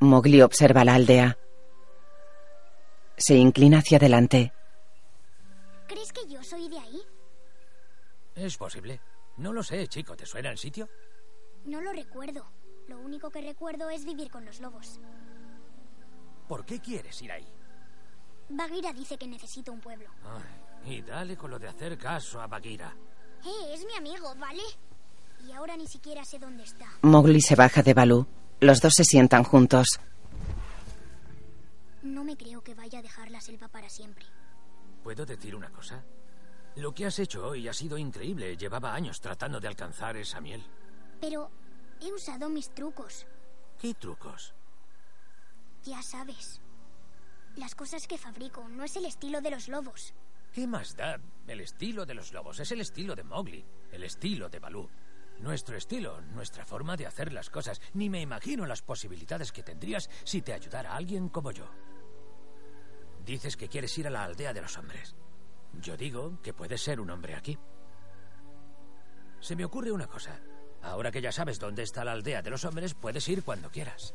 Mowgli 0.00 0.42
observa 0.42 0.84
la 0.84 0.96
aldea. 0.96 1.38
Se 3.16 3.34
inclina 3.34 3.78
hacia 3.78 3.96
adelante. 3.96 4.52
¿Crees 5.86 6.12
que 6.12 6.28
yo 6.28 6.42
soy 6.42 6.68
de 6.68 6.78
ahí? 6.78 7.00
Es 8.34 8.58
posible. 8.58 9.00
No 9.38 9.54
lo 9.54 9.62
sé, 9.62 9.88
chico. 9.88 10.14
¿Te 10.14 10.26
suena 10.26 10.50
el 10.50 10.58
sitio? 10.58 10.86
No 11.64 11.80
lo 11.80 11.94
recuerdo. 11.94 12.57
Lo 12.88 12.98
único 12.98 13.30
que 13.30 13.40
recuerdo 13.40 13.90
es 13.90 14.04
vivir 14.04 14.30
con 14.30 14.44
los 14.44 14.60
lobos. 14.60 14.98
¿Por 16.48 16.64
qué 16.64 16.80
quieres 16.80 17.20
ir 17.22 17.30
ahí? 17.30 17.46
Bagheera 18.48 18.92
dice 18.92 19.18
que 19.18 19.26
necesito 19.26 19.72
un 19.72 19.80
pueblo. 19.80 20.08
Ay, 20.24 20.96
y 20.96 21.02
dale 21.02 21.36
con 21.36 21.50
lo 21.50 21.58
de 21.58 21.68
hacer 21.68 21.98
caso 21.98 22.40
a 22.40 22.46
Bagheera. 22.46 22.94
Eh, 23.44 23.74
es 23.74 23.84
mi 23.84 23.94
amigo, 23.94 24.34
¿vale? 24.36 24.62
Y 25.46 25.52
ahora 25.52 25.76
ni 25.76 25.86
siquiera 25.86 26.24
sé 26.24 26.38
dónde 26.38 26.64
está. 26.64 26.86
Mowgli 27.02 27.42
se 27.42 27.54
baja 27.54 27.82
de 27.82 27.94
Balú. 27.94 28.26
Los 28.60 28.80
dos 28.80 28.94
se 28.94 29.04
sientan 29.04 29.44
juntos. 29.44 30.00
No 32.02 32.24
me 32.24 32.36
creo 32.36 32.62
que 32.62 32.74
vaya 32.74 33.00
a 33.00 33.02
dejar 33.02 33.30
la 33.30 33.40
selva 33.40 33.68
para 33.68 33.88
siempre. 33.88 34.24
¿Puedo 35.04 35.26
decir 35.26 35.54
una 35.54 35.70
cosa? 35.70 36.02
Lo 36.76 36.94
que 36.94 37.06
has 37.06 37.18
hecho 37.18 37.46
hoy 37.46 37.68
ha 37.68 37.72
sido 37.72 37.98
increíble. 37.98 38.56
Llevaba 38.56 38.94
años 38.94 39.20
tratando 39.20 39.60
de 39.60 39.68
alcanzar 39.68 40.16
esa 40.16 40.40
miel. 40.40 40.64
Pero 41.20 41.50
he 42.00 42.12
usado 42.12 42.48
mis 42.48 42.70
trucos. 42.74 43.26
¿Qué 43.78 43.94
trucos? 43.94 44.54
Ya 45.84 46.02
sabes. 46.02 46.60
Las 47.56 47.74
cosas 47.74 48.06
que 48.06 48.18
fabrico 48.18 48.68
no 48.68 48.84
es 48.84 48.96
el 48.96 49.06
estilo 49.06 49.40
de 49.40 49.50
los 49.50 49.68
lobos. 49.68 50.14
¿Qué 50.52 50.66
más 50.66 50.96
da? 50.96 51.18
El 51.46 51.60
estilo 51.60 52.06
de 52.06 52.14
los 52.14 52.32
lobos 52.32 52.60
es 52.60 52.70
el 52.72 52.80
estilo 52.80 53.14
de 53.14 53.24
Mowgli, 53.24 53.64
el 53.92 54.04
estilo 54.04 54.48
de 54.48 54.58
Balú. 54.58 54.88
Nuestro 55.40 55.76
estilo, 55.76 56.20
nuestra 56.20 56.64
forma 56.64 56.96
de 56.96 57.06
hacer 57.06 57.32
las 57.32 57.50
cosas. 57.50 57.80
Ni 57.94 58.10
me 58.10 58.20
imagino 58.20 58.66
las 58.66 58.82
posibilidades 58.82 59.52
que 59.52 59.62
tendrías 59.62 60.10
si 60.24 60.42
te 60.42 60.52
ayudara 60.52 60.94
alguien 60.96 61.28
como 61.28 61.52
yo. 61.52 61.68
Dices 63.24 63.56
que 63.56 63.68
quieres 63.68 63.96
ir 63.98 64.06
a 64.06 64.10
la 64.10 64.24
aldea 64.24 64.52
de 64.52 64.62
los 64.62 64.76
hombres. 64.78 65.14
Yo 65.74 65.96
digo 65.96 66.40
que 66.42 66.54
puedes 66.54 66.82
ser 66.82 66.98
un 66.98 67.10
hombre 67.10 67.34
aquí. 67.34 67.58
Se 69.40 69.54
me 69.54 69.64
ocurre 69.64 69.92
una 69.92 70.06
cosa. 70.06 70.40
Ahora 70.82 71.10
que 71.10 71.20
ya 71.20 71.32
sabes 71.32 71.58
dónde 71.58 71.82
está 71.82 72.04
la 72.04 72.12
aldea 72.12 72.42
de 72.42 72.50
los 72.50 72.64
hombres, 72.64 72.94
puedes 72.94 73.28
ir 73.28 73.42
cuando 73.42 73.70
quieras. 73.70 74.14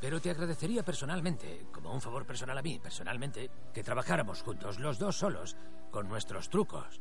Pero 0.00 0.20
te 0.20 0.30
agradecería 0.30 0.82
personalmente, 0.82 1.66
como 1.72 1.92
un 1.92 2.00
favor 2.00 2.26
personal 2.26 2.58
a 2.58 2.62
mí, 2.62 2.80
personalmente, 2.80 3.50
que 3.72 3.84
trabajáramos 3.84 4.42
juntos, 4.42 4.80
los 4.80 4.98
dos 4.98 5.16
solos, 5.16 5.56
con 5.90 6.08
nuestros 6.08 6.50
trucos. 6.50 7.00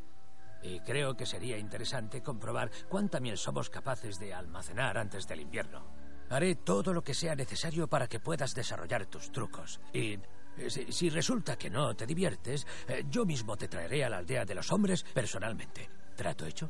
Y 0.62 0.80
creo 0.82 1.18
que 1.18 1.26
sería 1.26 1.58
interesante 1.58 2.22
comprobar 2.22 2.70
cuánta 2.90 3.20
miel 3.20 3.38
somos 3.38 3.72
capaces 3.72 4.20
de 4.20 4.34
almacenar 4.34 5.00
antes 5.00 5.28
del 5.28 5.40
invierno. 5.40 5.84
Haré 6.30 6.56
todo 6.56 6.94
lo 6.94 7.04
que 7.04 7.16
sea 7.16 7.36
necesario 7.36 7.88
para 7.88 8.08
que 8.08 8.20
puedas 8.20 8.54
desarrollar 8.54 9.08
tus 9.08 9.32
trucos. 9.32 9.82
Y 9.92 10.20
eh, 10.58 10.70
si, 10.70 10.92
si 10.92 11.10
resulta 11.10 11.58
que 11.58 11.72
no 11.72 11.96
te 11.96 12.06
diviertes, 12.06 12.68
eh, 12.88 13.04
yo 13.10 13.26
mismo 13.26 13.58
te 13.58 13.68
traeré 13.68 14.06
a 14.06 14.10
la 14.10 14.20
aldea 14.20 14.46
de 14.46 14.56
los 14.56 14.72
hombres 14.72 15.04
personalmente. 15.04 15.90
¿Trato 16.16 16.46
hecho? 16.46 16.70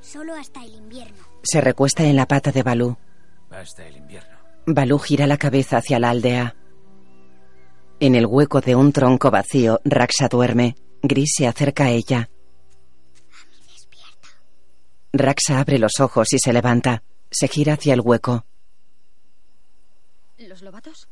Solo 0.00 0.34
hasta 0.34 0.64
el 0.64 0.74
invierno. 0.74 1.18
Se 1.42 1.60
recuesta 1.60 2.04
en 2.04 2.16
la 2.16 2.26
pata 2.26 2.52
de 2.52 2.62
Balú. 2.62 2.96
Hasta 3.50 3.86
el 3.86 3.96
invierno. 3.96 4.38
Balú 4.66 4.98
gira 4.98 5.26
la 5.26 5.36
cabeza 5.36 5.78
hacia 5.78 5.98
la 5.98 6.10
aldea. 6.10 6.56
En 7.98 8.14
el 8.14 8.26
hueco 8.26 8.60
de 8.60 8.74
un 8.74 8.92
tronco 8.92 9.30
vacío, 9.30 9.80
Raxa 9.84 10.28
duerme. 10.28 10.76
Gris 11.02 11.34
se 11.36 11.46
acerca 11.46 11.84
a 11.84 11.90
ella. 11.90 12.30
Raxa 15.12 15.58
abre 15.58 15.78
los 15.78 16.00
ojos 16.00 16.32
y 16.32 16.38
se 16.38 16.52
levanta. 16.52 17.02
Se 17.30 17.48
gira 17.48 17.74
hacia 17.74 17.94
el 17.94 18.00
hueco. 18.00 18.44
¿Los 20.38 20.62
lobatos? 20.62 21.08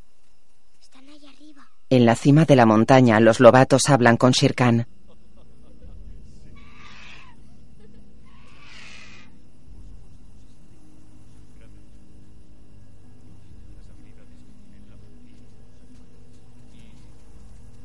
Están 0.80 1.08
ahí 1.08 1.26
arriba. 1.26 1.68
En 1.90 2.06
la 2.06 2.14
cima 2.14 2.44
de 2.44 2.56
la 2.56 2.66
montaña, 2.66 3.20
los 3.20 3.40
lobatos 3.40 3.88
hablan 3.88 4.16
con 4.16 4.32
Shirkan. 4.32 4.86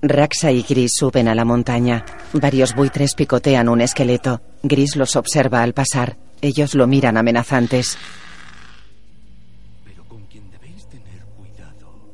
Raxa 0.06 0.52
y 0.52 0.64
Gris 0.64 0.98
suben 0.98 1.30
a 1.30 1.34
la 1.34 1.46
montaña. 1.46 2.04
Varios 2.34 2.76
buitres 2.76 3.16
picotean 3.16 3.70
un 3.70 3.80
esqueleto. 3.80 4.42
Gris 4.62 4.98
los 4.98 5.16
observa 5.16 5.64
al 5.64 5.74
pasar. 5.74 6.18
Ellos 6.42 6.76
lo 6.76 6.88
miran 6.88 7.16
amenazantes. 7.16 7.98
Pero 9.86 10.04
con 10.04 10.26
quien 10.26 10.52
debéis 10.52 10.90
tener 10.90 11.24
cuidado 11.38 12.12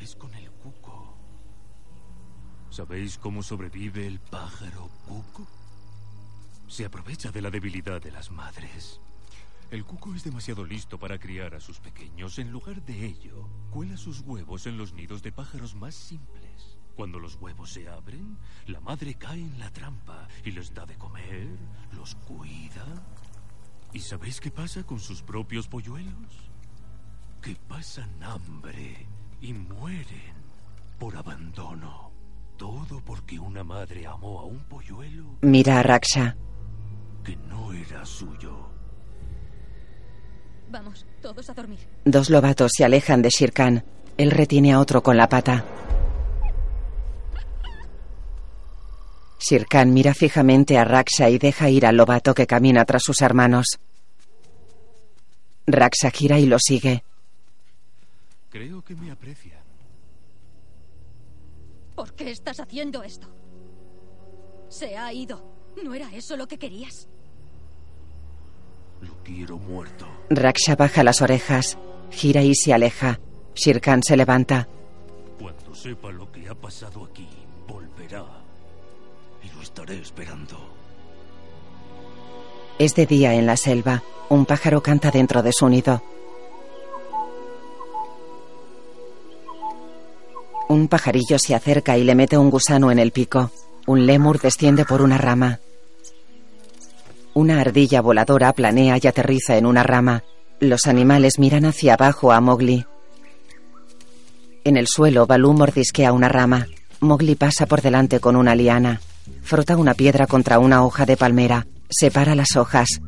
es 0.00 0.16
con 0.16 0.34
el 0.34 0.50
cuco. 0.50 1.16
¿Sabéis 2.70 3.18
cómo 3.18 3.40
sobrevive 3.44 4.04
el 4.04 4.18
pájaro 4.18 4.90
cuco? 5.06 5.46
Se 6.66 6.86
aprovecha 6.86 7.30
de 7.30 7.40
la 7.40 7.50
debilidad 7.52 8.02
de 8.02 8.10
las 8.10 8.32
madres. 8.32 9.00
El 9.70 9.84
cuco 9.84 10.12
es 10.12 10.24
demasiado 10.24 10.64
listo 10.64 10.98
para 10.98 11.20
criar 11.20 11.54
a 11.54 11.60
sus 11.60 11.78
pequeños. 11.78 12.40
En 12.40 12.50
lugar 12.50 12.84
de 12.84 13.06
ello, 13.06 13.48
cuela 13.70 13.96
sus 13.96 14.22
huevos 14.22 14.66
en 14.66 14.76
los 14.76 14.92
nidos 14.92 15.22
de 15.22 15.30
pájaros 15.30 15.76
más 15.76 15.94
simples. 15.94 16.75
Cuando 16.96 17.18
los 17.18 17.36
huevos 17.36 17.70
se 17.72 17.86
abren, 17.88 18.38
la 18.66 18.80
madre 18.80 19.14
cae 19.14 19.38
en 19.40 19.58
la 19.58 19.70
trampa 19.70 20.26
y 20.44 20.50
les 20.50 20.72
da 20.72 20.86
de 20.86 20.94
comer, 20.96 21.46
los 21.92 22.14
cuida. 22.14 22.86
¿Y 23.92 24.00
sabéis 24.00 24.40
qué 24.40 24.50
pasa 24.50 24.82
con 24.82 24.98
sus 24.98 25.22
propios 25.22 25.68
polluelos? 25.68 26.50
Que 27.42 27.54
pasan 27.68 28.22
hambre 28.22 29.06
y 29.40 29.52
mueren 29.52 30.34
por 30.98 31.16
abandono. 31.16 32.10
Todo 32.56 33.02
porque 33.04 33.38
una 33.38 33.62
madre 33.62 34.06
amó 34.06 34.40
a 34.40 34.44
un 34.46 34.60
polluelo 34.64 35.36
Mira 35.42 35.80
a 35.80 35.82
Raxa. 35.82 36.36
que 37.22 37.36
no 37.36 37.72
era 37.74 38.06
suyo. 38.06 38.70
Vamos, 40.70 41.06
todos 41.20 41.48
a 41.50 41.54
dormir. 41.54 41.78
Dos 42.06 42.30
lobatos 42.30 42.72
se 42.74 42.84
alejan 42.84 43.20
de 43.20 43.28
Shere 43.28 43.52
Khan. 43.52 43.84
Él 44.16 44.30
retiene 44.30 44.72
a 44.72 44.80
otro 44.80 45.02
con 45.02 45.16
la 45.18 45.28
pata. 45.28 45.64
Shere 49.38 49.66
Khan 49.66 49.92
mira 49.92 50.14
fijamente 50.14 50.78
a 50.78 50.84
Raksha 50.84 51.28
y 51.30 51.38
deja 51.38 51.68
ir 51.70 51.86
al 51.86 51.96
lobato 51.96 52.34
que 52.34 52.46
camina 52.46 52.84
tras 52.84 53.02
sus 53.02 53.20
hermanos. 53.22 53.78
Raksha 55.66 56.10
gira 56.10 56.38
y 56.38 56.46
lo 56.46 56.58
sigue. 56.58 57.04
Creo 58.50 58.82
que 58.82 58.94
me 58.94 59.10
aprecian. 59.10 59.60
¿Por 61.94 62.14
qué 62.14 62.30
estás 62.30 62.60
haciendo 62.60 63.02
esto? 63.02 63.28
Se 64.68 64.96
ha 64.96 65.12
ido. 65.12 65.56
¿No 65.82 65.94
era 65.94 66.08
eso 66.14 66.36
lo 66.36 66.46
que 66.46 66.58
querías? 66.58 67.08
Lo 69.00 69.22
quiero 69.22 69.58
muerto. 69.58 70.06
Raksha 70.30 70.74
baja 70.76 71.04
las 71.04 71.20
orejas, 71.20 71.76
gira 72.10 72.42
y 72.42 72.54
se 72.54 72.72
aleja. 72.72 73.20
Shere 73.54 73.80
Khan 73.80 74.02
se 74.02 74.16
levanta. 74.16 74.68
Cuando 75.38 75.74
sepa 75.74 76.10
lo 76.10 76.30
que 76.32 76.48
ha 76.48 76.54
pasado 76.54 77.04
aquí, 77.04 77.28
estaré 79.76 80.00
esperando. 80.00 80.56
Es 82.78 82.94
de 82.94 83.04
día 83.04 83.34
en 83.34 83.44
la 83.44 83.58
selva. 83.58 84.02
Un 84.30 84.46
pájaro 84.46 84.82
canta 84.82 85.10
dentro 85.10 85.42
de 85.42 85.52
su 85.52 85.68
nido. 85.68 86.02
Un 90.70 90.88
pajarillo 90.88 91.38
se 91.38 91.54
acerca 91.54 91.98
y 91.98 92.04
le 92.04 92.14
mete 92.14 92.38
un 92.38 92.48
gusano 92.48 92.90
en 92.90 92.98
el 92.98 93.12
pico. 93.12 93.50
Un 93.86 94.06
lémur 94.06 94.40
desciende 94.40 94.86
por 94.86 95.02
una 95.02 95.18
rama. 95.18 95.60
Una 97.34 97.60
ardilla 97.60 98.00
voladora 98.00 98.54
planea 98.54 98.98
y 99.00 99.06
aterriza 99.06 99.58
en 99.58 99.66
una 99.66 99.82
rama. 99.82 100.24
Los 100.58 100.86
animales 100.86 101.38
miran 101.38 101.66
hacia 101.66 101.94
abajo 101.94 102.32
a 102.32 102.40
Mowgli. 102.40 102.86
En 104.64 104.78
el 104.78 104.86
suelo, 104.88 105.26
Balú 105.26 105.52
mordisquea 105.52 106.14
una 106.14 106.30
rama. 106.30 106.66
Mowgli 107.00 107.34
pasa 107.34 107.66
por 107.66 107.82
delante 107.82 108.20
con 108.20 108.36
una 108.36 108.54
liana. 108.54 109.02
Frota 109.42 109.76
una 109.76 109.94
piedra 109.94 110.26
contra 110.26 110.58
una 110.58 110.84
hoja 110.84 111.06
de 111.06 111.16
palmera. 111.16 111.66
Separa 111.88 112.34
las 112.34 112.56
hojas. 112.56 113.00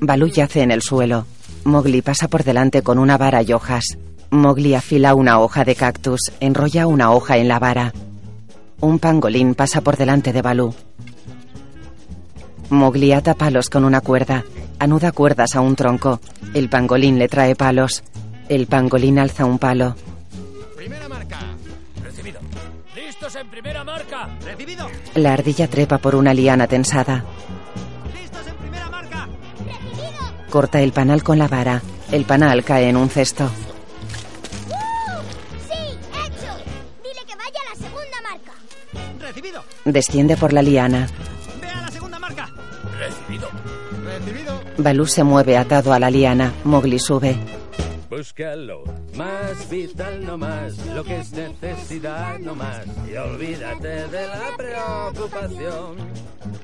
Balú 0.00 0.28
yace 0.28 0.62
en 0.62 0.70
el 0.70 0.82
suelo. 0.82 1.26
Mowgli 1.64 2.02
pasa 2.02 2.28
por 2.28 2.44
delante 2.44 2.82
con 2.82 2.98
una 2.98 3.16
vara 3.18 3.42
y 3.42 3.52
hojas. 3.52 3.98
Mowgli 4.30 4.74
afila 4.74 5.14
una 5.14 5.40
hoja 5.40 5.64
de 5.64 5.74
cactus, 5.74 6.32
enrolla 6.40 6.86
una 6.86 7.10
hoja 7.12 7.38
en 7.38 7.48
la 7.48 7.58
vara. 7.58 7.92
Un 8.80 8.98
pangolín 8.98 9.54
pasa 9.54 9.80
por 9.80 9.96
delante 9.96 10.32
de 10.32 10.42
Balú. 10.42 10.74
Mowgli 12.70 13.12
ata 13.12 13.34
palos 13.34 13.70
con 13.70 13.84
una 13.84 14.00
cuerda. 14.00 14.44
Anuda 14.78 15.12
cuerdas 15.12 15.56
a 15.56 15.60
un 15.60 15.74
tronco. 15.74 16.20
El 16.54 16.68
pangolín 16.68 17.18
le 17.18 17.28
trae 17.28 17.56
palos. 17.56 18.04
El 18.48 18.66
pangolín 18.66 19.18
alza 19.18 19.46
un 19.46 19.58
palo. 19.58 19.96
¡Listos 23.28 23.42
en 23.42 23.50
primera 23.50 23.84
marca! 23.84 24.30
Recibido. 24.42 24.88
La 25.16 25.34
ardilla 25.34 25.68
trepa 25.68 25.98
por 25.98 26.14
una 26.14 26.32
liana 26.32 26.66
tensada. 26.66 27.26
Listos 28.18 28.46
en 28.46 28.54
primera 28.54 28.88
marca. 28.88 29.28
Corta 30.48 30.80
el 30.80 30.92
panal 30.92 31.22
con 31.22 31.38
la 31.38 31.46
vara. 31.46 31.82
El 32.10 32.24
panal 32.24 32.64
cae 32.64 32.88
en 32.88 32.96
un 32.96 33.10
cesto. 33.10 33.50
¡Sí! 35.68 35.74
¡Hecho! 36.24 36.56
Dile 37.02 37.20
que 37.26 37.36
vaya 37.36 37.60
a 37.60 37.68
la 37.68 37.76
segunda 37.76 38.18
marca. 38.22 38.52
Recibido. 39.20 39.62
Desciende 39.84 40.38
por 40.38 40.54
la 40.54 40.62
liana. 40.62 41.06
Ve 41.60 41.68
a 41.68 41.82
la 41.82 41.90
segunda 41.90 42.18
marca. 42.18 42.48
Recibido. 42.98 43.50
Recibido. 44.06 44.62
Balú 44.78 45.04
se 45.04 45.22
mueve 45.22 45.58
atado 45.58 45.92
a 45.92 45.98
la 45.98 46.08
liana. 46.08 46.54
Mowgli 46.64 46.98
sube. 46.98 47.36
Búscalo, 48.10 48.84
más 49.16 49.68
vital 49.68 50.24
no 50.24 50.38
más, 50.38 50.78
lo 50.86 51.04
que 51.04 51.18
es 51.18 51.30
necesidad 51.32 52.38
no 52.38 52.54
más. 52.54 52.86
Y 53.06 53.14
olvídate 53.16 54.08
de 54.08 54.26
la 54.26 54.56
preocupación. 54.56 55.96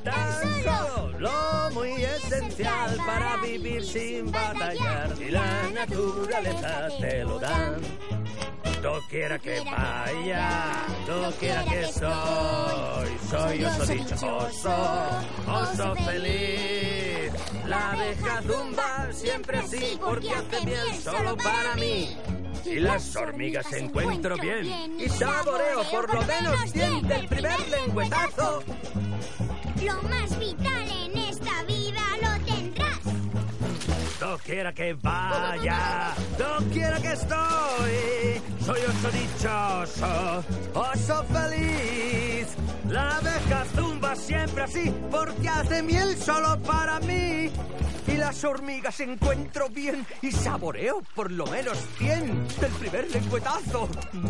Tan 0.03 0.65
solo 0.65 1.19
lo 1.19 1.71
muy 1.75 2.03
esencial 2.03 2.97
para 3.07 3.37
vivir 3.43 3.85
sin 3.85 4.33
batallar. 4.33 5.11
Y 5.21 5.31
la 5.31 5.71
naturaleza 5.75 6.89
te 6.99 7.25
lo 7.25 7.39
da. 7.39 7.77
Doquiera 8.83 9.39
que 9.39 9.61
vaya, 9.61 10.87
doquiera 11.07 11.65
que 11.65 11.87
soy, 11.87 13.09
soy 13.31 13.65
oso 13.65 13.87
dichoso, 13.87 14.77
oso 15.47 15.95
feliz. 16.07 16.94
La 17.67 17.93
abeja 17.93 18.43
zumba 18.43 19.09
siempre 19.13 19.59
así 19.59 19.99
porque 20.01 20.31
hace 20.31 20.67
bien 20.67 21.01
solo 21.03 21.37
para 21.37 21.75
mí. 21.77 22.17
Y 22.65 22.77
las 22.77 23.15
hormigas 23.17 23.73
encuentro 23.73 24.37
bien 24.37 24.97
y 24.99 25.09
saboreo 25.09 25.83
por 25.91 26.15
lo 26.15 26.23
menos 26.23 26.73
bien 26.73 27.07
del 27.07 27.27
primer 27.29 27.69
lengüetazo. 27.69 28.63
Lo 29.83 30.03
más 30.03 30.39
vital 30.39 30.74
Doquiera 34.25 34.73
que 34.73 34.95
vaya, 34.95 36.15
doquiera 36.39 36.99
que 36.99 37.13
estoy, 37.13 38.43
soy 38.65 38.81
oso 38.81 39.11
dichoso, 39.11 40.45
oso 40.73 41.25
feliz. 41.25 42.47
La 42.89 43.19
abeja 43.19 43.65
zumba 43.77 44.17
siempre 44.17 44.63
así 44.63 44.95
porque 45.11 45.47
hace 45.47 45.83
miel 45.83 46.17
solo 46.17 46.59
para 46.63 47.01
mí. 47.01 47.51
Y 48.07 48.17
las 48.17 48.43
hormigas 48.45 48.99
encuentro 49.01 49.69
bien 49.69 50.07
y 50.23 50.33
saboreo 50.33 51.03
por 51.15 51.31
lo 51.31 51.47
menos 51.47 51.77
100 51.99 52.49
del 52.61 52.73
primer 52.73 53.11
lengüetazo. 53.11 53.89
Mm, 54.15 54.29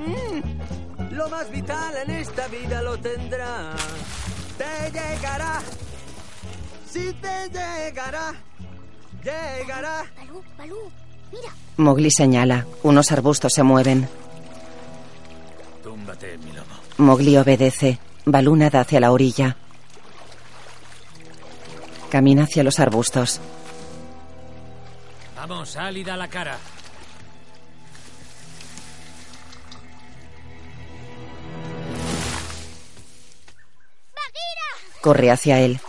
mm. 0.00 1.12
Lo 1.12 1.28
más 1.28 1.50
vital 1.50 1.94
en 2.04 2.10
esta 2.10 2.48
vida 2.48 2.80
lo 2.80 2.96
tendrá. 2.98 3.74
Te 4.56 4.90
llegará. 4.90 5.60
Sí 6.90 7.14
te 7.20 7.50
llegará. 7.50 8.32
Llegará. 9.26 10.04
Balú, 10.16 10.44
Balú, 10.56 10.76
mira. 11.32 11.50
Mowgli 11.78 12.10
señala. 12.12 12.64
Unos 12.84 13.10
arbustos 13.10 13.52
se 13.52 13.64
mueven. 13.64 14.08
Túmbate, 15.82 16.38
mi 16.38 16.52
lomo. 16.52 16.74
Mowgli 16.98 17.36
obedece. 17.36 17.98
Balú 18.24 18.54
nada 18.54 18.80
hacia 18.82 19.00
la 19.00 19.10
orilla. 19.10 19.56
Camina 22.08 22.44
hacia 22.44 22.62
los 22.62 22.78
arbustos. 22.78 23.40
Vamos, 25.34 25.70
sal 25.70 25.96
y 25.96 26.04
da 26.04 26.16
la 26.16 26.28
cara. 26.28 26.56
Corre 35.00 35.30
hacia 35.32 35.60
él. 35.60 35.80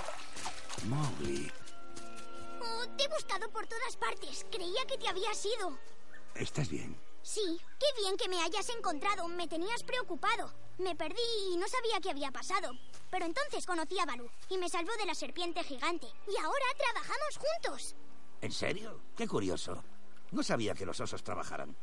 Te 2.97 3.03
he 3.03 3.07
buscado 3.09 3.49
por 3.49 3.67
todas 3.67 3.95
partes. 3.95 4.45
Creía 4.51 4.85
que 4.87 4.97
te 4.97 5.07
habías 5.07 5.45
ido. 5.45 5.77
¿estás 6.35 6.69
bien? 6.69 6.95
Sí, 7.21 7.59
qué 7.79 8.01
bien 8.01 8.15
que 8.17 8.29
me 8.29 8.41
hayas 8.41 8.69
encontrado. 8.69 9.27
Me 9.27 9.47
tenías 9.47 9.83
preocupado. 9.83 10.51
Me 10.79 10.95
perdí 10.95 11.21
y 11.51 11.57
no 11.57 11.67
sabía 11.67 11.99
qué 12.01 12.09
había 12.09 12.31
pasado. 12.31 12.71
Pero 13.11 13.25
entonces 13.25 13.65
conocí 13.65 13.99
a 13.99 14.05
Balú 14.05 14.29
y 14.49 14.57
me 14.57 14.69
salvó 14.69 14.91
de 14.97 15.05
la 15.05 15.15
serpiente 15.15 15.63
gigante. 15.63 16.07
Y 16.27 16.37
ahora 16.37 16.65
trabajamos 16.77 17.37
juntos. 17.37 17.95
¿En 18.41 18.51
serio? 18.51 19.01
Qué 19.15 19.27
curioso. 19.27 19.83
No 20.31 20.43
sabía 20.43 20.73
que 20.73 20.85
los 20.85 20.99
osos 20.99 21.23
trabajaran. 21.23 21.75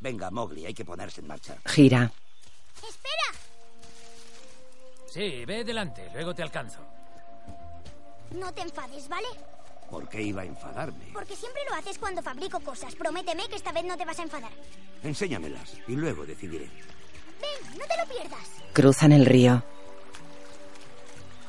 Venga, 0.00 0.30
Mowgli, 0.30 0.66
hay 0.66 0.74
que 0.74 0.84
ponerse 0.84 1.20
en 1.20 1.26
marcha. 1.26 1.58
Gira. 1.66 2.12
¡Espera! 2.76 3.38
Sí, 5.08 5.44
ve 5.44 5.64
delante, 5.64 6.10
luego 6.12 6.34
te 6.34 6.42
alcanzo. 6.42 6.80
No 8.32 8.52
te 8.52 8.60
enfades, 8.60 9.08
¿vale? 9.08 9.26
¿Por 9.90 10.08
qué 10.08 10.20
iba 10.22 10.42
a 10.42 10.44
enfadarme? 10.44 11.10
Porque 11.12 11.34
siempre 11.34 11.62
lo 11.68 11.74
haces 11.74 11.98
cuando 11.98 12.22
fabrico 12.22 12.60
cosas. 12.60 12.94
Prométeme 12.94 13.48
que 13.48 13.56
esta 13.56 13.72
vez 13.72 13.84
no 13.84 13.96
te 13.96 14.04
vas 14.04 14.18
a 14.18 14.22
enfadar. 14.22 14.52
Enséñamelas 15.02 15.74
y 15.86 15.92
luego 15.92 16.26
decidiré. 16.26 16.66
Ven, 16.66 17.78
no 17.78 17.84
te 17.86 17.96
lo 17.96 18.14
pierdas. 18.14 18.48
Cruzan 18.74 19.12
el 19.12 19.24
río. 19.24 19.62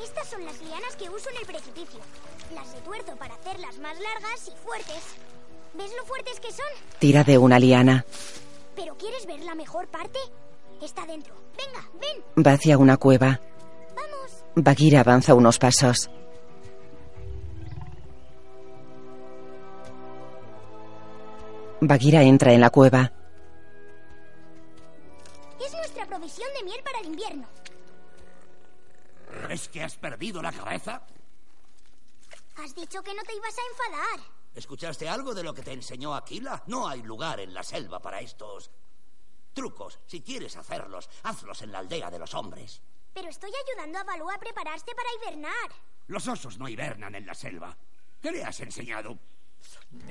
Estas 0.01 0.27
son 0.29 0.45
las 0.45 0.59
lianas 0.61 0.95
que 0.95 1.09
uso 1.09 1.29
en 1.31 1.37
el 1.37 1.45
precipicio. 1.45 1.99
Las 2.55 2.71
retuerzo 2.73 3.15
para 3.17 3.35
hacerlas 3.35 3.77
más 3.79 3.97
largas 3.99 4.47
y 4.47 4.51
fuertes. 4.63 5.03
¿Ves 5.73 5.91
lo 5.97 6.05
fuertes 6.05 6.39
que 6.39 6.51
son? 6.51 6.65
Tira 6.99 7.23
de 7.23 7.37
una 7.37 7.59
liana. 7.59 8.05
¿Pero 8.75 8.97
quieres 8.97 9.25
ver 9.25 9.41
la 9.41 9.55
mejor 9.55 9.87
parte? 9.87 10.19
Está 10.81 11.05
dentro. 11.05 11.35
Venga, 11.57 11.87
ven. 11.99 12.45
Va 12.45 12.53
hacia 12.53 12.77
una 12.77 12.97
cueva. 12.97 13.41
Vamos. 13.95 14.45
Bagheera 14.55 15.01
avanza 15.01 15.35
unos 15.35 15.59
pasos. 15.59 16.09
Bagheera 21.81 22.23
entra 22.23 22.53
en 22.53 22.61
la 22.61 22.69
cueva. 22.69 23.11
Es 25.59 25.73
nuestra 25.73 26.05
provisión 26.05 26.47
de 26.57 26.63
miel 26.65 26.81
para 26.83 26.99
el 26.99 27.07
invierno. 27.07 27.47
¿Es 29.49 29.69
que 29.69 29.83
has 29.83 29.95
perdido 29.95 30.41
la 30.41 30.51
cabeza? 30.51 31.01
Has 32.57 32.75
dicho 32.75 33.01
que 33.01 33.13
no 33.13 33.23
te 33.23 33.35
ibas 33.35 33.55
a 33.57 33.61
enfadar. 33.71 34.19
¿Escuchaste 34.55 35.07
algo 35.07 35.33
de 35.33 35.43
lo 35.43 35.53
que 35.53 35.61
te 35.61 35.71
enseñó 35.71 36.15
Aquila? 36.15 36.63
No 36.67 36.87
hay 36.87 37.01
lugar 37.01 37.39
en 37.39 37.53
la 37.53 37.63
selva 37.63 38.01
para 38.01 38.19
estos 38.19 38.71
trucos. 39.53 39.99
Si 40.05 40.21
quieres 40.21 40.57
hacerlos, 40.57 41.09
hazlos 41.23 41.61
en 41.61 41.71
la 41.71 41.79
aldea 41.79 42.09
de 42.11 42.19
los 42.19 42.33
hombres. 42.33 42.81
Pero 43.13 43.29
estoy 43.29 43.51
ayudando 43.67 43.99
a 43.99 44.03
Balú 44.03 44.29
a 44.29 44.37
prepararse 44.37 44.91
para 44.95 45.09
hibernar. 45.15 45.71
Los 46.07 46.27
osos 46.27 46.57
no 46.57 46.67
hibernan 46.67 47.15
en 47.15 47.25
la 47.25 47.33
selva. 47.33 47.77
¿Qué 48.21 48.31
le 48.31 48.43
has 48.43 48.59
enseñado? 48.59 49.17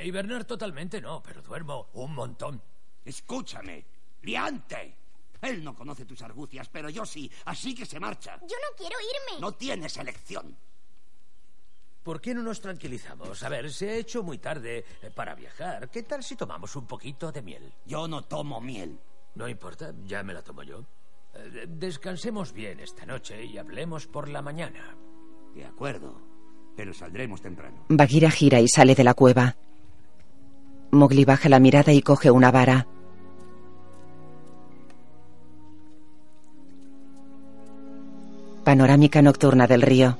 Hibernar 0.02 0.44
totalmente 0.44 1.00
no, 1.00 1.22
pero 1.22 1.42
duermo 1.42 1.88
un 1.94 2.14
montón. 2.14 2.62
Escúchame, 3.04 3.84
liante. 4.22 4.96
Él 5.40 5.62
no 5.62 5.74
conoce 5.74 6.04
tus 6.04 6.20
argucias, 6.22 6.68
pero 6.68 6.90
yo 6.90 7.06
sí, 7.06 7.30
así 7.44 7.74
que 7.74 7.86
se 7.86 8.00
marcha. 8.00 8.38
Yo 8.42 8.56
no 8.56 8.76
quiero 8.76 8.96
irme. 9.00 9.40
No 9.40 9.52
tienes 9.52 9.96
elección. 9.96 10.56
¿Por 12.02 12.20
qué 12.20 12.34
no 12.34 12.42
nos 12.42 12.60
tranquilizamos? 12.60 13.42
A 13.42 13.48
ver, 13.48 13.70
se 13.70 13.90
ha 13.90 13.94
hecho 13.96 14.22
muy 14.22 14.38
tarde 14.38 14.84
eh, 15.02 15.10
para 15.10 15.34
viajar. 15.34 15.90
¿Qué 15.90 16.02
tal 16.04 16.24
si 16.24 16.36
tomamos 16.36 16.74
un 16.74 16.86
poquito 16.86 17.30
de 17.30 17.42
miel? 17.42 17.72
Yo 17.84 18.08
no 18.08 18.24
tomo 18.24 18.60
miel. 18.60 18.98
No 19.34 19.46
importa, 19.46 19.92
ya 20.04 20.22
me 20.22 20.32
la 20.32 20.42
tomo 20.42 20.62
yo. 20.62 20.84
Eh, 21.34 21.66
Descansemos 21.68 22.52
bien 22.52 22.80
esta 22.80 23.04
noche 23.04 23.44
y 23.44 23.58
hablemos 23.58 24.06
por 24.06 24.28
la 24.28 24.40
mañana. 24.42 24.96
De 25.54 25.64
acuerdo, 25.66 26.20
pero 26.78 26.94
saldremos 26.94 27.42
temprano. 27.42 27.76
Gira 28.30 28.60
y 28.60 28.68
sale 28.68 28.94
de 28.94 29.02
la 29.02 29.12
cueva. 29.12 29.56
Mowgli 30.92 31.24
baja 31.24 31.48
la 31.48 31.58
mirada 31.58 31.92
y 31.92 32.02
coge 32.02 32.30
una 32.30 32.52
vara. 32.52 32.86
Panorámica 38.62 39.22
nocturna 39.22 39.66
del 39.66 39.82
río. 39.82 40.16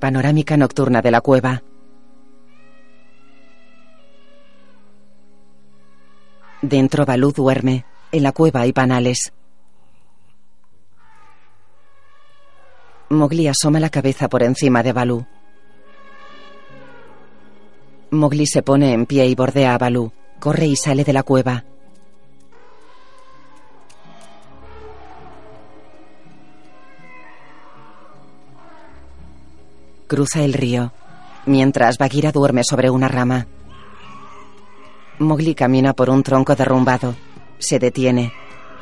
Panorámica 0.00 0.56
nocturna 0.56 1.00
de 1.00 1.10
la 1.12 1.20
cueva. 1.20 1.62
Dentro 6.60 7.06
Balú 7.06 7.30
duerme. 7.30 7.84
En 8.10 8.24
la 8.24 8.32
cueva 8.32 8.62
hay 8.62 8.72
panales. 8.72 9.32
Mowgli 13.10 13.48
asoma 13.48 13.80
la 13.80 13.88
cabeza 13.88 14.28
por 14.28 14.42
encima 14.42 14.82
de 14.82 14.92
Balú. 14.92 15.26
Mowgli 18.10 18.46
se 18.46 18.62
pone 18.62 18.92
en 18.92 19.06
pie 19.06 19.26
y 19.26 19.34
bordea 19.34 19.74
a 19.74 19.78
Balú. 19.78 20.12
Corre 20.38 20.66
y 20.66 20.76
sale 20.76 21.04
de 21.04 21.12
la 21.12 21.22
cueva. 21.22 21.64
Cruza 30.06 30.42
el 30.42 30.52
río, 30.52 30.92
mientras 31.44 31.98
Bagheera 31.98 32.32
duerme 32.32 32.64
sobre 32.64 32.88
una 32.88 33.08
rama. 33.08 33.46
Mowgli 35.18 35.54
camina 35.54 35.92
por 35.92 36.10
un 36.10 36.22
tronco 36.22 36.54
derrumbado. 36.54 37.14
Se 37.58 37.78
detiene. 37.78 38.32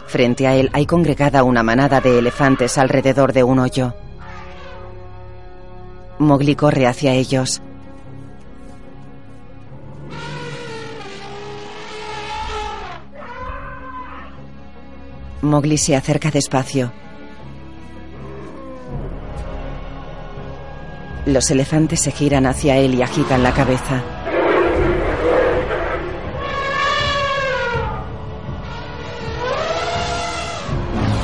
Frente 0.07 0.47
a 0.47 0.55
él 0.55 0.71
hay 0.73 0.87
congregada 0.87 1.43
una 1.43 1.63
manada 1.63 2.01
de 2.01 2.19
elefantes 2.19 2.77
alrededor 2.77 3.33
de 3.33 3.43
un 3.43 3.59
hoyo. 3.59 3.95
Mowgli 6.19 6.55
corre 6.55 6.87
hacia 6.87 7.13
ellos. 7.13 7.61
Mowgli 15.43 15.77
se 15.77 15.95
acerca 15.95 16.31
despacio. 16.31 16.91
Los 21.27 21.51
elefantes 21.51 22.01
se 22.01 22.13
giran 22.13 22.47
hacia 22.47 22.77
él 22.79 22.95
y 22.95 23.03
agitan 23.03 23.43
la 23.43 23.53
cabeza. 23.53 24.03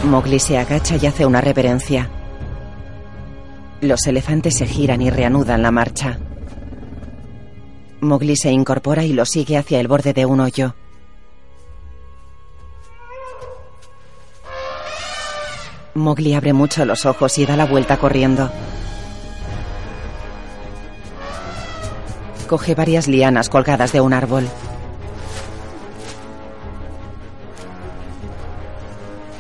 Mowgli 0.05 0.39
se 0.39 0.59
agacha 0.59 0.97
y 1.01 1.07
hace 1.07 1.25
una 1.25 1.41
reverencia. 1.41 2.11
Los 3.83 4.07
elefantes 4.07 4.59
se 4.59 4.67
giran 4.67 5.03
y 5.03 5.11
reanudan 5.11 5.61
la 5.61 5.73
marcha. 5.73 6.21
Mowgli 8.01 8.37
se 8.37 8.53
incorpora 8.53 9.03
y 9.03 9.13
lo 9.13 9.25
sigue 9.25 9.59
hacia 9.59 9.81
el 9.81 9.89
borde 9.89 10.13
de 10.13 10.25
un 10.25 10.39
hoyo. 10.39 10.77
Mowgli 15.95 16.35
abre 16.35 16.53
mucho 16.53 16.85
los 16.85 17.07
ojos 17.07 17.37
y 17.39 17.45
da 17.45 17.57
la 17.57 17.67
vuelta 17.67 17.97
corriendo. 17.97 18.53
Coge 22.47 22.77
varias 22.77 23.09
lianas 23.09 23.49
colgadas 23.49 23.91
de 23.91 24.01
un 24.01 24.13
árbol. 24.13 24.49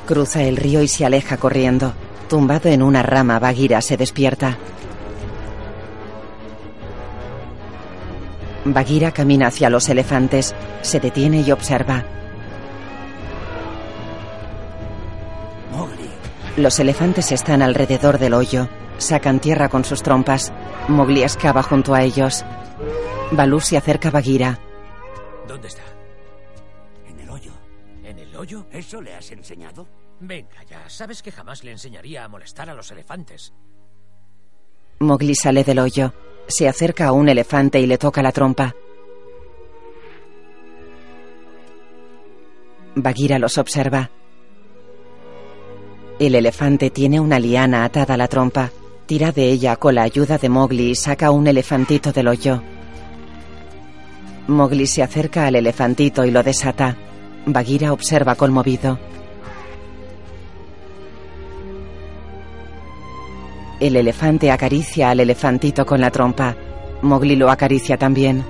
Cruza 0.04 0.42
el 0.42 0.56
río 0.56 0.82
y 0.82 0.88
se 0.88 1.06
aleja 1.06 1.36
corriendo. 1.36 1.94
Tumbado 2.32 2.70
en 2.70 2.82
una 2.82 3.02
rama, 3.02 3.38
Bagheera 3.38 3.82
se 3.82 3.98
despierta. 3.98 4.56
Bagheera 8.64 9.10
camina 9.10 9.48
hacia 9.48 9.68
los 9.68 9.86
elefantes, 9.90 10.54
se 10.80 10.98
detiene 10.98 11.42
y 11.42 11.52
observa. 11.52 12.06
Mowgli, 15.72 16.08
Los 16.56 16.80
elefantes 16.80 17.32
están 17.32 17.60
alrededor 17.60 18.18
del 18.18 18.32
hoyo. 18.32 18.66
Sacan 18.96 19.38
tierra 19.38 19.68
con 19.68 19.84
sus 19.84 20.02
trompas. 20.02 20.54
Mowgli 20.88 21.22
excava 21.22 21.62
junto 21.62 21.92
a 21.92 22.02
ellos. 22.02 22.46
Balú 23.32 23.60
se 23.60 23.76
acerca 23.76 24.08
a 24.08 24.12
Bagheera. 24.12 24.58
¿Dónde 25.46 25.68
está? 25.68 25.82
en 27.10 27.20
el 27.20 27.28
hoyo. 27.28 27.52
¿En 28.02 28.18
el 28.18 28.34
hoyo? 28.34 28.64
¿Eso 28.72 29.02
le 29.02 29.14
has 29.14 29.30
enseñado? 29.32 29.86
Venga 30.24 30.62
ya, 30.70 30.88
sabes 30.88 31.20
que 31.20 31.32
jamás 31.32 31.64
le 31.64 31.72
enseñaría 31.72 32.24
a 32.24 32.28
molestar 32.28 32.70
a 32.70 32.74
los 32.74 32.92
elefantes. 32.92 33.52
Mowgli 35.00 35.34
sale 35.34 35.64
del 35.64 35.80
hoyo. 35.80 36.14
Se 36.46 36.68
acerca 36.68 37.08
a 37.08 37.12
un 37.12 37.28
elefante 37.28 37.80
y 37.80 37.86
le 37.86 37.98
toca 37.98 38.22
la 38.22 38.30
trompa. 38.30 38.72
Bagheera 42.94 43.40
los 43.40 43.58
observa. 43.58 44.10
El 46.20 46.36
elefante 46.36 46.90
tiene 46.90 47.18
una 47.18 47.40
liana 47.40 47.82
atada 47.82 48.14
a 48.14 48.16
la 48.16 48.28
trompa. 48.28 48.70
Tira 49.06 49.32
de 49.32 49.50
ella 49.50 49.74
con 49.74 49.96
la 49.96 50.02
ayuda 50.02 50.38
de 50.38 50.48
Mowgli 50.48 50.90
y 50.90 50.94
saca 50.94 51.32
un 51.32 51.48
elefantito 51.48 52.12
del 52.12 52.28
hoyo. 52.28 52.62
Mowgli 54.46 54.86
se 54.86 55.02
acerca 55.02 55.46
al 55.46 55.56
elefantito 55.56 56.24
y 56.24 56.30
lo 56.30 56.44
desata. 56.44 56.96
Bagheera 57.44 57.92
observa 57.92 58.36
conmovido. 58.36 59.00
El 63.82 63.96
elefante 63.96 64.52
acaricia 64.52 65.10
al 65.10 65.18
elefantito 65.18 65.84
con 65.84 66.00
la 66.00 66.12
trompa. 66.12 66.54
Mowgli 67.02 67.34
lo 67.34 67.50
acaricia 67.50 67.96
también. 67.96 68.44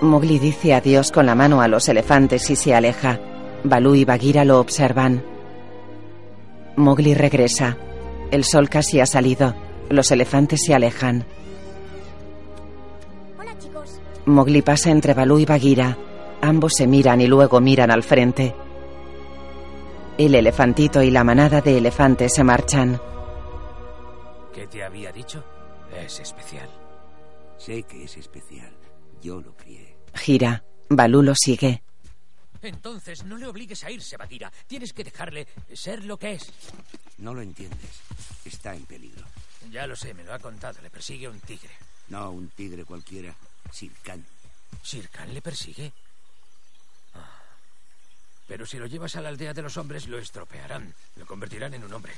Mowgli 0.00 0.38
dice 0.38 0.72
adiós 0.72 1.12
con 1.12 1.26
la 1.26 1.34
mano 1.34 1.60
a 1.60 1.68
los 1.68 1.90
elefantes 1.90 2.48
y 2.48 2.56
se 2.56 2.74
aleja. 2.74 3.20
Balú 3.64 3.94
y 3.94 4.06
Bagheera 4.06 4.46
lo 4.46 4.60
observan. 4.60 5.22
Mowgli 6.76 7.12
regresa. 7.12 7.76
El 8.30 8.44
sol 8.44 8.70
casi 8.70 9.00
ha 9.00 9.04
salido. 9.04 9.54
Los 9.90 10.10
elefantes 10.10 10.62
se 10.64 10.74
alejan. 10.74 11.26
Hola, 13.38 13.58
chicos. 13.58 14.00
Mowgli 14.24 14.62
pasa 14.62 14.90
entre 14.90 15.12
Balú 15.12 15.38
y 15.38 15.44
Bagheera. 15.44 15.98
Ambos 16.40 16.72
se 16.72 16.86
miran 16.86 17.20
y 17.20 17.26
luego 17.26 17.60
miran 17.60 17.90
al 17.90 18.02
frente. 18.02 18.54
El 20.18 20.34
elefantito 20.34 21.02
y 21.02 21.10
la 21.10 21.24
manada 21.24 21.60
de 21.60 21.78
elefantes 21.78 22.34
se 22.34 22.44
marchan. 22.44 23.00
¿Qué 24.54 24.66
te 24.66 24.84
había 24.84 25.10
dicho? 25.10 25.42
Es 25.96 26.20
especial. 26.20 26.68
Sé 27.58 27.82
que 27.84 28.04
es 28.04 28.16
especial. 28.16 28.72
Yo 29.22 29.40
lo 29.40 29.56
crié. 29.56 29.96
Gira. 30.14 30.64
Balú 30.88 31.22
lo 31.22 31.34
sigue. 31.34 31.82
Entonces 32.60 33.24
no 33.24 33.38
le 33.38 33.46
obligues 33.46 33.82
a 33.84 33.90
irse, 33.90 34.16
Bagheera. 34.16 34.52
Tienes 34.66 34.92
que 34.92 35.02
dejarle 35.02 35.48
ser 35.72 36.04
lo 36.04 36.18
que 36.18 36.34
es. 36.34 36.52
No 37.18 37.32
lo 37.32 37.40
entiendes. 37.40 38.00
Está 38.44 38.74
en 38.74 38.84
peligro. 38.84 39.24
Ya 39.70 39.86
lo 39.86 39.96
sé, 39.96 40.12
me 40.12 40.24
lo 40.24 40.34
ha 40.34 40.38
contado. 40.38 40.80
Le 40.82 40.90
persigue 40.90 41.28
un 41.28 41.40
tigre. 41.40 41.70
No 42.08 42.30
un 42.30 42.48
tigre 42.48 42.84
cualquiera. 42.84 43.34
Sir 43.72 43.92
Khan. 44.02 44.24
¿Sir 44.82 45.08
Khan 45.08 45.32
le 45.32 45.40
persigue? 45.40 45.92
Pero 48.52 48.66
si 48.66 48.76
lo 48.76 48.86
llevas 48.86 49.16
a 49.16 49.22
la 49.22 49.30
aldea 49.30 49.54
de 49.54 49.62
los 49.62 49.78
hombres, 49.78 50.06
lo 50.08 50.18
estropearán. 50.18 50.94
Lo 51.16 51.24
convertirán 51.24 51.72
en 51.72 51.84
un 51.84 51.94
hombre. 51.94 52.12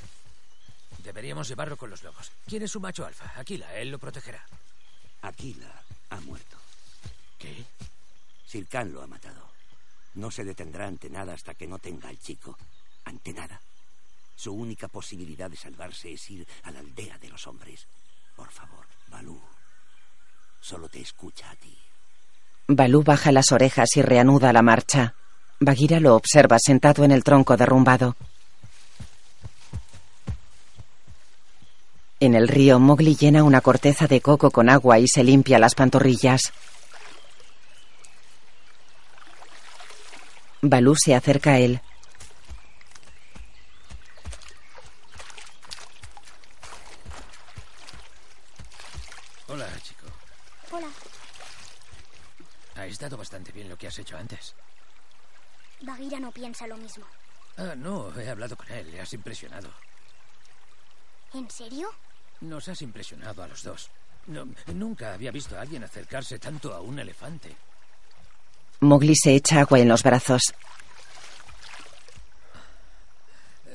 Deberíamos 1.04 1.46
llevarlo 1.46 1.76
con 1.76 1.90
los 1.90 2.02
lobos. 2.02 2.32
¿Quién 2.44 2.64
es 2.64 2.72
su 2.72 2.80
macho 2.80 3.06
alfa? 3.06 3.32
Aquila, 3.36 3.72
él 3.76 3.92
lo 3.92 4.00
protegerá. 4.00 4.44
Aquila 5.22 5.72
ha 6.10 6.18
muerto. 6.22 6.56
¿Qué? 7.38 7.64
Sir 8.48 8.66
Khan 8.66 8.92
lo 8.92 9.02
ha 9.02 9.06
matado. 9.06 9.48
No 10.14 10.28
se 10.28 10.42
detendrá 10.42 10.88
ante 10.88 11.08
nada 11.08 11.34
hasta 11.34 11.54
que 11.54 11.68
no 11.68 11.78
tenga 11.78 12.08
al 12.08 12.18
chico. 12.18 12.58
ante 13.04 13.32
nada. 13.32 13.60
Su 14.34 14.54
única 14.54 14.88
posibilidad 14.88 15.48
de 15.48 15.56
salvarse 15.56 16.14
es 16.14 16.30
ir 16.32 16.44
a 16.64 16.72
la 16.72 16.80
aldea 16.80 17.16
de 17.16 17.28
los 17.28 17.46
hombres. 17.46 17.86
Por 18.34 18.50
favor, 18.50 18.86
Balú. 19.06 19.40
Solo 20.60 20.88
te 20.88 21.00
escucha 21.00 21.48
a 21.48 21.54
ti. 21.54 21.78
Balú 22.66 23.04
baja 23.04 23.30
las 23.30 23.52
orejas 23.52 23.96
y 23.96 24.02
reanuda 24.02 24.52
la 24.52 24.62
marcha. 24.62 25.14
Bagheera 25.64 26.00
lo 26.00 26.14
observa 26.14 26.58
sentado 26.58 27.04
en 27.04 27.12
el 27.12 27.24
tronco 27.24 27.56
derrumbado. 27.56 28.16
En 32.20 32.34
el 32.34 32.48
río, 32.48 32.78
Mowgli 32.78 33.16
llena 33.16 33.44
una 33.44 33.60
corteza 33.60 34.06
de 34.06 34.20
coco 34.20 34.50
con 34.50 34.70
agua 34.70 34.98
y 34.98 35.08
se 35.08 35.22
limpia 35.22 35.58
las 35.58 35.74
pantorrillas. 35.74 36.52
Balú 40.62 40.94
se 40.96 41.14
acerca 41.14 41.52
a 41.52 41.58
él. 41.58 41.80
Hola, 49.48 49.68
chico. 49.82 50.06
Hola. 50.70 50.88
Ha 52.76 52.86
estado 52.86 53.18
bastante 53.18 53.52
bien 53.52 53.68
lo 53.68 53.76
que 53.76 53.88
has 53.88 53.98
hecho 53.98 54.16
antes. 54.16 54.54
Bagheera 55.84 56.20
no 56.20 56.30
piensa 56.32 56.66
lo 56.66 56.76
mismo. 56.76 57.04
Ah, 57.56 57.74
no, 57.76 58.12
he 58.18 58.28
hablado 58.28 58.56
con 58.56 58.70
él. 58.70 58.90
Le 58.90 59.00
has 59.00 59.12
impresionado. 59.12 59.70
¿En 61.32 61.50
serio? 61.50 61.90
Nos 62.40 62.68
has 62.68 62.82
impresionado 62.82 63.42
a 63.42 63.48
los 63.48 63.62
dos. 63.62 63.90
No, 64.26 64.46
nunca 64.74 65.12
había 65.12 65.30
visto 65.30 65.56
a 65.56 65.60
alguien 65.60 65.84
acercarse 65.84 66.38
tanto 66.38 66.74
a 66.74 66.80
un 66.80 66.98
elefante. 66.98 67.54
Mowgli 68.80 69.14
se 69.14 69.34
echa 69.34 69.60
agua 69.60 69.78
en 69.78 69.88
los 69.88 70.02
brazos. 70.02 70.54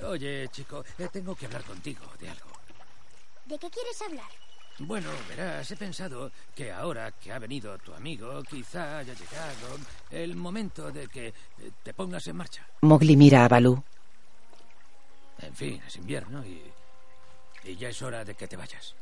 Oye, 0.04 0.48
chico, 0.50 0.84
eh, 0.98 1.08
tengo 1.12 1.36
que 1.36 1.46
hablar 1.46 1.64
contigo 1.64 2.06
de 2.20 2.30
algo. 2.30 2.50
¿De 3.46 3.58
qué 3.60 3.70
quieres 3.70 4.02
hablar? 4.02 4.30
Bueno, 4.80 5.10
verás, 5.28 5.70
he 5.72 5.76
pensado 5.76 6.32
que 6.56 6.72
ahora 6.72 7.12
que 7.12 7.34
ha 7.34 7.40
venido 7.40 7.78
tu 7.80 7.94
amigo, 7.94 8.42
quizá 8.44 9.00
haya 9.00 9.14
llegado 9.14 9.78
el 10.10 10.36
momento 10.36 10.90
de 10.90 11.08
que 11.08 11.28
eh, 11.28 11.34
te 11.84 11.94
pongas 11.94 12.26
en 12.28 12.38
marcha. 12.38 12.66
Mowgli 12.82 13.18
mira 13.18 13.44
a 13.44 13.50
Balú. 13.50 13.84
En 15.42 15.56
fin, 15.56 15.84
es 15.86 15.96
invierno 15.98 16.46
y, 16.46 16.64
y 17.66 17.76
ya 17.76 17.90
es 17.90 18.02
hora 18.02 18.24
de 18.24 18.36
que 18.36 18.48
te 18.48 18.56
vayas. 18.56 18.96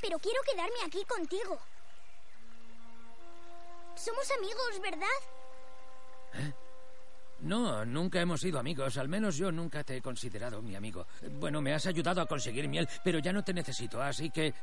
Pero 0.00 0.18
quiero 0.18 0.40
quedarme 0.42 0.78
aquí 0.84 1.04
contigo. 1.04 1.58
Somos 3.94 4.28
amigos, 4.32 4.80
¿verdad? 4.82 5.06
¿Eh? 6.34 6.52
No, 7.42 7.84
nunca 7.84 8.20
hemos 8.20 8.40
sido 8.40 8.58
amigos. 8.58 8.96
Al 8.96 9.08
menos 9.08 9.36
yo 9.36 9.50
nunca 9.50 9.82
te 9.82 9.96
he 9.96 10.00
considerado 10.00 10.62
mi 10.62 10.76
amigo. 10.76 11.06
Bueno, 11.40 11.60
me 11.60 11.74
has 11.74 11.86
ayudado 11.86 12.20
a 12.20 12.26
conseguir 12.26 12.68
miel, 12.68 12.88
pero 13.02 13.18
ya 13.18 13.32
no 13.32 13.42
te 13.42 13.52
necesito, 13.52 14.00
así 14.00 14.30
que... 14.30 14.54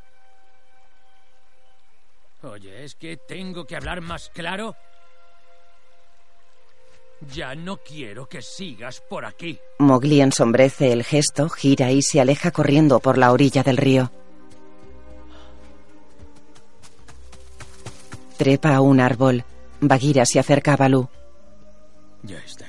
Oye, 2.42 2.86
es 2.86 2.96
que 2.96 3.18
tengo 3.18 3.66
que 3.66 3.76
hablar 3.76 4.00
más 4.00 4.30
claro. 4.30 4.76
Ya 7.34 7.54
no 7.54 7.78
quiero 7.78 8.30
que 8.30 8.42
sigas 8.42 9.02
por 9.02 9.26
aquí. 9.26 9.60
Mowgli 9.80 10.22
ensombrece 10.22 10.94
el 10.94 11.04
gesto, 11.04 11.50
gira 11.50 11.92
y 11.92 12.02
se 12.02 12.22
aleja 12.22 12.52
corriendo 12.52 13.02
por 13.02 13.18
la 13.18 13.34
orilla 13.34 13.62
del 13.62 13.76
río. 13.76 14.10
Trepa 18.38 18.74
a 18.74 18.80
un 18.80 19.02
árbol. 19.02 19.44
Bagheera 19.82 20.26
se 20.26 20.40
acerca 20.40 20.74
a 20.74 20.78
Balú. 20.78 21.10
Ya 22.24 22.38
está. 22.38 22.69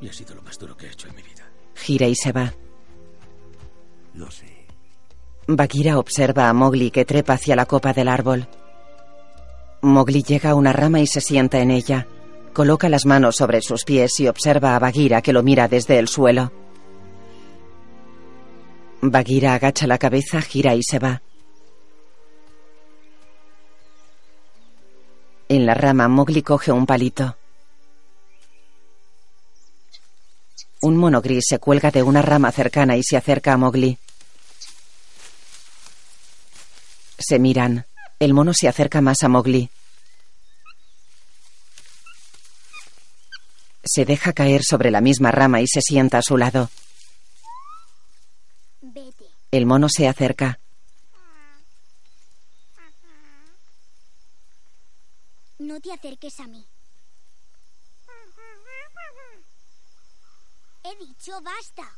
Y 0.00 0.08
ha 0.08 0.12
sido 0.12 0.34
lo 0.34 0.42
más 0.42 0.58
duro 0.58 0.76
que 0.76 0.86
he 0.86 0.90
hecho 0.90 1.08
en 1.08 1.16
mi 1.16 1.22
vida. 1.22 1.50
Gira 1.74 2.06
y 2.06 2.14
se 2.14 2.32
va. 2.32 2.52
Lo 4.14 4.30
sé. 4.30 4.66
Bagheera 5.46 5.98
observa 5.98 6.48
a 6.48 6.52
Mowgli 6.52 6.90
que 6.90 7.04
trepa 7.04 7.34
hacia 7.34 7.56
la 7.56 7.66
copa 7.66 7.92
del 7.92 8.08
árbol. 8.08 8.48
Mowgli 9.82 10.22
llega 10.22 10.50
a 10.50 10.54
una 10.54 10.72
rama 10.72 11.00
y 11.00 11.06
se 11.06 11.20
sienta 11.20 11.60
en 11.60 11.70
ella. 11.70 12.06
Coloca 12.52 12.88
las 12.88 13.06
manos 13.06 13.36
sobre 13.36 13.60
sus 13.62 13.84
pies 13.84 14.20
y 14.20 14.28
observa 14.28 14.74
a 14.74 14.78
Bagheera 14.78 15.22
que 15.22 15.32
lo 15.32 15.42
mira 15.42 15.68
desde 15.68 15.98
el 15.98 16.08
suelo. 16.08 16.52
Bagheera 19.02 19.54
agacha 19.54 19.86
la 19.86 19.98
cabeza, 19.98 20.42
gira 20.42 20.74
y 20.74 20.82
se 20.82 20.98
va. 20.98 21.22
En 25.48 25.66
la 25.66 25.74
rama, 25.74 26.06
Mowgli 26.06 26.42
coge 26.42 26.70
un 26.70 26.86
palito. 26.86 27.39
Un 30.82 30.96
mono 30.96 31.20
gris 31.20 31.44
se 31.46 31.58
cuelga 31.58 31.90
de 31.90 32.02
una 32.02 32.22
rama 32.22 32.50
cercana 32.52 32.96
y 32.96 33.02
se 33.02 33.16
acerca 33.16 33.52
a 33.52 33.58
Mowgli. 33.58 33.98
Se 37.18 37.38
miran. 37.38 37.86
El 38.18 38.32
mono 38.32 38.52
se 38.54 38.66
acerca 38.66 39.02
más 39.02 39.22
a 39.22 39.28
Mowgli. 39.28 39.70
Se 43.84 44.06
deja 44.06 44.32
caer 44.32 44.62
sobre 44.64 44.90
la 44.90 45.02
misma 45.02 45.30
rama 45.30 45.60
y 45.60 45.66
se 45.66 45.82
sienta 45.82 46.18
a 46.18 46.22
su 46.22 46.38
lado. 46.38 46.70
El 49.50 49.66
mono 49.66 49.88
se 49.88 50.08
acerca. 50.08 50.60
No 55.58 55.78
te 55.80 55.92
acerques 55.92 56.40
a 56.40 56.46
mí. 56.46 56.69
He 60.82 60.96
dicho 60.96 61.32
basta. 61.42 61.88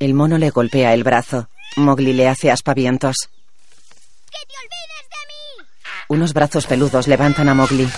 El 0.00 0.14
mono 0.14 0.38
le 0.38 0.50
golpea 0.50 0.92
el 0.92 1.04
brazo. 1.04 1.48
Mowgli 1.76 2.12
le 2.12 2.28
hace 2.28 2.50
aspavientos. 2.50 3.28
¡Que 4.30 4.38
te 4.46 4.54
olvides 4.54 5.08
de 5.08 5.26
mí! 5.28 5.68
Unos 6.08 6.32
brazos 6.32 6.66
peludos 6.66 7.06
levantan 7.06 7.48
a 7.48 7.54
Mowgli. 7.54 7.88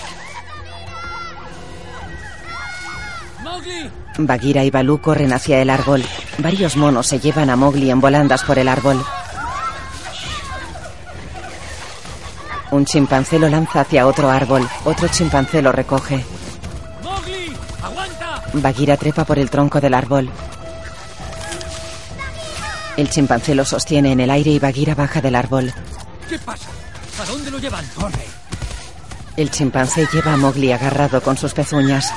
¡Mowgli! 3.41 3.89
Bagheera 4.19 4.63
y 4.63 4.69
Balú 4.69 5.01
corren 5.01 5.33
hacia 5.33 5.59
el 5.61 5.71
árbol. 5.71 6.03
Varios 6.37 6.75
monos 6.75 7.07
se 7.07 7.19
llevan 7.19 7.49
a 7.49 7.55
Mowgli 7.55 7.89
en 7.89 7.99
volandas 7.99 8.43
por 8.43 8.59
el 8.59 8.67
árbol. 8.67 9.03
Un 12.69 12.85
chimpancé 12.85 13.39
lo 13.39 13.49
lanza 13.49 13.81
hacia 13.81 14.05
otro 14.05 14.29
árbol. 14.29 14.67
Otro 14.85 15.07
chimpancé 15.07 15.61
lo 15.61 15.71
recoge. 15.71 16.23
Bagheera 18.53 18.97
trepa 18.97 19.25
por 19.25 19.39
el 19.39 19.49
tronco 19.49 19.79
del 19.79 19.93
árbol. 19.93 20.29
El 22.97 23.09
chimpancé 23.09 23.55
lo 23.55 23.63
sostiene 23.63 24.11
en 24.11 24.19
el 24.19 24.29
aire 24.29 24.51
y 24.51 24.59
Bagheera 24.59 24.95
baja 24.95 25.21
del 25.21 25.35
árbol. 25.35 25.73
¿Qué 26.27 26.37
pasa? 26.39 26.69
¿A 27.21 27.25
dónde 27.25 27.49
lo 27.49 27.59
llevan? 27.59 27.85
¡Corre! 27.95 28.25
El 29.37 29.49
chimpancé 29.49 30.07
lleva 30.11 30.33
a 30.33 30.37
Mowgli 30.37 30.71
agarrado 30.71 31.21
con 31.21 31.37
sus 31.37 31.53
pezuñas. 31.53 32.13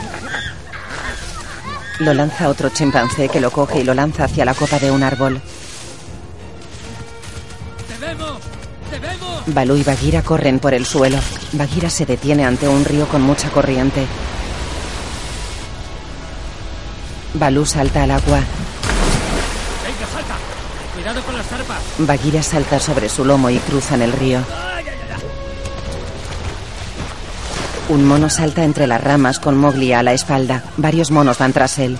Lo 2.01 2.13
lanza 2.13 2.49
otro 2.49 2.71
chimpancé 2.71 3.29
que 3.29 3.41
lo 3.41 3.53
coge 3.53 3.81
y 3.81 3.85
lo 3.85 3.95
lanza 3.95 4.25
hacia 4.25 4.45
la 4.45 4.55
copa 4.55 4.81
de 4.81 4.91
un 4.91 5.05
árbol. 5.05 5.41
¡Te 7.89 8.05
vemos! 8.05 8.39
¡Te 8.91 8.99
vemos! 8.99 9.43
Balú 9.47 9.77
y 9.77 9.85
Bagheera 9.85 10.23
corren 10.23 10.59
por 10.59 10.75
el 10.75 10.85
suelo. 10.85 11.19
Bagheera 11.53 11.89
se 11.89 12.05
detiene 12.05 12.45
ante 12.45 12.67
un 12.67 12.85
río 12.85 13.07
con 13.07 13.23
mucha 13.23 13.49
corriente. 13.51 14.07
Balú 17.35 17.67
salta 17.67 18.05
al 18.05 18.13
agua. 18.13 18.39
¡Venga, 19.83 20.07
salta! 20.13 20.37
¡Cuidado 20.95 21.23
con 21.23 21.37
las 21.37 21.47
zarpas! 21.47 21.79
Bagheera 21.99 22.43
salta 22.43 22.79
sobre 22.79 23.09
su 23.09 23.25
lomo 23.25 23.51
y 23.51 23.59
cruzan 23.59 24.03
el 24.03 24.13
río. 24.13 24.41
Un 27.89 28.07
mono 28.07 28.31
salta 28.31 28.65
entre 28.65 28.87
las 28.87 29.03
ramas 29.03 29.41
con 29.41 29.59
Mowgli 29.59 29.93
a 29.93 30.03
la 30.03 30.13
espalda. 30.13 30.63
Varios 30.77 31.11
monos 31.11 31.39
van 31.39 31.53
tras 31.53 31.79
él. 31.79 31.99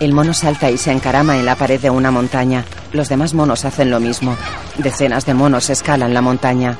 El 0.00 0.12
mono 0.12 0.34
salta 0.34 0.70
y 0.70 0.78
se 0.78 0.90
encarama 0.90 1.36
en 1.36 1.46
la 1.46 1.54
pared 1.54 1.80
de 1.80 1.90
una 1.90 2.10
montaña. 2.10 2.64
Los 2.92 3.08
demás 3.08 3.34
monos 3.34 3.64
hacen 3.64 3.90
lo 3.90 4.00
mismo. 4.00 4.36
Decenas 4.78 5.26
de 5.26 5.34
monos 5.34 5.70
escalan 5.70 6.14
la 6.14 6.22
montaña. 6.22 6.76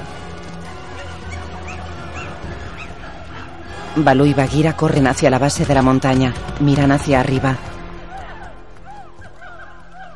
Balú 3.97 4.27
y 4.27 4.35
Bagheera 4.35 4.77
corren 4.77 5.07
hacia 5.07 5.31
la 5.31 5.39
base 5.39 5.65
de 5.65 5.75
la 5.75 5.81
montaña. 5.81 6.35
Miran 6.61 6.93
hacia 6.93 7.19
arriba. 7.19 7.57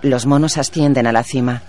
Los 0.03 0.27
monos 0.27 0.59
ascienden 0.59 1.07
a 1.07 1.13
la 1.13 1.23
cima. 1.23 1.63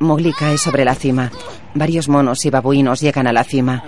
Mowgli 0.00 0.32
cae 0.32 0.58
sobre 0.58 0.84
la 0.84 0.96
cima. 0.96 1.30
Varios 1.74 2.08
monos 2.08 2.44
y 2.44 2.50
babuinos 2.50 3.00
llegan 3.00 3.28
a 3.28 3.32
la 3.32 3.44
cima. 3.44 3.84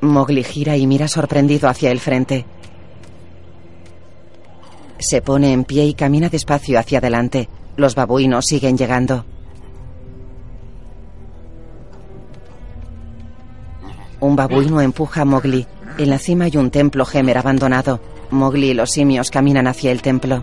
Mowgli 0.00 0.42
gira 0.42 0.76
y 0.76 0.88
mira 0.88 1.06
sorprendido 1.06 1.68
hacia 1.68 1.92
el 1.92 2.00
frente. 2.00 2.46
Se 4.98 5.22
pone 5.22 5.52
en 5.52 5.62
pie 5.62 5.84
y 5.84 5.94
camina 5.94 6.28
despacio 6.28 6.80
hacia 6.80 6.98
adelante. 6.98 7.48
Los 7.76 7.94
babuinos 7.94 8.46
siguen 8.46 8.76
llegando. 8.76 9.24
Un 14.18 14.34
babuino 14.34 14.80
empuja 14.80 15.22
a 15.22 15.24
Mowgli. 15.24 15.66
En 15.98 16.10
la 16.10 16.18
cima 16.18 16.46
hay 16.46 16.56
un 16.56 16.70
templo 16.70 17.04
gemer 17.04 17.38
abandonado. 17.38 18.00
Mowgli 18.30 18.70
y 18.70 18.74
los 18.74 18.90
simios 18.90 19.30
caminan 19.30 19.66
hacia 19.66 19.92
el 19.92 20.02
templo. 20.02 20.42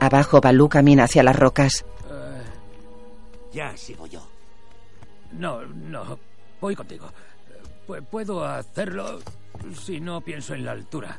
Abajo, 0.00 0.40
Balú 0.40 0.68
camina 0.68 1.04
hacia 1.04 1.22
las 1.22 1.36
rocas. 1.36 1.84
Ya 3.52 3.74
sigo 3.76 4.06
yo. 4.06 4.20
No, 5.32 5.62
no. 5.64 6.18
Voy 6.60 6.74
contigo. 6.76 7.06
Pu- 7.86 8.02
puedo 8.10 8.44
hacerlo 8.44 9.20
si 9.82 10.00
no 10.00 10.20
pienso 10.20 10.54
en 10.54 10.64
la 10.64 10.72
altura. 10.72 11.18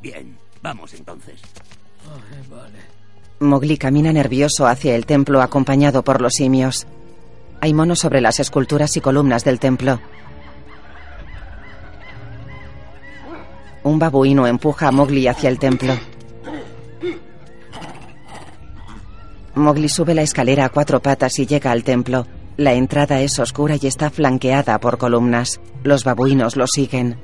Bien, 0.00 0.38
vamos 0.62 0.94
entonces. 0.94 1.40
Ay, 2.06 2.46
vale. 2.48 2.78
Mowgli 3.40 3.78
camina 3.78 4.12
nervioso 4.12 4.66
hacia 4.66 4.94
el 4.94 5.06
templo 5.06 5.40
acompañado 5.40 6.02
por 6.04 6.20
los 6.20 6.34
simios. 6.34 6.86
Hay 7.62 7.74
monos 7.74 7.98
sobre 7.98 8.20
las 8.20 8.40
esculturas 8.40 8.96
y 8.96 9.00
columnas 9.00 9.44
del 9.44 9.60
templo. 9.60 10.00
Un 13.82 13.98
babuino 13.98 14.46
empuja 14.46 14.88
a 14.88 14.92
Mowgli 14.92 15.26
hacia 15.26 15.50
el 15.50 15.58
templo. 15.58 15.94
Mowgli 19.54 19.88
sube 19.88 20.14
la 20.14 20.22
escalera 20.22 20.66
a 20.66 20.68
cuatro 20.70 21.00
patas 21.00 21.38
y 21.38 21.46
llega 21.46 21.70
al 21.70 21.84
templo. 21.84 22.26
La 22.56 22.72
entrada 22.72 23.20
es 23.20 23.38
oscura 23.38 23.76
y 23.80 23.86
está 23.86 24.10
flanqueada 24.10 24.78
por 24.80 24.96
columnas. 24.96 25.60
Los 25.82 26.04
babuinos 26.04 26.56
lo 26.56 26.66
siguen. 26.66 27.18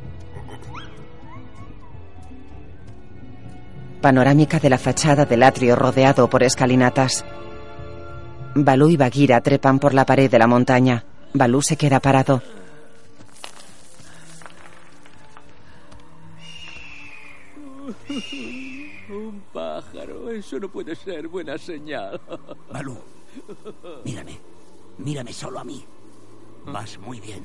Panorámica 4.03 4.59
de 4.59 4.71
la 4.71 4.79
fachada 4.79 5.25
del 5.25 5.43
atrio 5.43 5.77
rodeado 5.77 6.29
por 6.29 6.43
escalinatas. 6.43 7.25
Balú 8.59 8.89
y 8.89 8.97
Bagheera 8.97 9.43
trepan 9.43 9.79
por 9.79 9.93
la 9.93 10.07
pared 10.07 10.31
de 10.31 10.39
la 10.39 10.47
montaña. 10.47 11.05
Balú 11.35 11.61
se 11.61 11.77
queda 11.77 12.01
parado. 12.01 12.43
Un 19.11 19.43
pájaro, 19.53 20.31
eso 20.31 20.59
no 20.59 20.71
puede 20.71 20.97
ser 20.97 21.29
buena 21.29 21.59
señal. 21.59 22.19
Balú, 22.73 22.97
mírame. 24.05 24.41
Mírame 24.99 25.35
solo 25.35 25.59
a 25.59 25.65
mí. 25.65 25.85
Vas 26.65 26.99
muy 26.99 27.21
bien. 27.21 27.45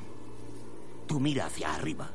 Tú 1.08 1.20
mira 1.20 1.48
hacia 1.48 1.76
arriba. 1.76 2.10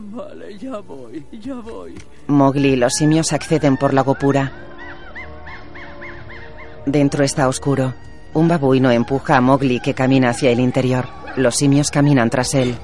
Vale, 0.00 0.56
ya 0.56 0.78
voy, 0.78 1.26
ya 1.32 1.56
voy. 1.56 1.94
Mowgli 2.28 2.70
y 2.70 2.76
los 2.76 2.94
simios 2.94 3.34
acceden 3.34 3.76
por 3.76 3.92
la 3.92 4.00
gopura. 4.00 4.69
Dentro 6.86 7.24
está 7.24 7.48
oscuro. 7.48 7.94
Un 8.32 8.48
babuino 8.48 8.90
empuja 8.90 9.36
a 9.36 9.40
Mowgli 9.40 9.80
que 9.80 9.94
camina 9.94 10.30
hacia 10.30 10.50
el 10.50 10.60
interior. 10.60 11.06
Los 11.36 11.56
simios 11.56 11.90
caminan 11.90 12.30
tras 12.30 12.54
él. 12.54 12.76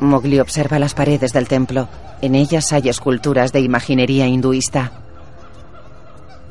Mowgli 0.00 0.40
observa 0.40 0.78
las 0.78 0.94
paredes 0.94 1.32
del 1.32 1.48
templo. 1.48 1.88
En 2.20 2.34
ellas 2.34 2.72
hay 2.72 2.88
esculturas 2.88 3.52
de 3.52 3.60
imaginería 3.60 4.26
hinduista. 4.26 4.92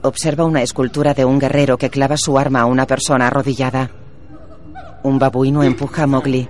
Observa 0.04 0.46
una 0.46 0.62
escultura 0.62 1.14
de 1.14 1.26
un 1.26 1.38
guerrero 1.38 1.78
que 1.78 1.90
clava 1.90 2.18
su 2.18 2.38
arma 2.38 2.62
a 2.62 2.66
una 2.66 2.88
persona 2.88 3.28
arrodillada. 3.28 3.92
Un 5.04 5.20
babuino 5.20 5.64
empuja 5.64 6.04
a 6.04 6.08
Mowgli. 6.08 6.48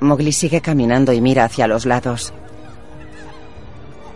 Mowgli 0.00 0.32
sigue 0.32 0.60
caminando 0.60 1.12
y 1.12 1.20
mira 1.20 1.44
hacia 1.44 1.66
los 1.66 1.86
lados. 1.86 2.32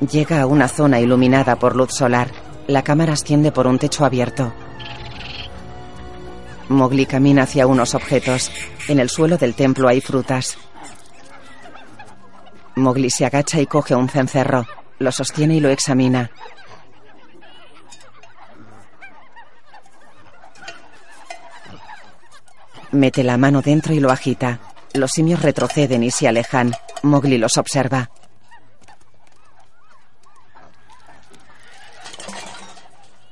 Llega 0.01 0.41
a 0.41 0.47
una 0.47 0.67
zona 0.67 0.99
iluminada 0.99 1.57
por 1.57 1.77
luz 1.77 1.93
solar. 1.93 2.31
La 2.67 2.83
cámara 2.83 3.13
asciende 3.13 3.53
por 3.53 3.67
un 3.67 3.79
techo 3.79 4.05
abierto. 4.05 4.53
Mowgli 6.69 7.05
camina 7.05 7.43
hacia 7.43 7.67
unos 7.67 7.95
objetos. 7.95 8.51
En 8.89 8.99
el 8.99 9.11
suelo 9.11 9.37
del 9.37 9.55
templo 9.55 9.89
hay 9.89 10.01
frutas. 10.01 10.57
Mowgli 12.77 13.11
se 13.11 13.27
agacha 13.27 13.61
y 13.61 13.67
coge 13.67 13.95
un 13.95 14.09
cencerro. 14.09 14.67
Lo 14.99 15.13
sostiene 15.13 15.57
y 15.57 15.61
lo 15.61 15.69
examina. 15.69 16.31
Mete 22.93 23.23
la 23.23 23.37
mano 23.37 23.61
dentro 23.61 23.93
y 23.93 24.01
lo 24.01 24.11
agita. 24.11 24.61
Los 24.95 25.11
simios 25.11 25.43
retroceden 25.43 26.03
y 26.03 26.11
se 26.11 26.27
alejan. 26.27 26.73
Mowgli 27.03 27.37
los 27.37 27.59
observa. 27.59 28.11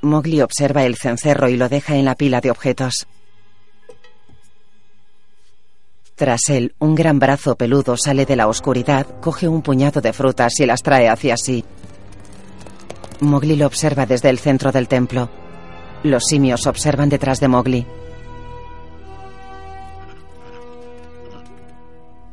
Mowgli 0.01 0.41
observa 0.41 0.83
el 0.83 0.95
cencerro 0.95 1.49
y 1.49 1.57
lo 1.57 1.67
deja 1.69 1.95
en 1.95 2.05
la 2.05 2.15
pila 2.15 2.41
de 2.41 2.51
objetos. 2.51 3.07
Tras 6.15 6.49
él, 6.49 6.75
un 6.79 6.95
gran 6.95 7.17
brazo 7.17 7.55
peludo 7.55 7.95
sale 7.95 8.25
de 8.25 8.35
la 8.35 8.47
oscuridad, 8.47 9.07
coge 9.21 9.47
un 9.47 9.61
puñado 9.61 10.01
de 10.01 10.11
frutas 10.11 10.59
y 10.59 10.65
las 10.65 10.83
trae 10.83 11.07
hacia 11.07 11.37
sí. 11.37 11.63
Mowgli 13.21 13.55
lo 13.55 13.67
observa 13.67 14.05
desde 14.05 14.29
el 14.29 14.39
centro 14.39 14.71
del 14.71 14.87
templo. 14.87 15.29
Los 16.03 16.25
simios 16.25 16.67
observan 16.67 17.09
detrás 17.09 17.39
de 17.39 17.47
Mowgli. 17.47 17.87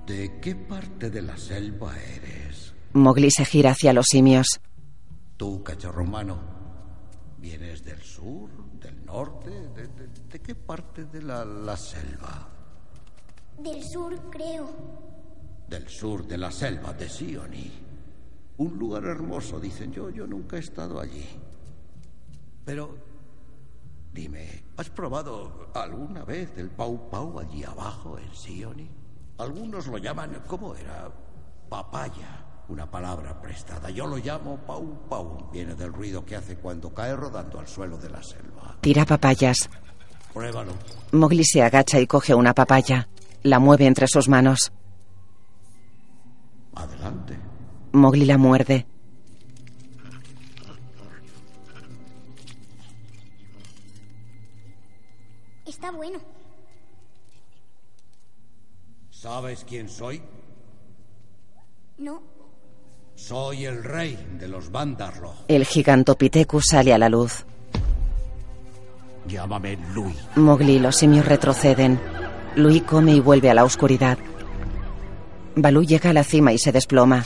¿De 0.06 0.40
qué 0.40 0.54
parte 0.54 1.10
de 1.10 1.22
la 1.22 1.36
selva 1.36 1.92
eres? 1.96 2.74
Mowgli 2.92 3.30
se 3.30 3.44
gira 3.44 3.70
hacia 3.70 3.92
los 3.92 4.06
simios. 4.06 4.60
Tú, 5.36 5.62
cachorro 5.62 6.02
humano, 6.02 6.55
¿vienes 7.38 7.84
del 7.84 8.00
sur, 8.02 8.48
del 8.80 9.04
norte? 9.04 9.50
¿De, 9.50 9.86
de- 9.88 10.08
de 10.30 10.40
qué 10.40 10.54
parte 10.54 11.04
de 11.04 11.22
la, 11.22 11.44
la 11.44 11.76
selva? 11.76 12.48
Del 13.58 13.82
sur, 13.82 14.30
creo. 14.30 14.68
Del 15.68 15.88
sur 15.88 16.26
de 16.26 16.38
la 16.38 16.50
selva 16.50 16.92
de 16.92 17.08
Sioni. 17.08 17.70
Un 18.58 18.78
lugar 18.78 19.04
hermoso, 19.04 19.58
dicen 19.60 19.92
yo. 19.92 20.10
Yo 20.10 20.26
nunca 20.26 20.56
he 20.56 20.60
estado 20.60 21.00
allí. 21.00 21.26
Pero, 22.64 22.96
dime, 24.12 24.64
¿has 24.76 24.90
probado 24.90 25.70
alguna 25.74 26.24
vez 26.24 26.56
el 26.56 26.70
pau 26.70 27.08
pau 27.10 27.38
allí 27.38 27.64
abajo 27.64 28.18
en 28.18 28.34
Sioni? 28.34 28.90
Algunos 29.38 29.86
lo 29.88 29.98
llaman, 29.98 30.42
¿cómo 30.46 30.74
era? 30.74 31.10
Papaya, 31.68 32.44
una 32.68 32.90
palabra 32.90 33.40
prestada. 33.40 33.90
Yo 33.90 34.06
lo 34.06 34.16
llamo 34.16 34.58
pau 34.66 35.08
pau. 35.08 35.50
Viene 35.52 35.74
del 35.74 35.92
ruido 35.92 36.24
que 36.24 36.36
hace 36.36 36.56
cuando 36.56 36.92
cae 36.92 37.14
rodando 37.14 37.58
al 37.58 37.68
suelo 37.68 37.96
de 37.96 38.10
la 38.10 38.22
selva. 38.22 38.76
Tira 38.80 39.04
papayas. 39.04 39.68
Pruébalo. 40.32 40.72
Mowgli 41.12 41.44
se 41.44 41.62
agacha 41.62 41.98
y 42.00 42.06
coge 42.06 42.34
una 42.34 42.54
papaya. 42.54 43.08
La 43.42 43.58
mueve 43.58 43.86
entre 43.86 44.08
sus 44.08 44.28
manos. 44.28 44.72
Adelante. 46.74 47.38
Mowgli 47.92 48.24
la 48.24 48.36
muerde. 48.36 48.86
Está 55.64 55.90
bueno. 55.90 56.18
¿Sabes 59.10 59.64
quién 59.64 59.88
soy? 59.88 60.22
No. 61.98 62.35
Soy 63.16 63.64
el 63.64 63.82
rey 63.82 64.16
de 64.38 64.46
los 64.46 64.70
Bandarlo. 64.70 65.34
El 65.48 65.64
gigantopithecus 65.64 66.66
sale 66.66 66.92
a 66.92 66.98
la 66.98 67.08
luz. 67.08 67.44
Llámame 69.26 69.78
Lui. 69.94 70.14
Mowgli 70.36 70.74
y 70.74 70.78
los 70.78 70.96
simios 70.96 71.26
retroceden. 71.26 71.98
Lui 72.54 72.82
come 72.82 73.14
y 73.14 73.20
vuelve 73.20 73.50
a 73.50 73.54
la 73.54 73.64
oscuridad. 73.64 74.18
Balú 75.56 75.82
llega 75.82 76.10
a 76.10 76.12
la 76.12 76.22
cima 76.22 76.52
y 76.52 76.58
se 76.58 76.70
desploma. 76.70 77.24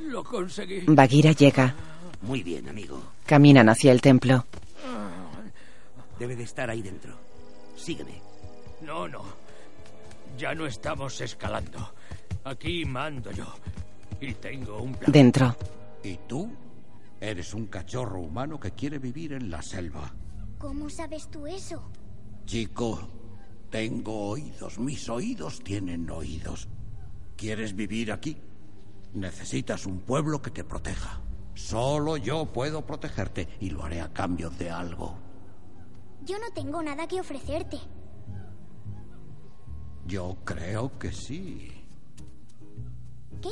Lo 0.00 0.22
conseguí. 0.22 0.84
Bagheera 0.86 1.32
llega. 1.32 1.74
Muy 2.22 2.42
bien, 2.42 2.68
amigo. 2.68 3.02
Caminan 3.26 3.68
hacia 3.68 3.90
el 3.92 4.00
templo. 4.00 4.46
Debe 6.18 6.36
de 6.36 6.44
estar 6.44 6.70
ahí 6.70 6.80
dentro. 6.80 7.14
Sígueme. 7.76 8.22
No, 8.80 9.08
no. 9.08 9.22
Ya 10.38 10.54
no 10.54 10.66
estamos 10.66 11.20
escalando. 11.20 11.95
Aquí 12.46 12.84
mando 12.84 13.32
yo. 13.32 13.44
Y 14.20 14.32
tengo 14.34 14.80
un 14.80 14.94
plan. 14.94 15.10
Dentro. 15.10 15.56
¿Y 16.04 16.16
tú? 16.28 16.48
Eres 17.20 17.52
un 17.52 17.66
cachorro 17.66 18.20
humano 18.20 18.60
que 18.60 18.70
quiere 18.70 19.00
vivir 19.00 19.32
en 19.32 19.50
la 19.50 19.62
selva. 19.62 20.14
¿Cómo 20.56 20.88
sabes 20.88 21.28
tú 21.28 21.48
eso? 21.48 21.90
Chico, 22.44 23.00
tengo 23.68 24.28
oídos. 24.28 24.78
Mis 24.78 25.08
oídos 25.08 25.58
tienen 25.64 26.08
oídos. 26.08 26.68
¿Quieres 27.36 27.74
vivir 27.74 28.12
aquí? 28.12 28.36
Necesitas 29.12 29.84
un 29.84 29.98
pueblo 29.98 30.40
que 30.40 30.52
te 30.52 30.62
proteja. 30.62 31.20
Solo 31.54 32.16
yo 32.16 32.46
puedo 32.52 32.86
protegerte 32.86 33.48
y 33.58 33.70
lo 33.70 33.82
haré 33.82 34.00
a 34.00 34.12
cambio 34.12 34.50
de 34.50 34.70
algo. 34.70 35.18
Yo 36.24 36.38
no 36.38 36.52
tengo 36.54 36.80
nada 36.80 37.08
que 37.08 37.18
ofrecerte. 37.18 37.78
Yo 40.06 40.36
creo 40.44 40.96
que 40.96 41.10
sí. 41.10 41.75
¿Qué? 43.40 43.48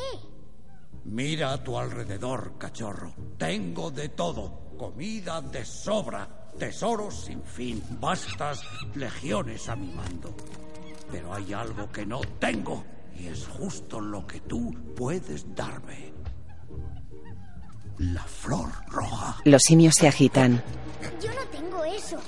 Mira 1.04 1.52
a 1.52 1.62
tu 1.62 1.78
alrededor, 1.78 2.56
cachorro. 2.58 3.14
Tengo 3.38 3.90
de 3.90 4.08
todo. 4.10 4.62
comida 4.78 5.40
de 5.40 5.64
sobra, 5.64 6.50
tesoros 6.58 7.26
sin 7.26 7.42
fin, 7.42 7.82
vastas 8.00 8.60
legiones 8.94 9.68
a 9.68 9.76
mi 9.76 9.92
mando. 9.94 10.34
Pero 11.10 11.32
hay 11.32 11.52
algo 11.52 11.90
que 11.92 12.04
no 12.04 12.20
tengo 12.40 12.84
y 13.16 13.28
es 13.28 13.46
justo 13.46 14.00
lo 14.00 14.26
que 14.26 14.40
tú 14.40 14.74
puedes 14.96 15.54
darme. 15.54 16.12
La 17.98 18.24
flor 18.24 18.70
roja. 18.88 19.36
Los 19.44 19.62
simios 19.62 19.94
se 19.94 20.08
agitan. 20.08 20.62
Yo 21.22 21.32
no 21.32 21.46
tengo 21.52 21.84
eso. 21.84 22.18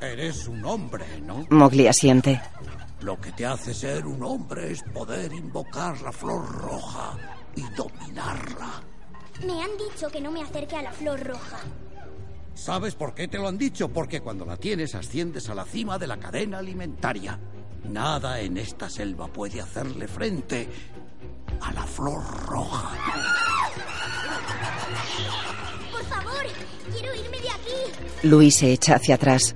Eres 0.00 0.48
un 0.48 0.64
hombre, 0.64 1.04
¿no? 1.20 1.46
Mowgli 1.50 1.86
asiente. 1.86 2.40
Lo 3.02 3.18
que 3.18 3.32
te 3.32 3.46
hace 3.46 3.72
ser 3.72 4.06
un 4.06 4.22
hombre 4.22 4.72
es 4.72 4.82
poder 4.82 5.32
invocar 5.32 6.00
la 6.02 6.12
flor 6.12 6.46
roja 6.46 7.16
y 7.56 7.62
dominarla. 7.74 8.82
Me 9.46 9.62
han 9.62 9.70
dicho 9.78 10.08
que 10.08 10.20
no 10.20 10.30
me 10.30 10.42
acerque 10.42 10.76
a 10.76 10.82
la 10.82 10.92
flor 10.92 11.18
roja. 11.20 11.60
¿Sabes 12.54 12.94
por 12.94 13.14
qué 13.14 13.26
te 13.26 13.38
lo 13.38 13.48
han 13.48 13.56
dicho? 13.56 13.88
Porque 13.88 14.20
cuando 14.20 14.44
la 14.44 14.58
tienes 14.58 14.94
asciendes 14.94 15.48
a 15.48 15.54
la 15.54 15.64
cima 15.64 15.98
de 15.98 16.06
la 16.06 16.18
cadena 16.18 16.58
alimentaria. 16.58 17.38
Nada 17.88 18.38
en 18.40 18.58
esta 18.58 18.90
selva 18.90 19.28
puede 19.28 19.62
hacerle 19.62 20.06
frente 20.06 20.68
a 21.62 21.72
la 21.72 21.84
flor 21.84 22.22
roja. 22.46 22.90
Por 25.90 26.04
favor, 26.04 26.44
quiero 26.92 27.14
irme 27.14 27.40
de 27.40 27.48
aquí. 27.48 28.28
Luis 28.28 28.56
se 28.56 28.72
echa 28.72 28.96
hacia 28.96 29.14
atrás. 29.14 29.54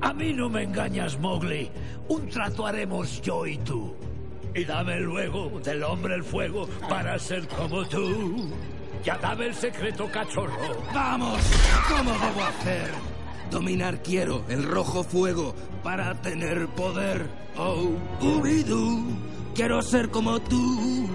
A 0.00 0.12
mí 0.12 0.32
no 0.32 0.48
me 0.48 0.62
engañas, 0.64 1.18
Mowgli. 1.18 1.70
Un 2.08 2.28
trato 2.28 2.66
haremos 2.66 3.20
yo 3.22 3.46
y 3.46 3.58
tú. 3.58 3.94
Y 4.54 4.64
dame 4.64 5.00
luego 5.00 5.60
del 5.62 5.82
hombre 5.82 6.14
el 6.14 6.24
fuego 6.24 6.66
para 6.88 7.18
ser 7.18 7.46
como 7.48 7.84
tú. 7.86 8.48
Ya 9.04 9.18
dame 9.18 9.46
el 9.46 9.54
secreto, 9.54 10.08
cachorro. 10.10 10.82
¡Vamos! 10.94 11.40
¿Cómo 11.88 12.10
debo 12.12 12.42
hacer? 12.42 12.90
Dominar 13.50 14.02
quiero 14.02 14.44
el 14.48 14.64
rojo 14.64 15.04
fuego 15.04 15.54
para 15.82 16.14
tener 16.22 16.66
poder. 16.68 17.26
Oh, 17.56 17.92
Ubidú, 18.20 19.04
quiero 19.54 19.80
ser 19.82 20.10
como 20.10 20.40
tú. 20.40 21.06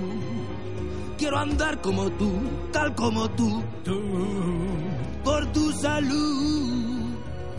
Quiero 1.17 1.37
andar 1.37 1.81
como 1.81 2.09
tú, 2.11 2.31
tal 2.71 2.95
como 2.95 3.29
tú. 3.31 3.63
Tú, 3.83 4.01
por 5.23 5.45
tu 5.51 5.71
salud, 5.73 7.00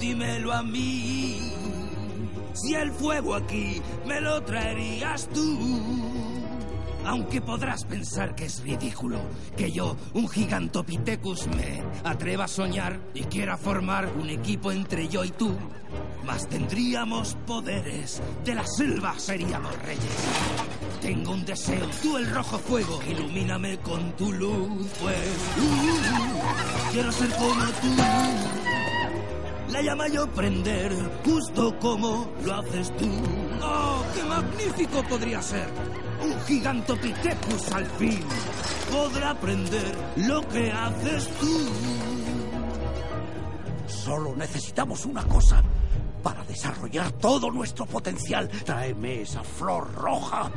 dímelo 0.02 0.52
a 0.52 0.64
mí. 0.64 1.38
Si 2.54 2.74
el 2.74 2.90
fuego 2.90 3.36
aquí 3.36 3.80
me 4.04 4.20
lo 4.20 4.42
traerías 4.42 5.28
tú. 5.28 5.58
Aunque 7.06 7.40
podrás 7.40 7.84
pensar 7.84 8.34
que 8.34 8.46
es 8.46 8.62
ridículo 8.62 9.20
que 9.56 9.70
yo, 9.70 9.96
un 10.14 10.28
gigantopithecus, 10.28 11.46
me 11.46 11.82
atreva 12.02 12.44
a 12.44 12.48
soñar 12.48 12.98
y 13.14 13.22
quiera 13.22 13.56
formar 13.56 14.12
un 14.16 14.28
equipo 14.28 14.72
entre 14.72 15.06
yo 15.06 15.24
y 15.24 15.30
tú. 15.30 15.56
Mas 16.24 16.48
tendríamos 16.48 17.36
poderes, 17.46 18.20
de 18.44 18.54
la 18.56 18.66
selva 18.66 19.16
seríamos 19.18 19.76
reyes. 19.82 20.16
Tengo 21.00 21.32
un 21.32 21.44
deseo, 21.44 21.86
tú 22.02 22.16
el 22.16 22.28
rojo 22.28 22.58
fuego, 22.58 23.00
ilumíname 23.08 23.78
con 23.78 24.12
tu 24.16 24.32
luz, 24.32 24.88
pues 25.00 25.16
uh, 25.58 26.92
quiero 26.92 27.12
ser 27.12 27.30
como 27.30 27.64
tú. 27.64 28.61
La 29.72 29.80
llama 29.80 30.06
yo 30.08 30.26
prender, 30.28 30.92
justo 31.24 31.78
como 31.80 32.30
lo 32.44 32.54
haces 32.54 32.94
tú. 32.98 33.08
¡Oh, 33.62 34.04
qué 34.14 34.22
magnífico 34.22 35.02
podría 35.04 35.40
ser! 35.40 35.66
Un 36.22 36.38
gigantopithecus 36.42 37.72
al 37.72 37.86
fin 37.86 38.22
podrá 38.92 39.30
aprender 39.30 39.96
lo 40.16 40.46
que 40.48 40.70
haces 40.70 41.26
tú. 41.40 41.68
Solo 43.86 44.36
necesitamos 44.36 45.06
una 45.06 45.24
cosa 45.24 45.62
para 46.22 46.44
desarrollar 46.44 47.10
todo 47.12 47.50
nuestro 47.50 47.86
potencial. 47.86 48.48
Tráeme 48.48 49.22
esa 49.22 49.42
flor 49.42 49.90
roja 49.94 50.50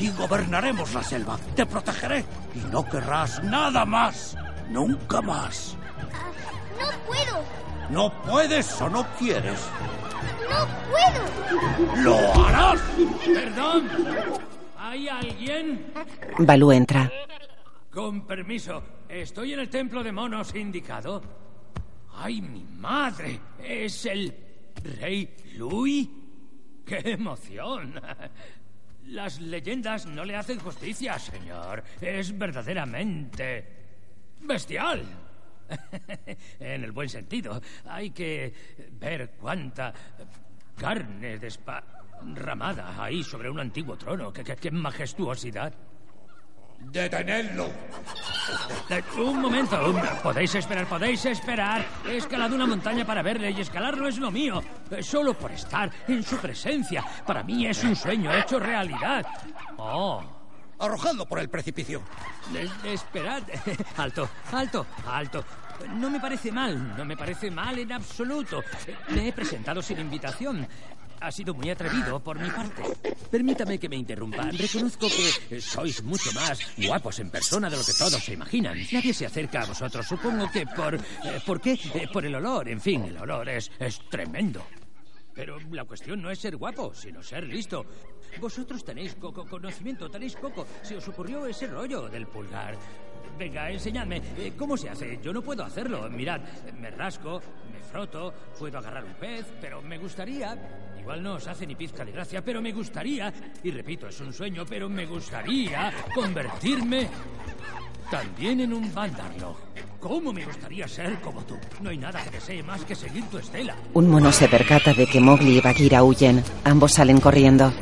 y 0.00 0.10
gobernaremos 0.10 0.92
la 0.92 1.04
selva. 1.04 1.38
Te 1.54 1.66
protegeré 1.66 2.24
y 2.56 2.58
no 2.72 2.84
querrás 2.84 3.42
nada 3.44 3.84
más. 3.84 4.36
Nunca 4.70 5.22
más. 5.22 5.76
No 6.78 6.86
puedo, 7.06 7.44
¿No 7.90 8.10
puedes 8.22 8.80
o 8.80 8.88
no 8.88 9.04
quieres? 9.18 9.68
no 10.48 10.66
puedo. 10.90 12.02
¡Lo 12.02 12.44
harás! 12.44 12.80
Perdón. 13.24 13.88
¿Hay 14.78 15.08
alguien? 15.08 15.92
Balú 16.38 16.72
entra. 16.72 17.10
Con 17.90 18.26
permiso, 18.26 18.82
¿estoy 19.08 19.54
en 19.54 19.60
el 19.60 19.68
templo 19.68 20.02
de 20.02 20.12
monos 20.12 20.54
indicado? 20.54 21.22
¡Ay, 22.14 22.40
mi 22.40 22.64
madre! 22.64 23.40
¿Es 23.62 24.06
el 24.06 24.34
rey 25.00 25.34
Louis? 25.56 26.08
¡Qué 26.86 27.12
emoción! 27.12 28.00
Las 29.06 29.40
leyendas 29.40 30.06
no 30.06 30.24
le 30.24 30.36
hacen 30.36 30.60
justicia, 30.60 31.18
señor. 31.18 31.82
Es 32.00 32.36
verdaderamente 32.36 33.66
bestial. 34.40 35.29
en 36.60 36.84
el 36.84 36.92
buen 36.92 37.08
sentido. 37.08 37.60
Hay 37.86 38.10
que 38.10 38.52
ver 38.92 39.32
cuánta 39.40 39.92
carne 40.76 41.38
desparramada 41.38 43.02
ahí 43.02 43.22
sobre 43.22 43.50
un 43.50 43.60
antiguo 43.60 43.96
trono. 43.96 44.32
¡Qué, 44.32 44.42
qué- 44.44 44.56
qué 44.56 44.70
majestuosidad! 44.70 45.72
¡Detenedlo! 46.82 47.66
Eh, 48.88 49.02
Un 49.18 49.38
momento, 49.42 49.76
podéis 50.22 50.54
esperar, 50.54 50.86
podéis 50.86 51.26
esperar. 51.26 51.84
He 52.08 52.16
escalado 52.16 52.54
una 52.54 52.66
montaña 52.66 53.04
para 53.04 53.20
verle 53.20 53.50
y 53.50 53.60
escalar 53.60 53.98
no 53.98 54.08
es 54.08 54.16
lo 54.16 54.30
mío. 54.30 54.62
Eh, 54.90 55.02
Solo 55.02 55.34
por 55.34 55.52
estar 55.52 55.90
en 56.08 56.22
su 56.22 56.38
presencia. 56.38 57.04
Para 57.26 57.42
mí 57.42 57.66
es 57.66 57.84
un 57.84 57.94
sueño 57.94 58.32
hecho 58.34 58.58
realidad. 58.58 59.26
Oh. 59.76 60.39
Arrojadlo 60.80 61.26
por 61.26 61.38
el 61.38 61.48
precipicio. 61.48 62.02
Eh, 62.54 62.68
Esperad. 62.84 63.42
Alto, 63.96 64.28
alto, 64.52 64.86
alto. 65.06 65.44
No 65.96 66.10
me 66.10 66.20
parece 66.20 66.50
mal, 66.52 66.96
no 66.96 67.04
me 67.04 67.16
parece 67.16 67.50
mal 67.50 67.78
en 67.78 67.92
absoluto. 67.92 68.62
Me 69.10 69.28
he 69.28 69.32
presentado 69.32 69.80
sin 69.82 69.98
invitación. 70.00 70.66
Ha 71.22 71.30
sido 71.30 71.52
muy 71.52 71.68
atrevido 71.68 72.18
por 72.20 72.38
mi 72.38 72.48
parte. 72.50 72.82
Permítame 73.30 73.78
que 73.78 73.88
me 73.90 73.96
interrumpa. 73.96 74.42
Reconozco 74.52 75.06
que 75.48 75.60
sois 75.60 76.02
mucho 76.02 76.32
más 76.32 76.58
guapos 76.78 77.18
en 77.18 77.30
persona 77.30 77.68
de 77.68 77.76
lo 77.76 77.84
que 77.84 77.92
todos 77.92 78.22
se 78.24 78.32
imaginan. 78.32 78.78
Nadie 78.90 79.12
se 79.12 79.26
acerca 79.26 79.62
a 79.62 79.66
vosotros. 79.66 80.06
Supongo 80.06 80.50
que 80.50 80.66
por... 80.66 80.94
eh, 80.94 81.00
¿Por 81.44 81.60
qué? 81.60 81.72
Eh, 81.94 82.08
por 82.10 82.24
el 82.24 82.34
olor. 82.34 82.68
En 82.70 82.80
fin, 82.80 83.04
el 83.04 83.18
olor 83.18 83.48
es, 83.50 83.70
es 83.78 84.00
tremendo. 84.08 84.66
Pero 85.34 85.58
la 85.70 85.84
cuestión 85.84 86.20
no 86.22 86.30
es 86.30 86.38
ser 86.38 86.56
guapo, 86.56 86.92
sino 86.94 87.22
ser 87.22 87.44
listo. 87.44 87.84
Vosotros 88.38 88.84
tenéis 88.84 89.14
coco 89.14 89.46
conocimiento, 89.46 90.10
tenéis 90.10 90.36
coco. 90.36 90.66
Se 90.82 90.96
os 90.96 91.08
ocurrió 91.08 91.46
ese 91.46 91.66
rollo 91.66 92.08
del 92.08 92.26
pulgar. 92.26 92.76
Venga, 93.38 93.70
enseñadme. 93.70 94.20
Eh, 94.36 94.52
¿Cómo 94.56 94.76
se 94.76 94.90
hace? 94.90 95.18
Yo 95.22 95.32
no 95.32 95.40
puedo 95.40 95.64
hacerlo. 95.64 96.08
Mirad, 96.10 96.40
me 96.78 96.90
rasco, 96.90 97.40
me 97.72 97.80
froto, 97.80 98.34
puedo 98.58 98.78
agarrar 98.78 99.04
un 99.04 99.14
pez, 99.14 99.46
pero 99.60 99.80
me 99.82 99.98
gustaría... 99.98 100.56
Igual 100.98 101.22
no 101.22 101.34
os 101.34 101.46
hace 101.46 101.66
ni 101.66 101.74
pizca 101.74 102.04
de 102.04 102.12
gracia, 102.12 102.44
pero 102.44 102.60
me 102.60 102.72
gustaría... 102.72 103.32
Y 103.64 103.70
repito, 103.70 104.08
es 104.08 104.20
un 104.20 104.34
sueño, 104.34 104.64
pero 104.68 104.90
me 104.90 105.06
gustaría 105.06 105.90
convertirme 106.14 107.08
también 108.10 108.60
en 108.60 108.74
un 108.74 108.92
Vandarlo. 108.92 109.56
¿Cómo 109.98 110.32
me 110.32 110.44
gustaría 110.44 110.86
ser 110.88 111.18
como 111.20 111.42
tú? 111.42 111.56
No 111.80 111.90
hay 111.90 111.96
nada 111.96 112.22
que 112.22 112.30
desee 112.30 112.62
más 112.62 112.84
que 112.84 112.94
seguir 112.94 113.24
tu 113.30 113.38
estela. 113.38 113.76
Un 113.94 114.10
mono 114.10 114.32
se 114.32 114.48
percata 114.48 114.92
de 114.92 115.06
que 115.06 115.20
Mowgli 115.20 115.58
y 115.58 115.60
Bagheera 115.60 116.02
huyen. 116.02 116.42
Ambos 116.64 116.92
salen 116.92 117.20
corriendo. 117.20 117.72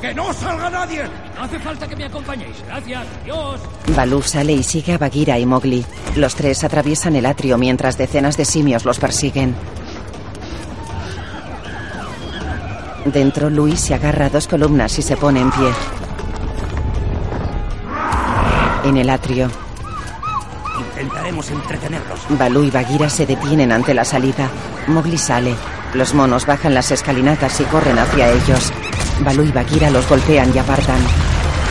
¡Que 0.00 0.14
no 0.14 0.32
salga 0.32 0.70
nadie! 0.70 1.02
No 1.36 1.44
hace 1.44 1.58
falta 1.58 1.88
que 1.88 1.96
me 1.96 2.04
acompañéis. 2.04 2.56
Gracias. 2.66 3.06
Dios. 3.24 3.60
Balú 3.96 4.22
sale 4.22 4.52
y 4.52 4.62
sigue 4.62 4.94
a 4.94 4.98
Bagheera 4.98 5.38
y 5.38 5.46
Mowgli. 5.46 5.84
Los 6.16 6.34
tres 6.34 6.62
atraviesan 6.62 7.16
el 7.16 7.26
atrio 7.26 7.58
mientras 7.58 7.98
decenas 7.98 8.36
de 8.36 8.44
simios 8.44 8.84
los 8.84 8.98
persiguen. 8.98 9.54
Dentro, 13.06 13.50
Luis 13.50 13.80
se 13.80 13.94
agarra 13.94 14.26
a 14.26 14.30
dos 14.30 14.46
columnas 14.46 14.98
y 14.98 15.02
se 15.02 15.16
pone 15.16 15.40
en 15.40 15.50
pie. 15.50 15.70
En 18.84 18.96
el 18.96 19.10
atrio, 19.10 19.50
Intentaremos 20.98 21.50
entretenerlos. 21.50 22.20
Balú 22.30 22.64
y 22.64 22.70
Bagheera 22.70 23.08
se 23.08 23.26
detienen 23.26 23.72
ante 23.72 23.94
la 23.94 24.04
salida. 24.04 24.48
Mowgli 24.88 25.18
sale. 25.18 25.54
Los 25.94 26.12
monos 26.14 26.44
bajan 26.44 26.74
las 26.74 26.90
escalinatas 26.90 27.60
y 27.60 27.64
corren 27.64 27.98
hacia 27.98 28.30
ellos. 28.30 28.72
Balú 29.20 29.42
y 29.44 29.52
Bagheera 29.52 29.90
los 29.90 30.08
golpean 30.08 30.52
y 30.54 30.58
apartan. 30.58 31.00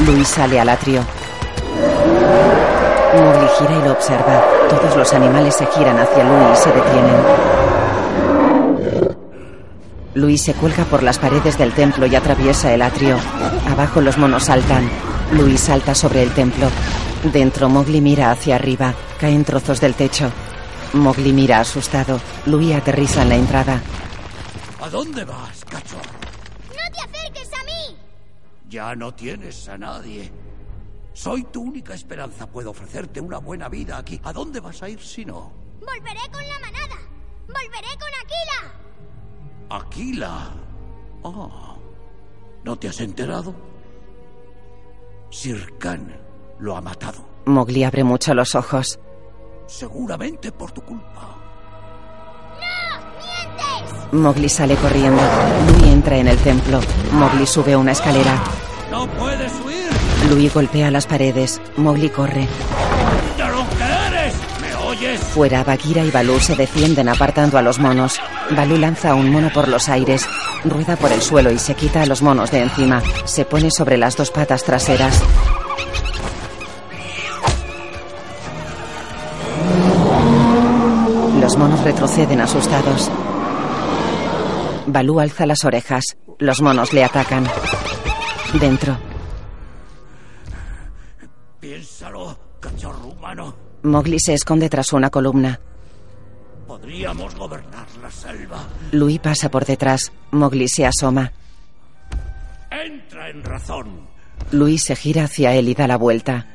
Luis 0.06 0.28
sale 0.28 0.60
al 0.60 0.70
atrio. 0.70 1.02
Mowgli 3.16 3.48
gira 3.58 3.78
y 3.78 3.82
lo 3.86 3.92
observa. 3.94 4.44
Todos 4.70 4.96
los 4.96 5.14
animales 5.14 5.56
se 5.56 5.66
giran 5.68 5.98
hacia 5.98 6.24
Luis 6.24 6.60
y 6.60 6.64
se 6.64 6.72
detienen. 6.72 7.16
Luis 10.14 10.42
se 10.42 10.54
cuelga 10.54 10.84
por 10.86 11.04
las 11.04 11.20
paredes 11.20 11.58
del 11.58 11.74
templo 11.74 12.06
y 12.06 12.16
atraviesa 12.16 12.74
el 12.74 12.82
atrio. 12.82 13.18
Abajo 13.72 14.02
los 14.02 14.18
monos 14.18 14.46
saltan. 14.46 14.90
Luis 15.32 15.62
salta 15.62 15.96
sobre 15.96 16.24
el 16.24 16.32
templo. 16.32 16.68
Dentro, 17.32 17.70
Mowgli 17.70 18.02
mira 18.02 18.32
hacia 18.32 18.56
arriba. 18.56 18.94
Caen 19.20 19.44
trozos 19.44 19.80
del 19.80 19.96
techo. 19.96 20.32
Mowgli 20.94 21.34
mira 21.34 21.60
asustado. 21.60 22.20
Louis 22.46 22.76
aterriza 22.76 23.22
en 23.24 23.30
la 23.30 23.36
entrada. 23.36 23.82
¿A 24.82 24.90
dónde 24.90 25.26
vas, 25.26 25.66
cachorro? 25.66 26.07
Ya 28.70 28.96
no 28.96 29.14
tienes 29.14 29.68
a 29.70 29.78
nadie. 29.78 30.32
Soy 31.14 31.44
tu 31.46 31.62
única 31.62 31.94
esperanza. 31.94 32.48
Puedo 32.48 32.72
ofrecerte 32.72 33.22
una 33.22 33.38
buena 33.40 33.70
vida 33.70 33.98
aquí. 33.98 34.20
¿A 34.24 34.34
dónde 34.34 34.60
vas 34.60 34.84
a 34.84 34.90
ir 34.90 35.00
si 35.00 35.26
no? 35.26 35.52
Volveré 35.80 36.30
con 36.32 36.48
la 36.48 36.60
manada. 36.60 36.98
Volveré 37.48 37.94
con 37.98 38.10
Aquila. 38.24 39.84
Aquila. 39.84 40.54
Oh. 41.24 41.78
¿No 42.64 42.78
te 42.78 42.90
has 42.90 43.00
enterado? 43.00 43.56
Sir 45.30 45.78
Khan 45.78 46.14
lo 46.60 46.76
ha 46.76 46.82
matado. 46.82 47.26
Mowgli 47.46 47.84
abre 47.84 48.04
mucho 48.04 48.34
los 48.34 48.56
ojos. 48.56 49.00
Seguramente 49.68 50.52
por 50.52 50.72
tu 50.72 50.82
culpa. 50.82 51.37
Mowgli 54.12 54.50
sale 54.50 54.76
corriendo. 54.76 55.22
Louis 55.68 55.94
entra 55.94 56.18
en 56.18 56.28
el 56.28 56.38
templo. 56.38 56.80
Mowgli 57.12 57.46
sube 57.46 57.76
una 57.76 57.92
escalera. 57.92 58.42
¡No 58.90 59.08
puedes 59.08 59.52
huir! 59.66 59.90
Louis 60.30 60.54
golpea 60.54 60.92
las 60.92 61.06
paredes. 61.06 61.62
Mowgli 61.76 62.10
corre. 62.10 62.48
¡De 63.38 63.48
lo 63.48 63.68
que 63.70 63.84
eres! 64.08 64.34
¿Me 64.62 64.76
oyes? 64.76 65.20
Fuera, 65.20 65.64
Bagheera 65.64 66.04
y 66.06 66.12
Balú 66.12 66.40
se 66.40 66.56
defienden 66.56 67.10
apartando 67.10 67.58
a 67.58 67.62
los 67.62 67.80
monos. 67.80 68.20
Balú 68.52 68.78
lanza 68.78 69.12
a 69.12 69.16
un 69.16 69.30
mono 69.30 69.52
por 69.54 69.68
los 69.68 69.90
aires, 69.90 70.26
rueda 70.64 70.96
por 70.96 71.12
el 71.12 71.22
suelo 71.22 71.52
y 71.52 71.60
se 71.60 71.76
quita 71.76 72.02
a 72.02 72.06
los 72.06 72.22
monos 72.22 72.50
de 72.50 72.62
encima. 72.62 73.04
Se 73.26 73.44
pone 73.44 73.72
sobre 73.72 73.98
las 73.98 74.16
dos 74.16 74.32
patas 74.32 74.64
traseras. 74.64 75.22
Los 81.42 81.58
monos 81.58 81.82
retroceden 81.82 82.42
asustados. 82.42 83.12
Balú 84.88 85.20
alza 85.20 85.46
las 85.46 85.66
orejas. 85.66 86.18
Los 86.40 86.62
monos 86.62 86.94
le 86.94 87.04
atacan. 87.04 87.46
Dentro, 88.60 88.98
Piénsalo, 91.60 92.38
cachorro 92.62 93.08
humano. 93.08 93.54
Mowgli 93.84 94.20
se 94.20 94.34
esconde 94.34 94.70
tras 94.70 94.94
una 94.94 95.10
columna. 95.10 95.60
Podríamos 96.66 97.36
gobernar 97.36 97.88
la 98.02 98.10
selva. 98.10 98.64
Louis 98.92 99.20
pasa 99.20 99.50
por 99.52 99.66
detrás. 99.66 100.12
Mowgli 100.32 100.68
se 100.70 100.86
asoma. 100.86 101.34
Entra 102.72 103.30
en 103.30 103.44
razón. 103.44 104.08
Louis 104.52 104.82
se 104.82 104.96
gira 104.96 105.26
hacia 105.26 105.54
él 105.54 105.68
y 105.68 105.74
da 105.74 105.88
la 105.88 105.98
vuelta. 105.98 106.46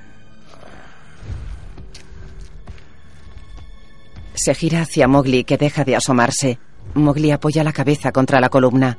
Se 4.34 4.54
gira 4.54 4.82
hacia 4.82 5.08
Mowgli 5.08 5.44
que 5.44 5.58
deja 5.58 5.84
de 5.84 5.96
asomarse. 5.96 6.58
Mowgli 6.94 7.30
apoya 7.30 7.64
la 7.64 7.72
cabeza 7.72 8.12
contra 8.12 8.40
la 8.40 8.48
columna. 8.48 8.98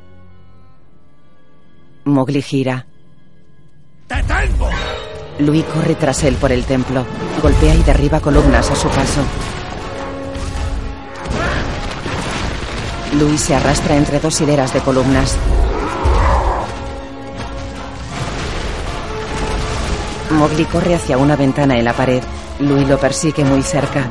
Mowgli 2.06 2.42
gira. 2.42 2.86
¡Te 4.08 4.24
tengo! 4.24 4.70
Louis 5.40 5.64
corre 5.66 5.96
tras 5.96 6.24
él 6.24 6.36
por 6.36 6.52
el 6.52 6.64
templo. 6.66 7.06
Golpea 7.42 7.76
y 7.76 7.84
derriba 7.84 8.20
columnas 8.20 8.70
a 8.70 8.76
su 8.76 8.88
paso. 8.90 9.22
Louis 13.20 13.40
se 13.40 13.56
arrastra 13.56 13.96
entre 13.96 14.20
dos 14.20 14.42
hileras 14.42 14.74
de 14.74 14.80
columnas. 14.82 15.38
Mowgli 20.32 20.66
corre 20.66 20.96
hacia 20.96 21.18
una 21.18 21.36
ventana 21.36 21.78
en 21.78 21.86
la 21.86 21.94
pared. 21.94 22.24
Louis 22.60 22.88
lo 22.88 22.98
persigue 22.98 23.46
muy 23.46 23.62
cerca. 23.62 24.10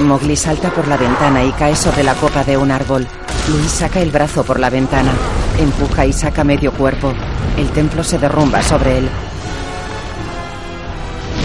Mowgli 0.00 0.36
salta 0.36 0.70
por 0.70 0.88
la 0.88 0.96
ventana 0.96 1.44
y 1.44 1.52
cae 1.52 1.76
sobre 1.76 2.02
la 2.02 2.14
copa 2.14 2.42
de 2.42 2.56
un 2.56 2.70
árbol. 2.70 3.06
Louis 3.48 3.70
saca 3.70 4.00
el 4.00 4.10
brazo 4.10 4.44
por 4.44 4.58
la 4.58 4.70
ventana. 4.70 5.12
Empuja 5.58 6.06
y 6.06 6.12
saca 6.12 6.42
medio 6.42 6.72
cuerpo. 6.72 7.12
El 7.56 7.68
templo 7.70 8.02
se 8.02 8.18
derrumba 8.18 8.62
sobre 8.62 8.98
él. 8.98 9.08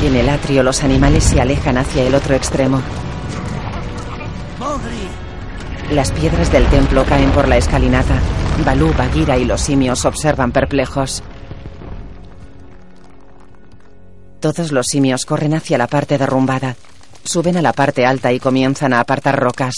En 0.04 0.16
el 0.16 0.30
atrio 0.30 0.64
los 0.64 0.84
animales 0.84 1.24
se 1.24 1.42
alejan 1.42 1.78
hacia 1.78 2.04
el 2.04 2.16
otro 2.16 2.36
extremo. 2.36 2.82
Las 5.92 6.12
piedras 6.12 6.52
del 6.52 6.66
templo 6.68 7.04
caen 7.06 7.32
por 7.32 7.48
la 7.48 7.58
escalinata. 7.58 8.20
Balú, 8.66 8.94
Bagheera 8.98 9.38
y 9.38 9.46
los 9.46 9.62
simios 9.62 10.06
observan 10.06 10.52
perplejos. 10.52 11.24
Todos 14.40 14.72
los 14.72 14.88
simios 14.88 15.26
corren 15.26 15.54
hacia 15.54 15.78
la 15.78 15.88
parte 15.88 16.18
derrumbada. 16.18 16.76
Suben 17.26 17.58
a 17.58 17.62
la 17.62 17.74
parte 17.74 18.06
alta 18.06 18.32
y 18.32 18.40
comienzan 18.40 18.94
a 18.94 19.00
apartar 19.00 19.38
rocas. 19.38 19.74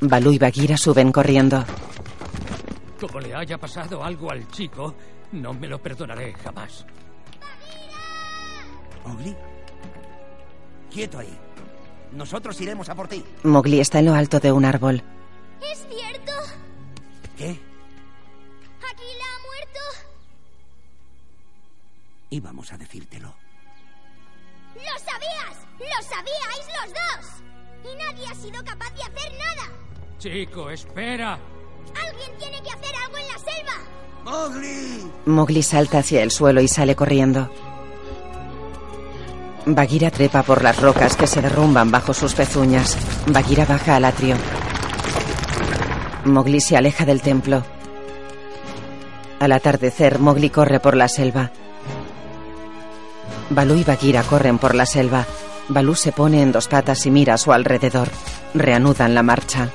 Balú 0.00 0.32
y 0.32 0.38
Bagheera 0.38 0.76
suben 0.76 1.12
corriendo. 1.12 1.64
Como 3.00 3.20
le 3.20 3.34
haya 3.34 3.58
pasado 3.58 4.02
algo 4.02 4.30
al 4.30 4.48
chico, 4.48 4.94
no 5.32 5.52
me 5.52 5.68
lo 5.68 5.80
perdonaré 5.80 6.32
jamás. 6.34 6.86
¿Mowgli? 9.06 9.36
Quieto 10.90 11.18
ahí. 11.18 11.38
Nosotros 12.12 12.58
iremos 12.60 12.88
a 12.88 12.94
por 12.94 13.08
ti. 13.08 13.22
Mowgli 13.42 13.80
está 13.80 13.98
en 13.98 14.06
lo 14.06 14.14
alto 14.14 14.40
de 14.40 14.52
un 14.52 14.64
árbol. 14.64 15.02
¿Es 15.60 15.86
cierto? 15.90 16.32
¿Qué? 17.36 17.67
Íbamos 22.38 22.72
a 22.72 22.78
decírtelo. 22.78 23.34
¡Lo 24.76 24.96
sabías! 25.10 25.56
¡Lo 25.80 26.08
sabíais 26.08 26.66
los 26.78 26.92
dos! 26.94 27.42
Y 27.82 27.96
nadie 27.96 28.28
ha 28.28 28.34
sido 28.36 28.64
capaz 28.64 28.94
de 28.94 29.02
hacer 29.02 29.32
nada. 29.32 29.72
Chico, 30.18 30.70
espera. 30.70 31.32
Alguien 32.06 32.38
tiene 32.38 32.62
que 32.62 32.70
hacer 32.70 32.94
algo 33.04 33.18
en 33.18 33.26
la 33.26 33.38
selva. 33.38 33.72
¡Mowgli! 34.22 35.10
Mowgli 35.26 35.62
salta 35.64 35.98
hacia 35.98 36.22
el 36.22 36.30
suelo 36.30 36.60
y 36.60 36.68
sale 36.68 36.94
corriendo. 36.94 37.50
Bagheera 39.66 40.12
trepa 40.12 40.44
por 40.44 40.62
las 40.62 40.80
rocas 40.80 41.16
que 41.16 41.26
se 41.26 41.42
derrumban 41.42 41.90
bajo 41.90 42.14
sus 42.14 42.34
pezuñas. 42.34 42.96
Bagheera 43.26 43.64
baja 43.64 43.96
al 43.96 44.04
atrio. 44.04 44.36
Mowgli 46.24 46.60
se 46.60 46.76
aleja 46.76 47.04
del 47.04 47.20
templo. 47.20 47.64
Al 49.40 49.50
atardecer, 49.50 50.20
Mowgli 50.20 50.50
corre 50.50 50.78
por 50.78 50.96
la 50.96 51.08
selva. 51.08 51.50
Balú 53.50 53.76
y 53.76 53.84
Bagheera 53.84 54.22
corren 54.22 54.58
por 54.58 54.74
la 54.74 54.86
selva. 54.86 55.26
Balú 55.68 55.94
se 55.94 56.12
pone 56.12 56.42
en 56.42 56.52
dos 56.52 56.68
patas 56.68 57.06
y 57.06 57.10
mira 57.10 57.34
a 57.34 57.38
su 57.38 57.52
alrededor. 57.52 58.08
Reanudan 58.54 59.14
la 59.14 59.22
marcha. 59.22 59.70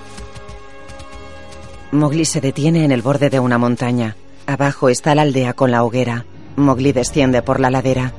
Mowgli 1.91 2.25
se 2.25 2.41
detiene 2.41 2.85
en 2.85 2.91
el 2.91 3.01
borde 3.01 3.29
de 3.29 3.39
una 3.39 3.57
montaña. 3.57 4.15
Abajo 4.45 4.89
está 4.89 5.15
la 5.15 5.23
aldea 5.23 5.53
con 5.53 5.71
la 5.71 5.83
hoguera. 5.83 6.25
Mowgli 6.55 6.91
desciende 6.91 7.41
por 7.41 7.59
la 7.59 7.69
ladera. 7.69 8.13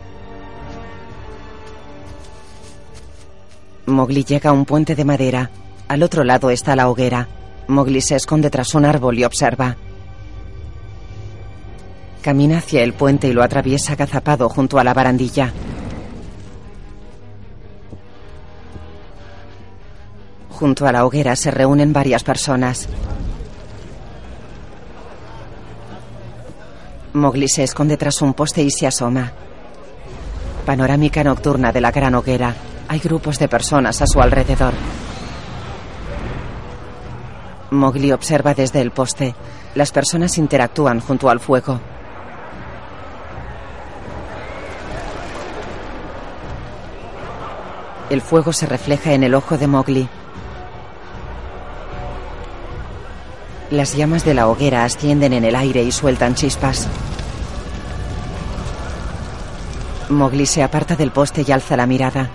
Mowgli 3.86 4.24
llega 4.24 4.50
a 4.50 4.52
un 4.52 4.64
puente 4.64 4.94
de 4.94 5.04
madera. 5.04 5.50
Al 5.88 6.02
otro 6.02 6.24
lado 6.24 6.50
está 6.50 6.74
la 6.74 6.88
hoguera. 6.88 7.28
Mowgli 7.68 8.00
se 8.00 8.16
esconde 8.16 8.50
tras 8.50 8.74
un 8.74 8.84
árbol 8.84 9.18
y 9.18 9.24
observa. 9.24 9.76
Camina 12.24 12.56
hacia 12.56 12.82
el 12.82 12.94
puente 12.94 13.28
y 13.28 13.34
lo 13.34 13.42
atraviesa 13.42 13.92
agazapado 13.92 14.48
junto 14.48 14.78
a 14.78 14.82
la 14.82 14.94
barandilla. 14.94 15.52
Junto 20.48 20.86
a 20.86 20.92
la 20.92 21.04
hoguera 21.04 21.36
se 21.36 21.50
reúnen 21.50 21.92
varias 21.92 22.24
personas. 22.24 22.88
Mowgli 27.12 27.46
se 27.46 27.62
esconde 27.62 27.98
tras 27.98 28.22
un 28.22 28.32
poste 28.32 28.62
y 28.62 28.70
se 28.70 28.86
asoma. 28.86 29.30
Panorámica 30.64 31.22
nocturna 31.22 31.72
de 31.72 31.82
la 31.82 31.90
gran 31.90 32.14
hoguera. 32.14 32.56
Hay 32.88 33.00
grupos 33.00 33.38
de 33.38 33.48
personas 33.48 34.00
a 34.00 34.06
su 34.06 34.22
alrededor. 34.22 34.72
Mowgli 37.70 38.12
observa 38.12 38.54
desde 38.54 38.80
el 38.80 38.92
poste. 38.92 39.34
Las 39.74 39.92
personas 39.92 40.38
interactúan 40.38 41.00
junto 41.00 41.28
al 41.28 41.38
fuego. 41.38 41.82
El 48.14 48.22
fuego 48.22 48.52
se 48.52 48.66
refleja 48.66 49.12
en 49.12 49.24
el 49.24 49.34
ojo 49.34 49.58
de 49.58 49.66
Mowgli. 49.66 50.08
Las 53.72 53.96
llamas 53.96 54.24
de 54.24 54.34
la 54.34 54.46
hoguera 54.46 54.84
ascienden 54.84 55.32
en 55.32 55.44
el 55.44 55.56
aire 55.56 55.82
y 55.82 55.90
sueltan 55.90 56.36
chispas. 56.36 56.86
Mowgli 60.10 60.46
se 60.46 60.62
aparta 60.62 60.94
del 60.94 61.10
poste 61.10 61.44
y 61.44 61.50
alza 61.50 61.76
la 61.76 61.86
mirada. 61.86 62.30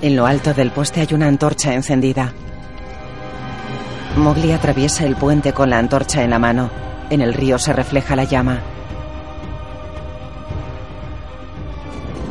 En 0.00 0.14
lo 0.14 0.26
alto 0.26 0.54
del 0.54 0.70
poste 0.70 1.00
hay 1.00 1.12
una 1.12 1.26
antorcha 1.26 1.74
encendida. 1.74 2.32
Mowgli 4.16 4.52
atraviesa 4.52 5.04
el 5.06 5.16
puente 5.16 5.52
con 5.52 5.70
la 5.70 5.78
antorcha 5.78 6.22
en 6.22 6.30
la 6.30 6.38
mano. 6.38 6.70
En 7.10 7.20
el 7.20 7.34
río 7.34 7.58
se 7.58 7.72
refleja 7.72 8.14
la 8.14 8.22
llama. 8.22 8.60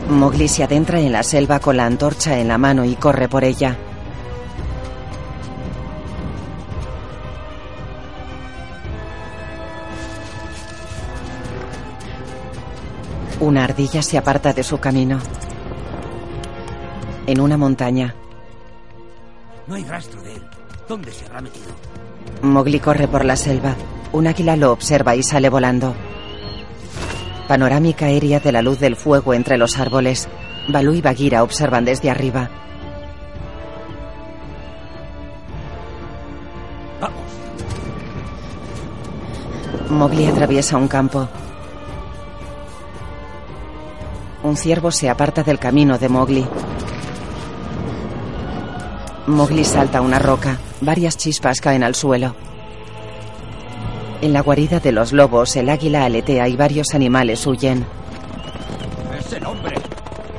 Mowgli 0.09 0.47
se 0.47 0.63
adentra 0.63 0.99
en 0.99 1.11
la 1.11 1.21
selva 1.21 1.59
con 1.59 1.75
la 1.75 1.85
antorcha 1.85 2.39
en 2.39 2.47
la 2.47 2.57
mano 2.57 2.85
y 2.85 2.95
corre 2.95 3.27
por 3.27 3.43
ella. 3.43 3.77
Una 13.39 13.65
ardilla 13.65 14.01
se 14.01 14.17
aparta 14.17 14.53
de 14.53 14.63
su 14.63 14.79
camino. 14.79 15.19
En 17.27 17.41
una 17.41 17.57
montaña, 17.57 18.15
No 19.67 19.75
hay 19.75 19.83
rastro 19.83 20.21
de 20.21 20.35
él. 20.35 20.43
¿Dónde 20.87 21.11
se 21.11 21.25
habrá 21.25 21.41
metido? 21.41 21.67
Mowgli 22.41 22.79
corre 22.79 23.09
por 23.09 23.25
la 23.25 23.35
selva. 23.35 23.75
Un 24.13 24.27
águila 24.27 24.55
lo 24.55 24.71
observa 24.71 25.15
y 25.17 25.23
sale 25.23 25.49
volando. 25.49 25.93
Panorámica 27.47 28.07
aérea 28.07 28.41
de 28.41 28.51
la 28.51 28.61
luz 28.61 28.79
del 28.79 28.95
fuego 28.95 29.33
entre 29.33 29.57
los 29.57 29.77
árboles. 29.79 30.27
Balú 30.67 30.93
y 30.93 31.01
Bagheera 31.01 31.43
observan 31.43 31.85
desde 31.85 32.09
arriba. 32.09 32.49
Mowgli 39.89 40.25
atraviesa 40.25 40.75
un 40.75 40.89
campo. 40.89 41.29
Un 44.43 44.57
ciervo 44.57 44.91
se 44.91 45.09
aparta 45.09 45.43
del 45.43 45.57
camino 45.57 45.97
de 45.97 46.09
Mowgli. 46.09 46.45
Mowgli 49.27 49.63
salta 49.63 50.01
una 50.01 50.19
roca. 50.19 50.57
Varias 50.81 51.15
chispas 51.17 51.61
caen 51.61 51.83
al 51.83 51.95
suelo. 51.95 52.46
En 54.21 54.33
la 54.33 54.41
guarida 54.41 54.79
de 54.79 54.91
los 54.91 55.13
lobos, 55.13 55.55
el 55.55 55.69
águila 55.69 56.05
aletea 56.05 56.47
y 56.47 56.55
varios 56.55 56.95
animales 56.95 57.45
huyen. 57.45 57.85
Ese 59.19 59.43
hombre 59.45 59.75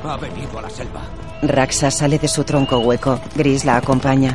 ha 0.03 0.17
venido 0.17 0.59
a 0.59 0.63
la 0.63 0.69
selva. 0.69 1.01
Raxa 1.41 1.89
sale 1.89 2.19
de 2.19 2.27
su 2.27 2.43
tronco 2.43 2.79
hueco. 2.79 3.19
Gris 3.35 3.63
la 3.63 3.77
acompaña. 3.77 4.33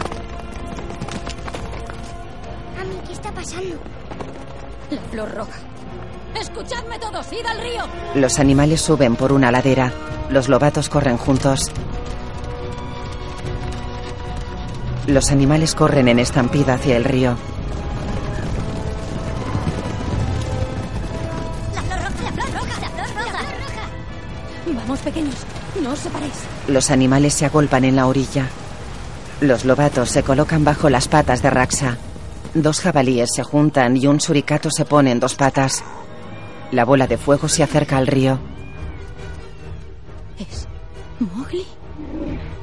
Ami, 2.80 2.96
¿qué 3.06 3.12
está 3.12 3.30
pasando? 3.32 3.76
La 4.90 5.00
flor 5.10 5.34
roja. 5.34 5.58
Escuchadme 6.40 6.98
todos, 6.98 7.30
id 7.32 7.46
al 7.46 7.60
río. 7.60 7.82
Los 8.14 8.38
animales 8.38 8.80
suben 8.80 9.14
por 9.14 9.32
una 9.32 9.50
ladera. 9.50 9.92
Los 10.30 10.48
lobatos 10.48 10.88
corren 10.88 11.18
juntos. 11.18 11.70
Los 15.06 15.30
animales 15.30 15.74
corren 15.74 16.08
en 16.08 16.18
estampida 16.18 16.74
hacia 16.74 16.96
el 16.96 17.04
río. 17.04 17.36
Los 26.74 26.90
animales 26.90 27.34
se 27.34 27.46
agolpan 27.46 27.84
en 27.84 27.94
la 27.94 28.08
orilla. 28.08 28.48
Los 29.40 29.64
lobatos 29.64 30.10
se 30.10 30.24
colocan 30.24 30.64
bajo 30.64 30.90
las 30.90 31.06
patas 31.06 31.40
de 31.40 31.48
Raxa. 31.48 31.98
Dos 32.52 32.80
jabalíes 32.80 33.30
se 33.32 33.44
juntan 33.44 33.96
y 33.96 34.08
un 34.08 34.18
suricato 34.18 34.70
se 34.72 34.84
pone 34.84 35.12
en 35.12 35.20
dos 35.20 35.36
patas. 35.36 35.84
La 36.72 36.84
bola 36.84 37.06
de 37.06 37.16
fuego 37.16 37.46
se 37.46 37.62
acerca 37.62 37.96
al 37.96 38.08
río. 38.08 38.40
¿Es 40.36 40.66
Mowgli? 41.20 41.64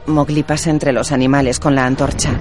Mowgli 0.07 0.43
pasa 0.43 0.71
entre 0.71 0.91
los 0.91 1.13
animales 1.13 1.57
con 1.57 1.73
la 1.73 1.85
antorcha. 1.85 2.31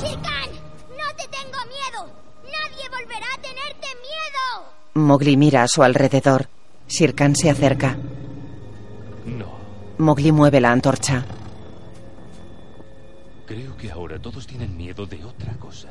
¡Shirkan! 0.00 0.50
¡No 0.98 1.14
te 1.16 1.28
tengo 1.28 1.58
miedo! 1.68 2.10
¡Nadie 2.42 2.88
volverá 2.90 3.26
a 3.32 3.40
tenerte 3.40 3.86
miedo! 4.00 4.64
Mowgli 4.94 5.36
mira 5.36 5.62
a 5.62 5.68
su 5.68 5.84
alrededor. 5.84 6.48
Sirkan 6.92 7.34
se 7.34 7.48
acerca. 7.48 7.96
No, 9.24 9.46
Mowgli 9.96 10.30
mueve 10.30 10.60
la 10.60 10.72
antorcha. 10.72 11.24
creo 13.46 13.74
que 13.78 13.90
ahora 13.90 14.18
todos 14.18 14.46
tienen 14.46 14.76
miedo 14.76 15.06
de 15.06 15.24
otra 15.24 15.54
cosa. 15.54 15.88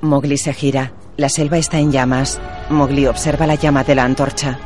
Mowgli 0.00 0.36
se 0.36 0.52
gira. 0.52 0.92
La 1.16 1.28
selva 1.28 1.58
está 1.58 1.78
en 1.78 1.92
llamas. 1.92 2.40
Mowgli 2.68 3.06
observa 3.06 3.46
la 3.46 3.54
llama 3.54 3.84
de 3.84 3.94
la 3.94 4.02
antorcha. 4.02 4.58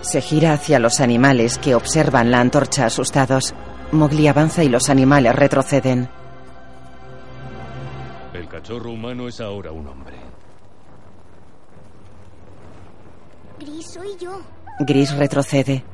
Se 0.00 0.20
gira 0.20 0.54
hacia 0.54 0.80
los 0.80 0.98
animales 0.98 1.58
que 1.58 1.76
observan 1.76 2.32
la 2.32 2.40
antorcha 2.40 2.86
asustados. 2.86 3.54
Mowgli 3.92 4.26
avanza 4.26 4.64
y 4.64 4.68
los 4.68 4.90
animales 4.90 5.36
retroceden. 5.36 6.08
El 8.34 8.48
cachorro 8.48 8.90
humano 8.90 9.28
es 9.28 9.40
ahora 9.40 9.70
un 9.70 9.86
hombre. 9.86 10.31
Gris, 13.64 13.86
soy 13.92 14.16
yo. 14.20 14.40
Gris 14.80 15.16
retrocede. 15.16 15.84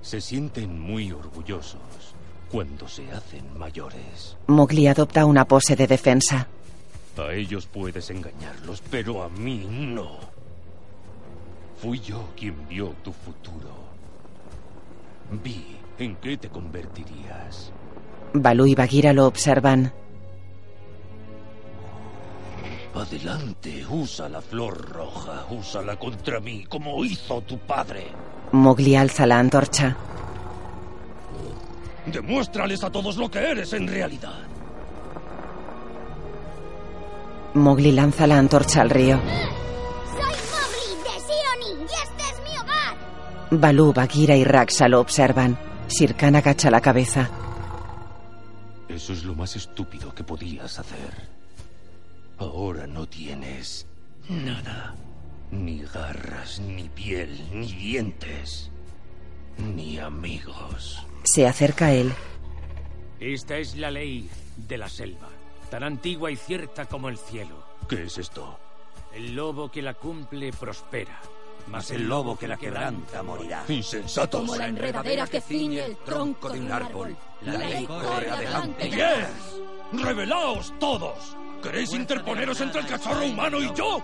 Se 0.00 0.20
sienten 0.20 0.80
muy 0.80 1.12
orgullosos 1.12 2.14
cuando 2.50 2.88
se 2.88 3.10
hacen 3.12 3.58
mayores. 3.58 4.36
Mowgli 4.46 4.86
adopta 4.86 5.26
una 5.26 5.44
pose 5.46 5.76
de 5.76 5.86
defensa. 5.86 6.48
A 7.18 7.34
ellos 7.34 7.66
puedes 7.66 8.08
engañarlos, 8.10 8.82
pero 8.90 9.22
a 9.22 9.28
mí 9.28 9.66
no. 9.68 10.18
Fui 11.76 12.00
yo 12.00 12.30
quien 12.34 12.66
vio 12.68 12.94
tu 13.02 13.12
futuro. 13.12 13.70
Vi 15.44 15.76
en 15.98 16.16
qué 16.16 16.38
te 16.38 16.48
convertirías. 16.48 17.72
Balú 18.32 18.66
y 18.66 18.74
Bagheera 18.74 19.12
lo 19.12 19.26
observan. 19.26 19.92
Adelante, 22.94 23.86
usa 23.88 24.28
la 24.28 24.42
flor 24.42 24.90
roja, 24.90 25.46
úsala 25.50 25.96
contra 25.96 26.40
mí, 26.40 26.64
como 26.66 27.02
hizo 27.04 27.40
tu 27.40 27.58
padre. 27.58 28.06
Mowgli 28.52 28.94
alza 28.94 29.26
la 29.26 29.38
antorcha. 29.38 29.96
Demuéstrales 32.04 32.84
a 32.84 32.90
todos 32.90 33.16
lo 33.16 33.30
que 33.30 33.38
eres 33.38 33.72
en 33.72 33.88
realidad. 33.88 34.40
Mowgli 37.54 37.92
lanza 37.92 38.26
la 38.26 38.38
antorcha 38.38 38.82
al 38.82 38.90
río. 38.90 39.18
Soy 39.18 40.36
Mowgli 40.52 41.02
de 41.02 41.20
Sioni 41.20 41.82
y 41.82 41.84
este 41.84 42.22
es 42.30 42.42
mi 42.42 42.58
hogar. 42.58 42.96
Balú, 43.50 43.92
Bagheera 43.94 44.36
y 44.36 44.44
Raxa 44.44 44.88
lo 44.88 45.00
observan. 45.00 45.58
Sirkan 45.86 46.36
agacha 46.36 46.70
la 46.70 46.80
cabeza. 46.80 47.30
Eso 48.88 49.12
es 49.14 49.24
lo 49.24 49.34
más 49.34 49.56
estúpido 49.56 50.14
que 50.14 50.24
podías 50.24 50.78
hacer. 50.78 51.41
Ahora 52.42 52.88
no 52.88 53.06
tienes 53.06 53.86
nada. 54.28 54.96
Ni 55.52 55.84
garras, 55.84 56.58
ni 56.58 56.88
piel, 56.88 57.40
ni 57.52 57.72
dientes. 57.72 58.68
Ni 59.58 59.98
amigos. 59.98 61.06
Se 61.22 61.46
acerca 61.46 61.86
a 61.86 61.92
él. 61.92 62.12
Esta 63.20 63.58
es 63.58 63.76
la 63.76 63.92
ley 63.92 64.28
de 64.56 64.76
la 64.76 64.88
selva, 64.88 65.28
tan 65.70 65.84
antigua 65.84 66.32
y 66.32 66.36
cierta 66.36 66.86
como 66.86 67.08
el 67.08 67.16
cielo. 67.16 67.62
¿Qué 67.88 68.02
es 68.02 68.18
esto? 68.18 68.58
El 69.14 69.36
lobo 69.36 69.70
que 69.70 69.80
la 69.80 69.94
cumple 69.94 70.52
prospera, 70.52 71.20
Mas 71.68 71.92
el 71.92 72.08
lobo 72.08 72.36
que 72.36 72.48
la 72.48 72.56
quebranta 72.56 73.22
morirá. 73.22 73.64
Insensatos. 73.68 74.40
Como 74.40 74.56
la 74.56 74.66
enredadera 74.66 75.28
que 75.28 75.40
ciñe 75.40 75.84
el 75.84 75.96
tronco 75.98 76.50
de 76.50 76.58
un 76.58 76.72
árbol. 76.72 77.16
La 77.42 77.52
ley 77.56 77.86
corre 77.86 78.30
adelante. 78.30 78.90
¡Yes! 78.90 80.02
¡Revelaos 80.02 80.74
todos! 80.80 81.36
¿Queréis 81.62 81.94
interponeros 81.94 82.60
entre 82.60 82.80
el 82.80 82.86
cachorro 82.88 83.24
humano 83.24 83.60
y 83.60 83.72
yo? 83.72 84.02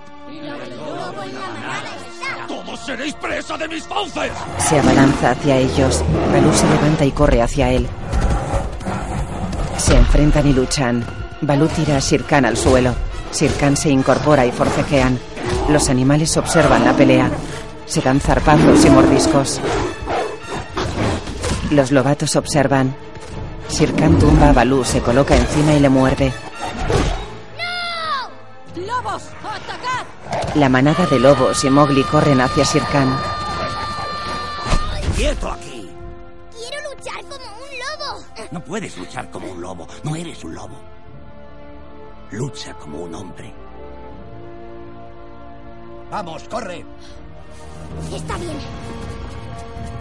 ¡Todos 2.46 2.80
seréis 2.86 3.14
presa 3.14 3.58
de 3.58 3.66
mis 3.66 3.84
fauces! 3.84 4.30
Se 4.58 4.78
abalanza 4.78 5.32
hacia 5.32 5.56
ellos. 5.56 6.04
Balú 6.32 6.52
se 6.54 6.68
levanta 6.68 7.04
y 7.04 7.10
corre 7.10 7.42
hacia 7.42 7.70
él. 7.72 7.88
Se 9.76 9.96
enfrentan 9.96 10.46
y 10.46 10.52
luchan. 10.52 11.04
Balú 11.40 11.66
tira 11.66 11.96
a 11.96 12.00
Sirkan 12.00 12.44
al 12.44 12.56
suelo. 12.56 12.94
Sirkan 13.32 13.76
se 13.76 13.90
incorpora 13.90 14.46
y 14.46 14.52
forcejean. 14.52 15.18
Los 15.68 15.88
animales 15.88 16.36
observan 16.36 16.84
la 16.84 16.92
pelea. 16.92 17.28
Se 17.86 18.00
dan 18.00 18.20
zarpazos 18.20 18.84
y 18.84 18.90
mordiscos. 18.90 19.60
Los 21.72 21.90
lobatos 21.90 22.36
observan. 22.36 22.94
Sirkan 23.66 24.16
tumba 24.18 24.50
a 24.50 24.52
Balú, 24.52 24.84
se 24.84 25.00
coloca 25.00 25.36
encima 25.36 25.74
y 25.74 25.80
le 25.80 25.88
muerde. 25.88 26.32
¡Lobos! 29.02 29.22
¡Atacad! 29.44 30.56
La 30.56 30.68
manada 30.68 31.06
de 31.06 31.20
lobos 31.20 31.62
y 31.64 31.70
Mowgli 31.70 32.02
corren 32.04 32.40
hacia 32.40 32.64
Sirkan. 32.64 33.16
¡Quieto 35.14 35.50
aquí! 35.50 35.88
Quiero 36.56 36.90
luchar 36.90 37.22
como 37.22 37.44
un 37.44 37.78
lobo. 37.78 38.24
No 38.50 38.64
puedes 38.64 38.96
luchar 38.96 39.30
como 39.30 39.50
un 39.52 39.60
lobo. 39.60 39.86
No 40.02 40.16
eres 40.16 40.42
un 40.42 40.54
lobo. 40.54 40.76
Lucha 42.32 42.74
como 42.74 43.02
un 43.02 43.14
hombre. 43.14 43.54
Vamos, 46.10 46.44
corre. 46.48 46.84
Está 48.14 48.36
bien. 48.36 48.56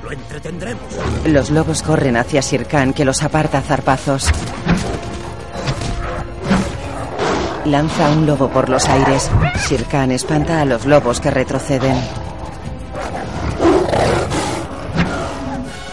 Lo 0.04 0.12
entretendremos. 0.12 0.94
Los 1.26 1.50
lobos 1.52 1.84
corren 1.84 2.18
hacia 2.18 2.42
Sir 2.42 2.66
Khan 2.66 2.94
que 2.94 3.06
los 3.06 3.22
aparta 3.22 3.60
a 3.60 3.62
zarpazos. 3.62 4.32
Lanza 7.68 8.10
un 8.12 8.26
lobo 8.26 8.48
por 8.48 8.70
los 8.70 8.88
aires. 8.88 9.30
Sir 9.68 9.84
Khan 9.84 10.12
espanta 10.12 10.62
a 10.62 10.66
los 10.66 10.86
lobos 10.86 11.20
que 11.20 11.30
retroceden. 11.30 11.98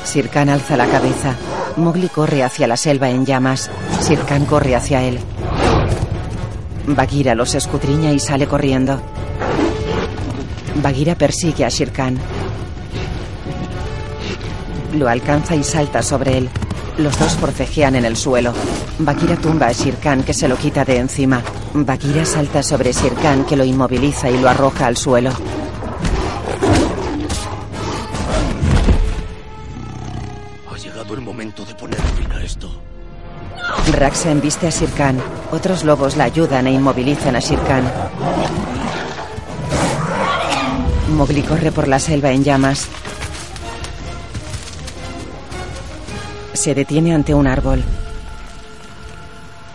Sir 0.05 0.29
Khan 0.29 0.51
alza 0.51 0.77
la 0.77 0.87
cabeza. 0.87 1.35
Mowgli 1.77 2.09
corre 2.09 2.45
hacia 2.45 2.69
la 2.69 2.77
selva 2.77 3.11
en 3.11 3.27
llamas. 3.27 3.73
Sir 4.01 4.21
Khan 4.21 4.45
corre 4.45 4.77
hacia 4.77 5.03
él. 5.03 5.19
Bagheera 6.87 7.35
los 7.35 7.57
escudriña 7.57 8.13
y 8.13 8.21
sale 8.21 8.47
corriendo. 8.47 9.01
Bagheera 10.77 11.17
persigue 11.17 11.65
a 11.65 11.71
Sir 11.71 11.91
Khan. 11.91 12.17
Lo 14.97 15.09
alcanza 15.09 15.57
y 15.57 15.65
salta 15.65 16.05
sobre 16.05 16.39
él. 16.39 16.51
Los 16.97 17.19
dos 17.19 17.33
forcejean 17.33 17.97
en 17.97 18.05
el 18.05 18.17
suelo. 18.17 18.53
Bagheera 19.01 19.37
tumba 19.37 19.67
a 19.67 19.75
Sir 19.75 19.97
Khan 19.97 20.23
que 20.23 20.33
se 20.33 20.47
lo 20.47 20.57
quita 20.57 20.85
de 20.85 20.99
encima. 20.99 21.43
Bagheera 21.75 22.25
salta 22.25 22.63
sobre 22.63 22.93
Sir 22.93 23.13
Khan 23.15 23.45
que 23.45 23.57
lo 23.57 23.65
inmoviliza 23.65 24.31
y 24.31 24.39
lo 24.39 24.49
arroja 24.49 24.87
al 24.87 24.97
suelo. 24.97 25.31
Ha 30.71 30.79
llegado 30.79 31.15
el 31.15 31.21
momento 31.21 31.65
de 31.65 31.75
poner 31.75 32.01
fin 32.01 32.31
a 32.31 32.43
esto. 32.43 32.71
Raxa 33.93 34.31
embiste 34.31 34.69
a 34.69 34.71
Sir 34.71 34.91
Khan. 34.91 35.21
Otros 35.51 35.83
lobos 35.83 36.17
la 36.17 36.25
ayudan 36.25 36.69
e 36.69 36.73
inmovilizan 36.73 37.35
a 37.35 37.41
Sir 37.41 37.59
Khan. 37.67 37.91
Mowgli 41.17 41.43
corre 41.43 41.73
por 41.73 41.89
la 41.89 41.99
selva 41.99 42.31
en 42.31 42.45
llamas. 42.45 42.89
Se 46.55 46.73
detiene 46.73 47.13
ante 47.13 47.35
un 47.35 47.49
árbol. 47.49 47.83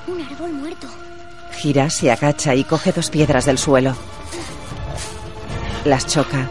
Un 0.07 0.21
árbol 0.21 0.53
muerto. 0.53 0.87
Gira, 1.51 1.89
se 1.89 2.09
agacha 2.09 2.55
y 2.55 2.63
coge 2.63 2.93
dos 2.93 3.09
piedras 3.09 3.45
del 3.45 3.57
suelo. 3.57 3.95
Las 5.83 6.07
choca. 6.07 6.49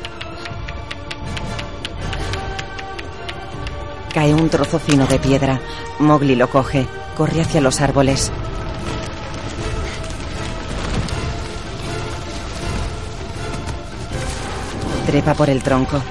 Cae 4.13 4.35
un 4.35 4.51
trozo 4.51 4.79
fino 4.79 5.07
de 5.07 5.19
piedra. 5.19 5.61
Mowgli 5.99 6.37
lo 6.37 6.49
coge. 6.51 6.87
Corre 7.17 7.41
hacia 7.41 7.63
los 7.63 7.81
árboles. 7.81 8.31
Trepa 15.07 15.33
por 15.33 15.49
el 15.49 15.63
tronco. 15.63 16.03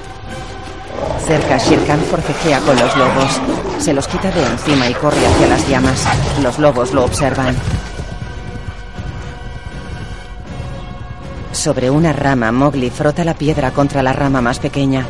Cerca, 1.28 1.58
Shere 1.58 1.84
Khan 1.84 2.00
forcejea 2.00 2.58
con 2.60 2.74
los 2.74 2.96
lobos. 2.96 3.38
Se 3.78 3.92
los 3.92 4.08
quita 4.08 4.30
de 4.30 4.46
encima 4.46 4.88
y 4.88 4.94
corre 4.94 5.26
hacia 5.26 5.46
las 5.46 5.68
llamas. 5.68 6.02
Los 6.42 6.58
lobos 6.58 6.94
lo 6.94 7.04
observan. 7.04 7.54
Sobre 11.52 11.90
una 11.90 12.14
rama, 12.14 12.50
Mowgli 12.50 12.88
frota 12.88 13.24
la 13.24 13.34
piedra 13.34 13.72
contra 13.72 14.02
la 14.02 14.14
rama 14.14 14.40
más 14.40 14.58
pequeña. 14.58 15.04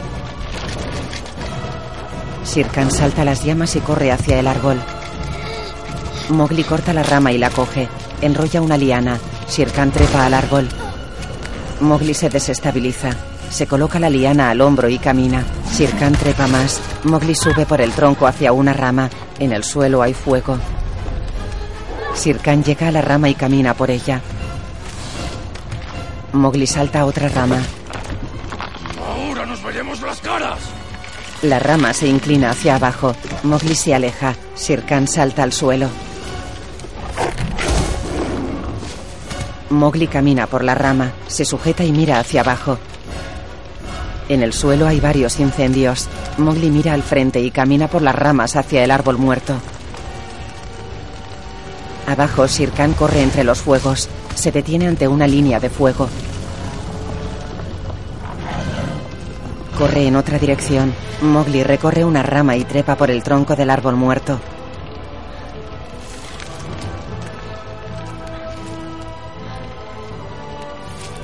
Shere 2.44 2.68
Khan 2.68 2.90
salta 2.90 3.24
las 3.24 3.44
llamas 3.44 3.76
y 3.76 3.80
corre 3.80 4.10
hacia 4.10 4.40
el 4.40 4.48
árbol. 4.48 4.80
Mowgli 6.30 6.64
corta 6.64 6.92
la 6.92 7.04
rama 7.04 7.30
y 7.30 7.38
la 7.38 7.50
coge. 7.50 7.88
Enrolla 8.22 8.60
una 8.60 8.76
liana. 8.76 9.20
Shere 9.48 9.70
Khan 9.70 9.92
trepa 9.92 10.26
al 10.26 10.34
árbol. 10.34 10.68
Mowgli 11.78 12.12
se 12.12 12.28
desestabiliza. 12.28 13.10
Se 13.50 13.66
coloca 13.66 13.98
la 13.98 14.10
liana 14.10 14.50
al 14.50 14.60
hombro 14.60 14.88
y 14.88 14.98
camina. 14.98 15.44
Shere 15.72 15.92
Khan 15.98 16.12
trepa 16.12 16.46
más. 16.46 16.80
Mowgli 17.04 17.34
sube 17.34 17.66
por 17.66 17.80
el 17.80 17.92
tronco 17.92 18.26
hacia 18.26 18.52
una 18.52 18.72
rama. 18.72 19.10
En 19.38 19.52
el 19.52 19.64
suelo 19.64 20.02
hay 20.02 20.14
fuego. 20.14 20.58
Shere 22.16 22.38
Khan 22.38 22.62
llega 22.62 22.88
a 22.88 22.92
la 22.92 23.02
rama 23.02 23.28
y 23.28 23.34
camina 23.34 23.74
por 23.74 23.90
ella. 23.90 24.20
Mowgli 26.32 26.66
salta 26.66 27.00
a 27.00 27.06
otra 27.06 27.28
rama. 27.28 27.58
Ahora 29.06 29.46
nos 29.46 29.62
veremos 29.62 30.00
las 30.02 30.20
caras. 30.20 30.58
La 31.42 31.58
rama 31.58 31.92
se 31.94 32.06
inclina 32.06 32.50
hacia 32.50 32.76
abajo. 32.76 33.14
Mowgli 33.44 33.74
se 33.74 33.94
aleja. 33.94 34.34
Shere 34.56 34.82
Khan 34.82 35.08
salta 35.08 35.42
al 35.42 35.52
suelo. 35.52 35.88
Mowgli 39.70 40.06
camina 40.06 40.46
por 40.46 40.64
la 40.64 40.74
rama, 40.74 41.12
se 41.26 41.44
sujeta 41.44 41.84
y 41.84 41.92
mira 41.92 42.18
hacia 42.18 42.40
abajo. 42.40 42.78
En 44.28 44.42
el 44.42 44.52
suelo 44.52 44.86
hay 44.86 45.00
varios 45.00 45.40
incendios. 45.40 46.06
Mowgli 46.36 46.70
mira 46.70 46.92
al 46.92 47.02
frente 47.02 47.40
y 47.40 47.50
camina 47.50 47.88
por 47.88 48.02
las 48.02 48.14
ramas 48.14 48.56
hacia 48.56 48.84
el 48.84 48.90
árbol 48.90 49.16
muerto. 49.16 49.54
Abajo, 52.06 52.46
Shere 52.46 52.72
Khan 52.72 52.92
corre 52.92 53.22
entre 53.22 53.44
los 53.44 53.60
fuegos. 53.60 54.08
Se 54.34 54.52
detiene 54.52 54.86
ante 54.86 55.08
una 55.08 55.26
línea 55.26 55.60
de 55.60 55.70
fuego. 55.70 56.08
Corre 59.78 60.06
en 60.06 60.16
otra 60.16 60.38
dirección. 60.38 60.92
Mowgli 61.22 61.62
recorre 61.62 62.04
una 62.04 62.22
rama 62.22 62.56
y 62.56 62.64
trepa 62.64 62.96
por 62.96 63.10
el 63.10 63.22
tronco 63.22 63.56
del 63.56 63.70
árbol 63.70 63.96
muerto. 63.96 64.38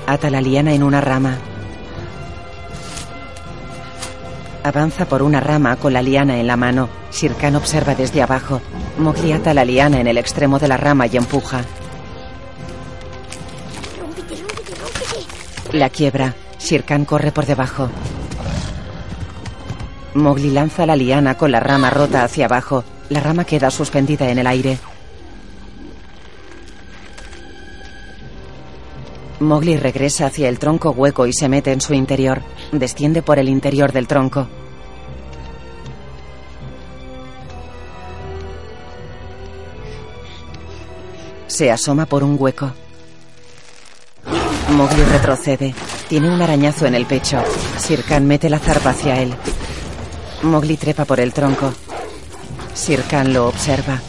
Ata 0.07 0.31
la 0.31 0.41
liana 0.41 0.73
en 0.75 0.83
una 0.83 1.01
rama. 1.01 1.39
Avanza 4.65 5.05
por 5.05 5.23
una 5.23 5.41
rama 5.41 5.77
con 5.77 5.93
la 5.93 6.01
liana 6.01 6.41
en 6.41 6.47
la 6.47 6.57
mano. 6.57 6.89
Shere 7.13 7.35
Khan 7.35 7.55
observa 7.55 7.95
desde 7.95 8.23
abajo. 8.23 8.63
Mowgli 8.97 9.33
ata 9.33 9.53
la 9.53 9.63
liana 9.63 10.01
en 10.01 10.07
el 10.07 10.17
extremo 10.17 10.59
de 10.59 10.69
la 10.69 10.79
rama 10.79 11.07
y 11.07 11.19
empuja. 11.19 11.61
La 15.73 15.91
quiebra. 15.91 16.35
Shere 16.59 16.83
Khan 16.83 17.05
corre 17.05 17.31
por 17.31 17.45
debajo. 17.45 17.91
Mowgli 20.15 20.51
lanza 20.51 20.87
la 20.87 20.97
liana 20.97 21.37
con 21.37 21.53
la 21.53 21.61
rama 21.61 21.91
rota 21.91 22.25
hacia 22.25 22.47
abajo. 22.47 22.85
La 23.11 23.21
rama 23.21 23.45
queda 23.45 23.71
suspendida 23.71 24.31
en 24.31 24.39
el 24.39 24.47
aire. 24.47 24.79
Mowgli 29.41 29.77
regresa 29.77 30.27
hacia 30.27 30.49
el 30.49 30.59
tronco 30.59 30.91
hueco 30.91 31.27
y 31.27 31.33
se 31.33 31.49
mete 31.49 31.73
en 31.73 31.81
su 31.81 31.95
interior. 31.95 32.43
Desciende 32.73 33.23
por 33.23 33.39
el 33.39 33.49
interior 33.49 33.93
del 33.93 34.07
tronco. 34.07 34.47
Se 41.47 41.71
asoma 41.71 42.07
por 42.07 42.25
un 42.25 42.37
hueco. 42.39 42.73
Mowgli 44.71 45.05
retrocede. 45.05 45.75
Tiene 46.09 46.31
un 46.31 46.41
arañazo 46.41 46.87
en 46.87 46.95
el 46.95 47.07
pecho. 47.07 47.43
Shere 47.79 48.03
Khan 48.03 48.27
mete 48.27 48.49
la 48.51 48.59
zarpa 48.59 48.91
hacia 48.91 49.21
él. 49.21 49.35
Mowgli 50.43 50.77
trepa 50.77 51.05
por 51.05 51.21
el 51.21 51.33
tronco. 51.33 51.73
Shere 52.75 53.03
Khan 53.05 53.33
lo 53.33 53.47
observa. 53.49 54.01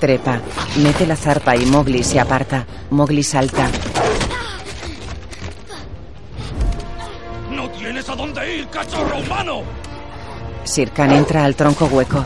Trepa, 0.00 0.40
mete 0.82 1.06
la 1.06 1.14
zarpa 1.14 1.54
y 1.54 1.66
Mowgli 1.66 2.02
se 2.02 2.18
aparta. 2.18 2.64
Mowgli 2.88 3.22
salta. 3.22 3.68
¡No 7.50 7.68
tienes 7.68 8.08
a 8.08 8.16
dónde 8.16 8.56
ir, 8.56 8.66
cachorro 8.68 9.18
humano! 9.18 9.60
Shere 10.64 10.90
Khan 10.90 11.12
entra 11.12 11.44
al 11.44 11.54
tronco 11.54 11.84
hueco. 11.84 12.24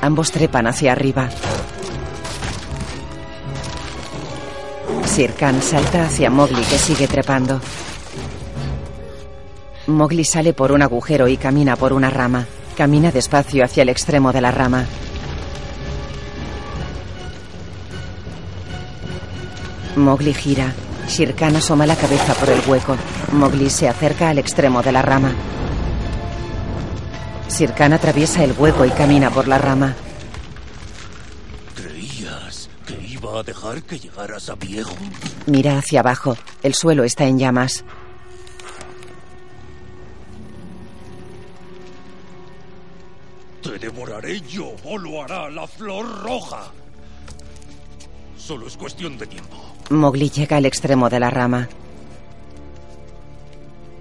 Ambos 0.00 0.32
trepan 0.32 0.66
hacia 0.66 0.90
arriba. 0.90 1.28
Shere 5.06 5.34
Khan 5.34 5.62
salta 5.62 6.06
hacia 6.06 6.30
Mowgli 6.30 6.62
que 6.62 6.78
sigue 6.78 7.06
trepando. 7.06 7.60
Mowgli 9.86 10.24
sale 10.24 10.52
por 10.52 10.72
un 10.72 10.82
agujero 10.82 11.28
y 11.28 11.36
camina 11.36 11.76
por 11.76 11.92
una 11.92 12.10
rama. 12.10 12.44
Camina 12.76 13.12
despacio 13.12 13.64
hacia 13.64 13.84
el 13.84 13.88
extremo 13.88 14.32
de 14.32 14.40
la 14.40 14.50
rama. 14.50 14.84
Mowgli 19.98 20.32
gira. 20.34 20.72
Shere 21.08 21.34
Khan 21.34 21.56
asoma 21.56 21.86
la 21.86 21.96
cabeza 21.96 22.34
por 22.34 22.50
el 22.50 22.60
hueco. 22.66 22.96
Mowgli 23.32 23.70
se 23.70 23.88
acerca 23.88 24.28
al 24.30 24.38
extremo 24.38 24.82
de 24.82 24.92
la 24.92 25.02
rama. 25.02 25.32
Shere 27.50 27.72
Khan 27.74 27.92
atraviesa 27.92 28.44
el 28.44 28.52
hueco 28.52 28.84
y 28.84 28.90
camina 28.90 29.30
por 29.30 29.48
la 29.48 29.58
rama. 29.58 29.94
¿Creías 31.74 32.68
que 32.86 32.94
iba 33.06 33.40
a 33.40 33.42
dejar 33.42 33.82
que 33.82 33.98
llegaras 33.98 34.48
a 34.50 34.54
viejo? 34.54 34.94
Mira 35.46 35.78
hacia 35.78 36.00
abajo. 36.00 36.36
El 36.62 36.74
suelo 36.74 37.04
está 37.04 37.24
en 37.24 37.38
llamas. 37.38 37.84
Te 43.62 43.78
devoraré 43.78 44.40
yo 44.42 44.72
o 44.84 44.98
lo 44.98 45.22
hará 45.22 45.50
la 45.50 45.66
flor 45.66 46.22
roja. 46.22 46.70
Solo 48.48 48.66
es 48.66 48.78
cuestión 48.78 49.18
de 49.18 49.26
tiempo. 49.26 49.58
Mowgli 49.90 50.30
llega 50.30 50.56
al 50.56 50.64
extremo 50.64 51.10
de 51.10 51.20
la 51.20 51.28
rama. 51.28 51.68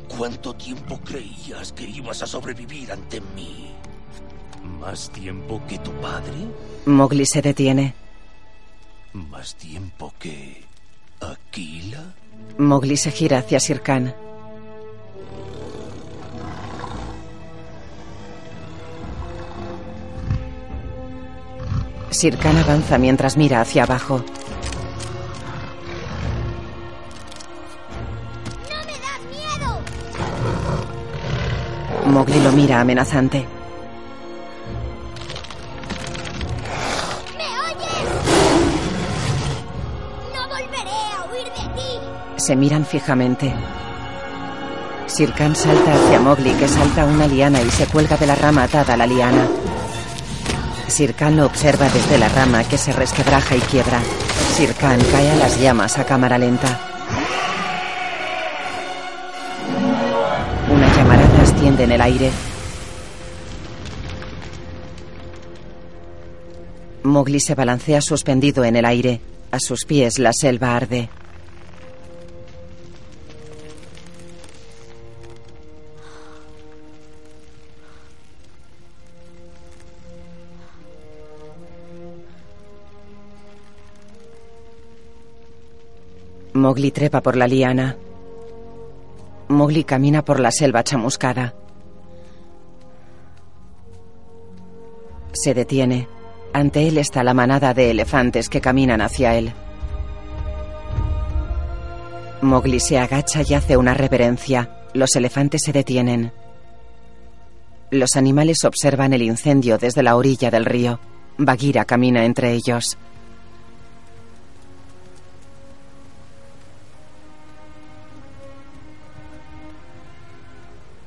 ¿Cuánto 0.08 0.54
tiempo 0.54 1.02
creías 1.04 1.74
que 1.74 1.84
ibas 1.84 2.24
a 2.24 2.28
sobrevivir 2.28 2.94
ante 2.94 3.20
mí? 3.20 3.72
¿Más 4.80 5.10
tiempo 5.10 5.62
que 5.68 5.78
tu 5.80 5.92
padre? 5.96 6.32
Mowgli 6.86 7.26
se 7.26 7.42
detiene. 7.42 7.94
¿Más 9.12 9.54
tiempo 9.56 10.14
que 10.18 10.64
Aquila? 11.20 12.16
Mowgli 12.58 12.96
se 12.96 13.12
gira 13.12 13.40
hacia 13.40 13.60
Sir 13.60 13.82
Khan. 13.82 14.16
Sir 22.12 22.38
Khan 22.38 22.56
avanza 22.56 22.98
mientras 22.98 23.36
mira 23.36 23.60
hacia 23.60 23.84
abajo. 23.84 24.24
Mowgli 32.08 32.42
lo 32.42 32.52
mira 32.52 32.80
amenazante. 32.82 33.46
¿Me 37.38 37.44
oyes? 37.44 38.10
No 40.34 40.48
volveré 40.48 41.00
a 41.16 41.32
huir 41.32 41.46
de 41.46 41.76
ti. 41.76 42.00
Se 42.38 42.56
miran 42.56 42.86
fijamente. 42.86 43.54
Sir 45.08 45.34
Khan 45.34 45.56
salta 45.56 45.94
hacia 45.94 46.20
Mowgli 46.20 46.52
que 46.52 46.68
salta 46.68 47.06
una 47.06 47.28
liana 47.28 47.62
y 47.62 47.70
se 47.70 47.88
cuelga 47.88 48.18
de 48.18 48.28
la 48.28 48.36
rama 48.36 48.64
atada 48.64 48.94
a 48.94 48.98
la 48.98 49.08
liana. 49.08 49.48
Sir 50.88 51.14
Khan 51.16 51.36
lo 51.38 51.46
observa 51.46 51.90
desde 51.90 52.18
la 52.18 52.30
rama 52.30 52.64
que 52.64 52.78
se 52.78 52.94
resquebraja 52.94 53.56
y 53.56 53.60
quiebra. 53.62 54.00
Sir 54.56 54.74
Khan 54.76 55.00
cae 55.12 55.32
a 55.32 55.36
las 55.36 55.60
llamas 55.60 55.98
a 55.98 56.06
cámara 56.06 56.38
lenta. 56.38 56.87
En 61.80 61.92
el 61.92 62.02
aire. 62.02 62.32
Mowgli 67.04 67.40
se 67.40 67.56
balancea 67.56 68.02
suspendido 68.02 68.66
en 68.66 68.76
el 68.76 68.86
aire. 68.86 69.22
A 69.52 69.60
sus 69.60 69.86
pies 69.86 70.20
la 70.20 70.34
selva 70.34 70.76
arde. 70.76 71.10
Mowgli 86.54 86.92
trepa 86.92 87.22
por 87.22 87.38
la 87.38 87.48
liana. 87.48 87.96
Mowgli 89.48 89.84
camina 89.84 90.26
por 90.26 90.40
la 90.40 90.52
selva 90.52 90.84
chamuscada. 90.84 91.54
Se 95.34 95.54
detiene. 95.54 96.08
Ante 96.54 96.88
él 96.88 96.98
está 96.98 97.24
la 97.24 97.34
manada 97.34 97.74
de 97.74 97.92
elefantes 97.92 98.50
que 98.50 98.62
caminan 98.62 99.02
hacia 99.02 99.36
él. 99.36 99.54
Mowgli 102.42 102.80
se 102.80 102.98
agacha 102.98 103.42
y 103.48 103.54
hace 103.54 103.78
una 103.78 103.94
reverencia. 103.94 104.70
Los 104.94 105.16
elefantes 105.16 105.64
se 105.64 105.74
detienen. 105.74 106.32
Los 107.92 108.16
animales 108.16 108.66
observan 108.66 109.14
el 109.14 109.22
incendio 109.22 109.78
desde 109.78 110.04
la 110.04 110.16
orilla 110.16 110.52
del 110.52 110.66
río. 110.66 111.00
Bagheera 111.38 111.86
camina 111.86 112.26
entre 112.26 112.54
ellos. 112.54 112.98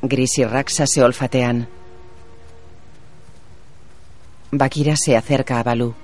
Gris 0.03 0.39
y 0.39 0.45
Raxa 0.45 0.87
se 0.87 1.03
olfatean. 1.03 1.69
Bagheera 4.53 4.97
se 4.97 5.17
acerca 5.17 5.61
a 5.61 5.63
Balú. 5.63 5.95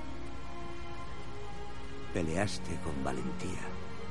Peleaste 2.15 2.77
con 2.85 3.05
valentía, 3.05 3.61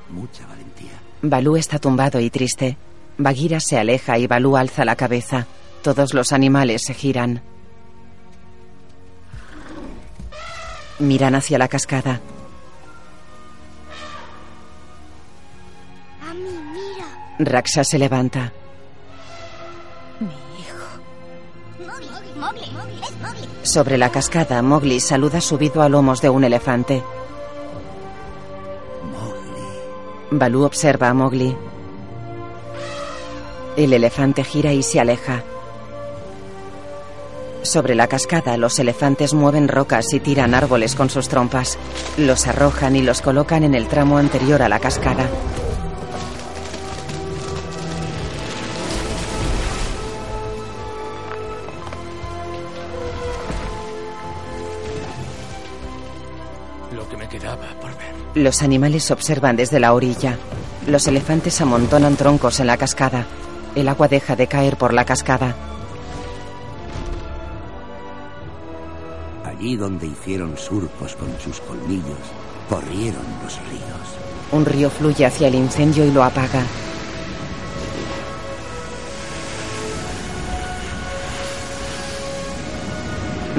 mucha 0.09 0.45
valentía. 0.45 0.91
Balú 1.21 1.55
está 1.55 1.79
tumbado 1.79 2.19
y 2.19 2.29
triste. 2.29 2.77
Bagheera 3.17 3.59
se 3.59 3.77
aleja 3.77 4.17
y 4.17 4.27
Balú 4.27 4.57
alza 4.57 4.83
la 4.85 4.95
cabeza. 4.95 5.47
Todos 5.81 6.13
los 6.13 6.33
animales 6.33 6.83
se 6.83 6.93
giran. 6.93 7.41
Miran 10.99 11.35
hacia 11.35 11.57
la 11.57 11.67
cascada. 11.67 12.19
A 16.29 16.33
mí, 16.33 16.59
mira. 16.73 17.51
Raxa 17.51 17.83
se 17.83 17.97
levanta. 17.97 18.51
Sobre 23.65 23.97
la 23.97 24.11
cascada, 24.11 24.61
Mowgli 24.61 24.99
saluda 24.99 25.41
subido 25.41 25.81
a 25.81 25.89
lomos 25.89 26.21
de 26.21 26.29
un 26.29 26.43
elefante. 26.43 27.01
Balú 30.29 30.63
observa 30.63 31.09
a 31.09 31.15
Mowgli. 31.15 31.57
El 33.75 33.93
elefante 33.93 34.43
gira 34.43 34.71
y 34.71 34.83
se 34.83 34.99
aleja. 34.99 35.41
Sobre 37.63 37.95
la 37.95 38.05
cascada, 38.05 38.55
los 38.55 38.77
elefantes 38.77 39.33
mueven 39.33 39.67
rocas 39.67 40.13
y 40.13 40.19
tiran 40.19 40.53
árboles 40.53 40.93
con 40.93 41.09
sus 41.09 41.27
trompas. 41.27 41.79
Los 42.17 42.45
arrojan 42.45 42.95
y 42.95 43.01
los 43.01 43.23
colocan 43.23 43.63
en 43.63 43.73
el 43.73 43.87
tramo 43.87 44.19
anterior 44.19 44.61
a 44.61 44.69
la 44.69 44.79
cascada. 44.79 45.27
Los 58.35 58.61
animales 58.63 59.11
observan 59.11 59.55
desde 59.55 59.79
la 59.79 59.93
orilla. 59.93 60.37
Los 60.87 61.07
elefantes 61.07 61.61
amontonan 61.61 62.17
troncos 62.17 62.59
en 62.59 62.67
la 62.67 62.75
cascada. 62.75 63.25
El 63.75 63.87
agua 63.87 64.09
deja 64.09 64.35
de 64.35 64.47
caer 64.47 64.75
por 64.75 64.93
la 64.93 65.05
cascada. 65.05 65.55
Allí 69.45 69.77
donde 69.77 70.07
hicieron 70.07 70.57
surcos 70.57 71.15
con 71.15 71.29
sus 71.39 71.61
colmillos, 71.61 72.17
corrieron 72.69 73.23
los 73.41 73.57
ríos. 73.69 74.51
Un 74.51 74.65
río 74.65 74.89
fluye 74.89 75.25
hacia 75.25 75.47
el 75.47 75.55
incendio 75.55 76.03
y 76.03 76.11
lo 76.11 76.21
apaga. 76.21 76.63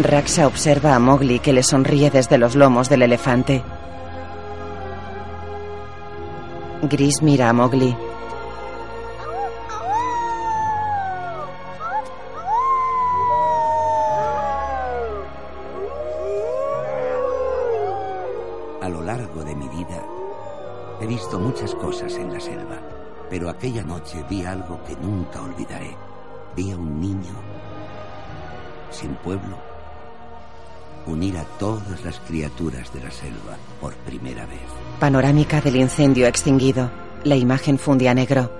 Raxa 0.03 0.47
observa 0.47 0.95
a 0.95 0.99
Mowgli 0.99 1.39
que 1.39 1.55
le 1.55 1.63
sonríe 1.63 2.11
desde 2.11 2.37
los 2.37 2.55
lomos 2.55 2.91
del 2.91 3.01
elefante. 3.01 3.63
Gris 6.87 7.21
mira 7.23 7.53
a. 7.53 8.06
todas 31.97 32.05
las 32.05 32.21
criaturas 32.27 32.93
de 32.93 33.01
la 33.01 33.11
selva 33.11 33.57
por 33.81 33.95
primera 33.95 34.47
vez. 34.47 34.61
Panorámica 35.01 35.61
del 35.61 35.77
incendio 35.77 36.27
extinguido. 36.27 36.91
La 37.25 37.37
imagen 37.37 37.79
funde 37.79 38.09
a 38.09 38.15
negro. 38.15 38.51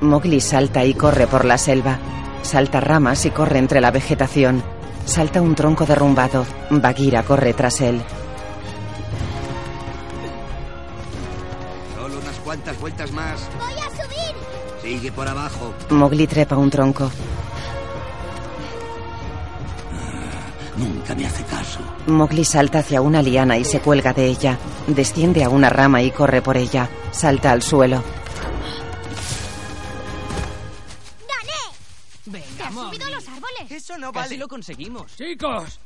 Mowgli 0.00 0.40
salta 0.40 0.84
y 0.84 0.94
corre 0.94 1.26
por 1.26 1.44
la 1.44 1.58
selva. 1.58 1.98
Salta 2.42 2.80
ramas 2.80 3.24
y 3.26 3.30
corre 3.30 3.58
entre 3.58 3.80
la 3.80 3.90
vegetación. 3.90 4.62
Salta 5.04 5.42
un 5.42 5.54
tronco 5.54 5.86
derrumbado. 5.86 6.46
Bagheera 6.70 7.22
corre 7.24 7.52
tras 7.54 7.80
él. 7.80 8.00
Solo 11.94 12.18
unas 12.18 12.38
cuantas 12.44 12.78
vueltas 12.78 13.10
más. 13.12 13.48
Voy 13.58 13.72
a 13.72 13.90
subir. 13.90 14.36
Sigue 14.82 15.12
por 15.12 15.26
abajo. 15.26 15.74
Mowgli 15.90 16.26
trepa 16.26 16.56
un 16.56 16.70
tronco. 16.70 17.10
Nunca 20.78 21.14
me 21.14 21.26
hace 21.26 21.44
caso. 21.44 21.80
Mowgli 22.06 22.44
salta 22.44 22.78
hacia 22.80 23.00
una 23.00 23.20
liana 23.22 23.56
y 23.58 23.64
se 23.64 23.80
cuelga 23.80 24.12
de 24.12 24.26
ella. 24.26 24.58
Desciende 24.86 25.42
a 25.44 25.48
una 25.48 25.70
rama 25.70 26.02
y 26.02 26.10
corre 26.10 26.40
por 26.42 26.56
ella. 26.56 26.88
Salta 27.10 27.50
al 27.52 27.62
suelo. 27.62 28.02
Venga, 32.26 32.46
¿Te 32.58 32.62
has 32.64 32.72
Mowgli. 32.72 32.90
subido 32.98 33.06
a 33.06 33.10
los 33.10 33.28
árboles? 33.28 33.70
Eso 33.70 33.96
no 33.98 34.12
Casi 34.12 34.36
lo 34.36 34.48
conseguimos. 34.48 35.16
Chicos, 35.16 35.78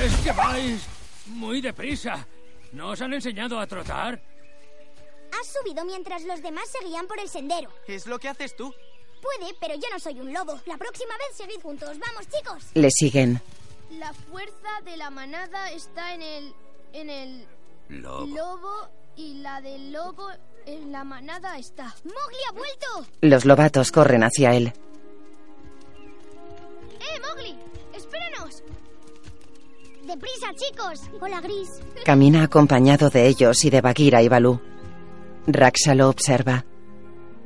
es 0.00 0.16
que 0.22 0.30
vais 0.32 0.80
muy 1.26 1.60
deprisa. 1.60 2.24
¿No 2.72 2.90
os 2.90 3.00
han 3.00 3.12
enseñado 3.14 3.58
a 3.58 3.66
trotar? 3.66 4.22
Has 5.32 5.46
subido 5.52 5.84
mientras 5.84 6.22
los 6.22 6.40
demás 6.40 6.68
seguían 6.70 7.06
por 7.08 7.18
el 7.18 7.28
sendero. 7.28 7.68
Es 7.88 8.06
lo 8.06 8.18
que 8.18 8.28
haces 8.28 8.54
tú. 8.54 8.72
Puede, 9.20 9.52
pero 9.60 9.74
yo 9.74 9.88
no 9.92 9.98
soy 9.98 10.20
un 10.20 10.32
lobo. 10.32 10.60
La 10.66 10.76
próxima 10.76 11.14
vez 11.18 11.36
seguid 11.36 11.60
juntos. 11.60 11.98
Vamos, 11.98 12.28
chicos. 12.28 12.62
Le 12.74 12.90
siguen. 12.92 13.40
La 13.90 14.12
fuerza 14.12 14.68
de 14.84 14.96
la 14.96 15.10
manada 15.10 15.70
está 15.72 16.14
en 16.14 16.22
el. 16.22 16.54
en 16.92 17.10
el. 17.10 17.46
Lobo. 17.88 18.26
lobo 18.26 18.88
y 19.16 19.34
la 19.34 19.60
del 19.60 19.92
lobo 19.92 20.28
en 20.66 20.90
la 20.90 21.04
manada 21.04 21.56
está. 21.58 21.94
¡Mowgli 22.04 22.38
ha 22.48 22.52
vuelto! 22.52 23.10
Los 23.20 23.44
lobatos 23.44 23.92
corren 23.92 24.24
hacia 24.24 24.54
él. 24.54 24.72
¡Eh, 26.98 27.20
Mowgli! 27.20 27.56
¡Espéranos! 27.94 28.62
¡Deprisa, 30.04 30.48
chicos! 30.56 31.02
Hola, 31.20 31.40
Gris. 31.40 31.80
Camina 32.04 32.42
acompañado 32.42 33.08
de 33.10 33.28
ellos 33.28 33.64
y 33.64 33.70
de 33.70 33.80
Bagheera 33.80 34.22
y 34.22 34.28
Balú. 34.28 34.60
Raksha 35.46 35.94
lo 35.94 36.08
observa. 36.08 36.64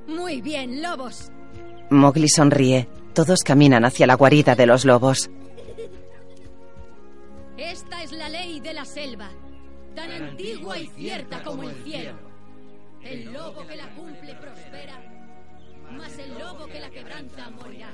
Muy 0.09 0.41
bien, 0.41 0.83
lobos. 0.83 1.31
Mowgli 1.91 2.29
sonríe. 2.29 2.89
Todos 3.13 3.43
caminan 3.43 3.85
hacia 3.85 4.07
la 4.07 4.15
guarida 4.15 4.55
de 4.55 4.67
los 4.67 4.85
lobos. 4.87 5.31
Esta 7.61 8.03
es 8.03 8.13
la 8.13 8.31
ley 8.31 8.59
de 8.61 8.73
la 8.73 8.87
selva, 8.87 9.29
tan 9.95 10.11
antigua 10.11 10.79
y 10.79 10.87
cierta 10.87 11.43
como 11.43 11.69
el 11.69 11.75
cielo. 11.85 12.15
El 13.03 13.31
lobo 13.35 13.67
que 13.67 13.77
la 13.77 13.87
cumple 13.91 14.35
prospera, 14.35 14.99
mas 15.91 16.19
el 16.19 16.39
lobo 16.39 16.67
que 16.67 16.81
la 16.81 16.89
quebranta 16.89 17.51
morirá. 17.51 17.91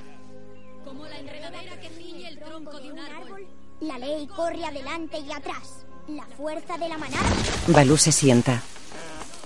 Como 0.85 1.05
la 1.05 1.19
enredadera 1.19 1.77
que 1.81 1.89
ciñe 1.89 2.29
el 2.29 2.39
tronco 2.39 2.79
de 2.79 2.93
un 2.93 2.99
árbol. 2.99 3.45
La 3.81 3.97
ley 3.97 4.25
corre 4.27 4.63
adelante 4.63 5.19
y 5.19 5.33
atrás. 5.33 5.85
La 6.07 6.25
fuerza 6.25 6.77
de 6.77 6.87
la 6.87 6.97
manada. 6.97 7.29
Balú 7.67 7.97
se 7.97 8.13
sienta. 8.13 8.63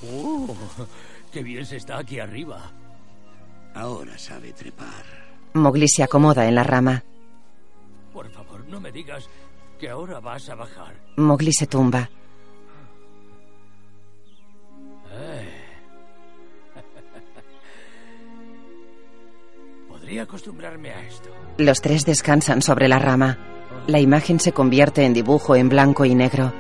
¡Oh! 0.08 0.56
¡Qué 1.32 1.42
bien 1.42 1.66
se 1.66 1.78
está 1.78 1.98
aquí 1.98 2.20
arriba! 2.20 2.72
Ahora 3.74 4.20
sabe 4.20 4.54
trepar. 4.54 5.04
Mowgli 5.54 5.88
se 5.88 6.04
acomoda 6.04 6.48
en 6.48 6.54
la 6.54 6.64
rama. 6.64 7.04
Por 8.14 8.30
favor, 8.30 8.68
no 8.68 8.80
me 8.80 8.92
digas 8.92 9.28
que 9.82 9.90
ahora 9.90 10.20
vas 10.20 10.48
a 10.48 10.54
bajar. 10.54 10.94
Mowgli 11.18 11.52
se 11.52 11.66
tumba. 11.66 12.08
Eh. 15.12 15.50
Podría 19.90 20.22
acostumbrarme 20.22 20.92
a 20.92 21.02
esto. 21.02 21.32
Los 21.58 21.82
tres 21.82 22.06
descansan 22.06 22.62
sobre 22.62 22.88
la 22.88 23.00
rama. 23.00 23.40
La 23.88 24.00
imagen 24.00 24.40
se 24.40 24.52
convierte 24.52 25.04
en 25.04 25.14
dibujo 25.14 25.56
en 25.56 25.68
blanco 25.68 26.06
y 26.06 26.14
negro. 26.14 26.54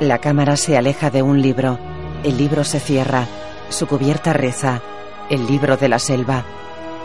La 0.00 0.18
cámara 0.18 0.56
se 0.56 0.76
aleja 0.76 1.10
de 1.10 1.22
un 1.22 1.40
libro. 1.40 1.78
El 2.24 2.36
libro 2.36 2.64
se 2.64 2.80
cierra. 2.80 3.28
Su 3.68 3.86
cubierta 3.86 4.32
reza. 4.32 4.82
El 5.30 5.46
libro 5.46 5.76
de 5.76 5.88
la 5.88 6.00
selva. 6.00 6.44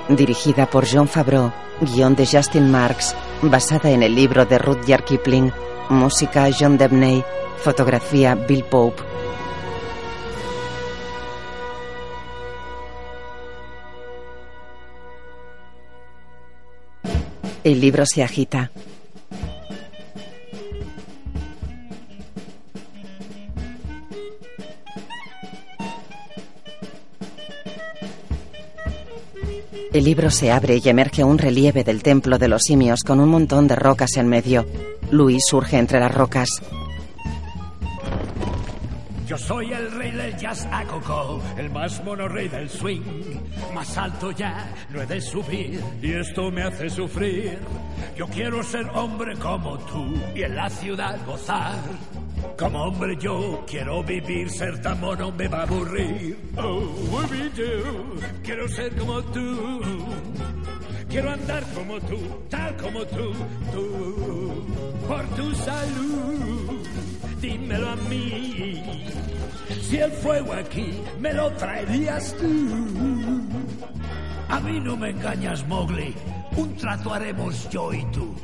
Dirigida 0.10 0.70
por 0.70 0.86
John 0.90 1.08
Favreau. 1.08 1.52
Guión 1.82 2.16
de 2.16 2.26
Justin 2.26 2.72
Marks. 2.72 3.16
Basada 3.42 3.92
en 3.92 4.04
el 4.04 4.16
libro 4.16 4.46
de 4.46 4.58
Rudyard 4.58 5.04
Kipling. 5.04 5.52
Música 5.90 6.48
John 6.58 6.78
Debney. 6.78 7.24
Fotografía 7.58 8.36
Bill 8.36 8.64
Pope. 8.64 9.04
El 17.64 17.82
libro 17.82 18.06
se 18.06 18.24
agita. 18.24 18.72
El 29.98 30.04
libro 30.04 30.30
se 30.30 30.52
abre 30.52 30.80
y 30.84 30.90
emerge 30.90 31.24
un 31.24 31.40
relieve 31.40 31.84
del 31.84 32.04
templo 32.04 32.38
de 32.38 32.48
los 32.48 32.66
simios 32.66 33.04
con 33.04 33.20
un 33.20 33.30
montón 33.30 33.68
de 33.68 33.76
rocas 33.76 34.16
en 34.18 34.28
medio. 34.28 34.68
Luis 35.10 35.48
surge 35.48 35.80
entre 35.80 36.00
las 36.00 36.14
rocas. 36.14 36.62
Yo 39.26 39.40
soy 39.40 39.74
el 39.74 39.92
rey 39.92 40.12
del 40.12 40.38
jazz 40.38 40.68
a 40.72 40.84
coco, 40.84 41.42
el 41.58 41.72
más 41.72 42.04
mono 42.04 42.28
rey 42.28 42.48
del 42.48 42.70
swing. 42.70 43.02
Más 43.74 43.98
alto 43.98 44.30
ya 44.30 44.72
no 44.92 45.02
he 45.02 45.08
de 45.08 45.20
subir 45.20 45.82
y 46.00 46.14
esto 46.14 46.52
me 46.52 46.62
hace 46.62 46.92
sufrir. 46.92 47.58
Yo 48.16 48.28
quiero 48.28 48.62
ser 48.62 48.86
hombre 48.94 49.36
como 49.38 49.80
tú 49.80 50.14
y 50.36 50.44
en 50.44 50.56
la 50.56 50.70
ciudad 50.70 51.18
gozar. 51.26 51.74
Como 52.58 52.84
hombre 52.84 53.16
yo 53.20 53.64
quiero 53.68 54.04
vivir, 54.04 54.50
ser 54.50 54.82
tan 54.82 55.00
mono 55.00 55.32
me 55.32 55.48
va 55.48 55.60
a 55.60 55.64
aburrir. 55.64 56.38
Oh, 56.58 56.90
baby, 57.12 57.52
yo 57.56 58.16
quiero 58.44 58.68
ser 58.68 58.96
como 58.96 59.22
tú. 59.24 60.06
Quiero 61.10 61.32
andar 61.32 61.64
como 61.74 62.00
tú, 62.02 62.18
tal 62.50 62.76
como 62.78 63.06
tú, 63.06 63.34
tú. 63.72 64.66
Por 65.08 65.24
tu 65.36 65.56
salud, 65.56 66.88
dímelo 67.40 67.90
a 67.90 67.96
mí. 67.96 68.84
Si 69.82 69.98
el 69.98 70.12
fuego 70.12 70.54
aquí 70.54 71.02
me 71.20 71.32
lo 71.34 71.52
traerías 71.54 72.36
tú. 72.38 73.42
A 74.50 74.60
mí 74.60 74.80
no 74.80 74.98
me 74.98 75.12
engañas, 75.12 75.66
Mowgli. 75.68 76.14
Un 76.56 76.76
trato 76.76 77.14
haremos 77.14 77.70
yo 77.70 77.94
y 77.94 78.04
tú. 78.12 78.36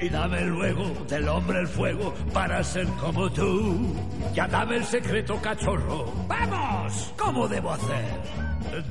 Y 0.00 0.08
dame 0.10 0.42
luego 0.42 0.84
del 1.08 1.28
hombre 1.28 1.60
el 1.60 1.66
fuego 1.68 2.14
para 2.32 2.62
ser 2.62 2.86
como 3.00 3.30
tú. 3.30 3.94
Ya 4.34 4.46
dame 4.46 4.76
el 4.76 4.84
secreto, 4.84 5.40
cachorro. 5.40 6.12
¡Vamos! 6.28 7.14
¿Cómo 7.16 7.48
debo 7.48 7.72
hacer? 7.72 8.04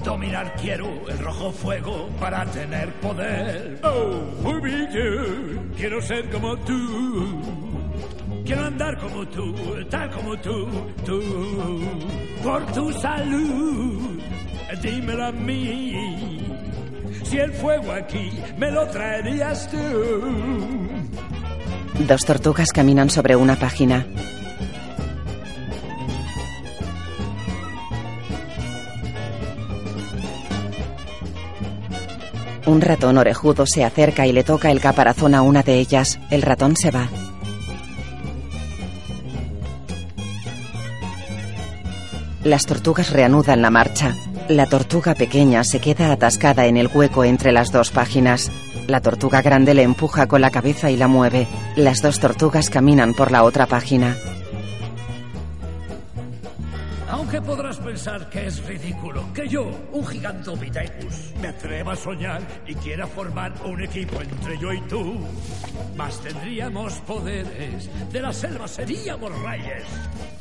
Dominar 0.03 0.55
quiero 0.55 0.87
el 1.07 1.19
rojo 1.19 1.51
fuego 1.51 2.09
para 2.19 2.43
tener 2.45 2.91
poder. 2.95 3.79
Oh, 3.83 4.19
baby, 4.43 4.87
yo 4.91 5.75
quiero 5.77 6.01
ser 6.01 6.29
como 6.31 6.57
tú. 6.57 7.41
Quiero 8.45 8.65
andar 8.65 8.97
como 8.99 9.27
tú, 9.27 9.55
tal 9.89 10.09
como 10.11 10.37
tú, 10.37 10.67
tú. 11.05 11.21
Por 12.43 12.65
tu 12.73 12.93
salud, 12.93 14.19
dímelo 14.81 15.25
a 15.25 15.31
mí. 15.31 16.64
Si 17.25 17.37
el 17.37 17.51
fuego 17.53 17.91
aquí 17.91 18.31
me 18.57 18.71
lo 18.71 18.87
traerías 18.87 19.69
tú. 19.69 19.77
Dos 22.07 22.25
tortugas 22.25 22.71
caminan 22.71 23.09
sobre 23.09 23.35
una 23.35 23.55
página. 23.55 24.05
Un 32.65 32.81
ratón 32.81 33.17
orejudo 33.17 33.65
se 33.65 33.83
acerca 33.83 34.25
y 34.25 34.31
le 34.31 34.43
toca 34.43 34.71
el 34.71 34.79
caparazón 34.79 35.35
a 35.35 35.41
una 35.41 35.61
de 35.61 35.79
ellas. 35.79 36.19
El 36.31 36.41
ratón 36.41 36.75
se 36.75 36.91
va. 36.91 37.07
Las 42.43 42.65
tortugas 42.65 43.11
reanudan 43.11 43.61
la 43.61 43.71
marcha. 43.71 44.15
La 44.49 44.67
tortuga 44.67 45.15
pequeña 45.15 45.63
se 45.63 45.79
queda 45.79 46.11
atascada 46.11 46.67
en 46.67 46.77
el 46.77 46.87
hueco 46.93 47.23
entre 47.23 47.51
las 47.51 47.71
dos 47.71 47.89
páginas. 47.89 48.51
La 48.85 49.01
tortuga 49.01 49.41
grande 49.41 49.73
le 49.73 49.81
empuja 49.81 50.27
con 50.27 50.39
la 50.39 50.51
cabeza 50.51 50.91
y 50.91 50.97
la 50.97 51.07
mueve. 51.07 51.47
Las 51.75 52.03
dos 52.03 52.19
tortugas 52.19 52.69
caminan 52.69 53.15
por 53.15 53.31
la 53.31 53.43
otra 53.43 53.65
página. 53.65 54.15
Aunque 57.07 57.41
podrás 57.41 57.77
pensar 57.77 58.29
que 58.29 58.47
es 58.47 58.65
ridículo 58.65 59.31
que 59.33 59.47
yo, 59.47 59.69
un 59.91 60.05
gigantopithecus, 60.05 61.33
me 61.39 61.49
atreva 61.49 61.93
a 61.93 61.95
soñar 61.95 62.41
y 62.65 62.73
quiera 62.75 63.05
formar 63.05 63.53
un 63.63 63.81
equipo 63.83 64.21
entre 64.21 64.57
yo 64.57 64.73
y 64.73 64.81
tú. 64.81 65.19
Mas 65.95 66.19
tendríamos 66.21 66.93
poderes, 67.01 67.89
de 68.11 68.21
la 68.21 68.33
selva 68.33 68.67
seríamos 68.67 69.31
reyes. 69.43 69.83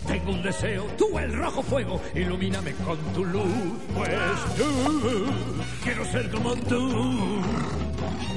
Tengo 0.06 0.32
un 0.32 0.42
deseo, 0.42 0.84
tú 0.96 1.18
el 1.18 1.32
rojo 1.34 1.62
fuego, 1.62 2.00
ilumíname 2.14 2.72
con 2.72 2.98
tu 3.12 3.24
luz. 3.24 3.44
Pues 3.94 4.10
tú, 4.56 5.26
quiero 5.82 6.04
ser 6.06 6.30
como 6.30 6.56
tú. 6.56 7.42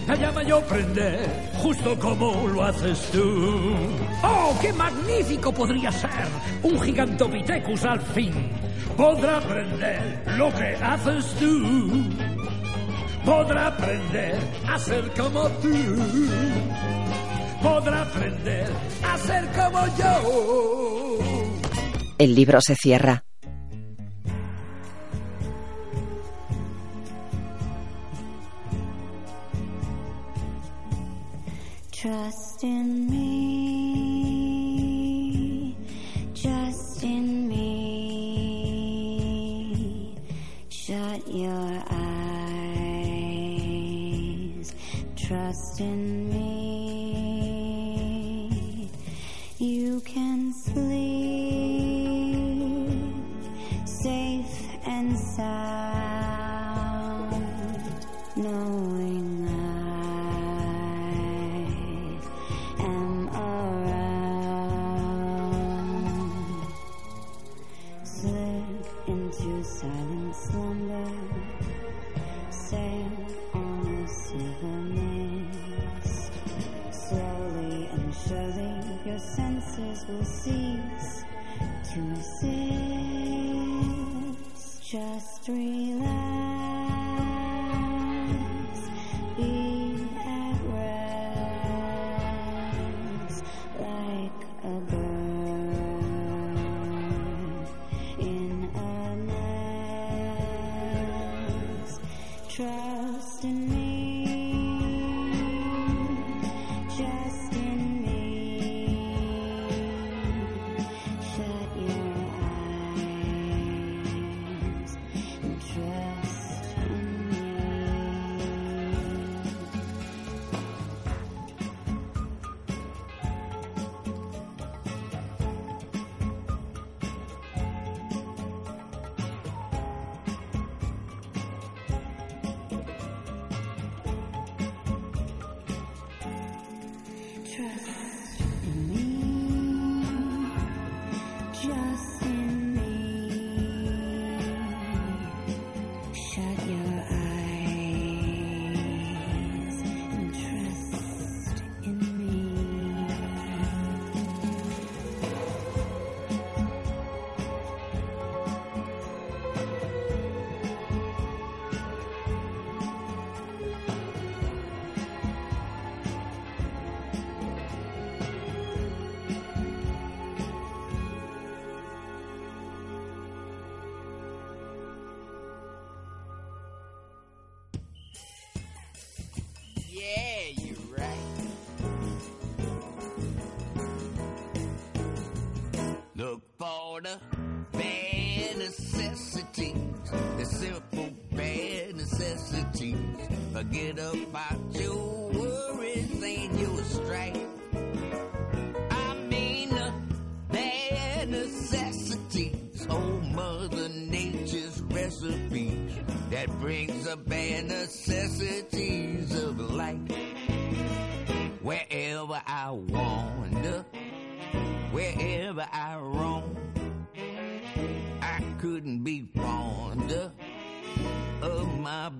La 0.07 0.15
llama 0.15 0.43
yo 0.43 0.61
prender, 0.61 1.51
justo 1.55 1.97
como 1.99 2.47
lo 2.47 2.63
haces 2.63 3.09
tú. 3.11 3.75
¡Oh, 4.23 4.57
qué 4.61 4.71
magnífico 4.73 5.51
podría 5.51 5.91
ser! 5.91 6.09
Un 6.63 6.79
gigantopithecus 6.81 7.83
al 7.83 7.99
fin 7.99 8.33
podrá 8.97 9.37
aprender 9.37 10.23
lo 10.37 10.49
que 10.53 10.75
haces 10.75 11.25
tú. 11.39 12.03
Podrá 13.23 13.67
aprender 13.67 14.39
a 14.67 14.79
ser 14.79 15.11
como 15.11 15.47
tú. 15.49 15.69
Podrá 17.61 18.01
aprender 18.01 18.67
a 19.05 19.17
ser 19.17 19.45
como 19.47 19.85
yo. 19.97 21.17
El 22.17 22.33
libro 22.33 22.59
se 22.61 22.75
cierra. 22.75 23.23
Trust 31.99 32.63
in 32.63 33.09
me. 33.09 33.66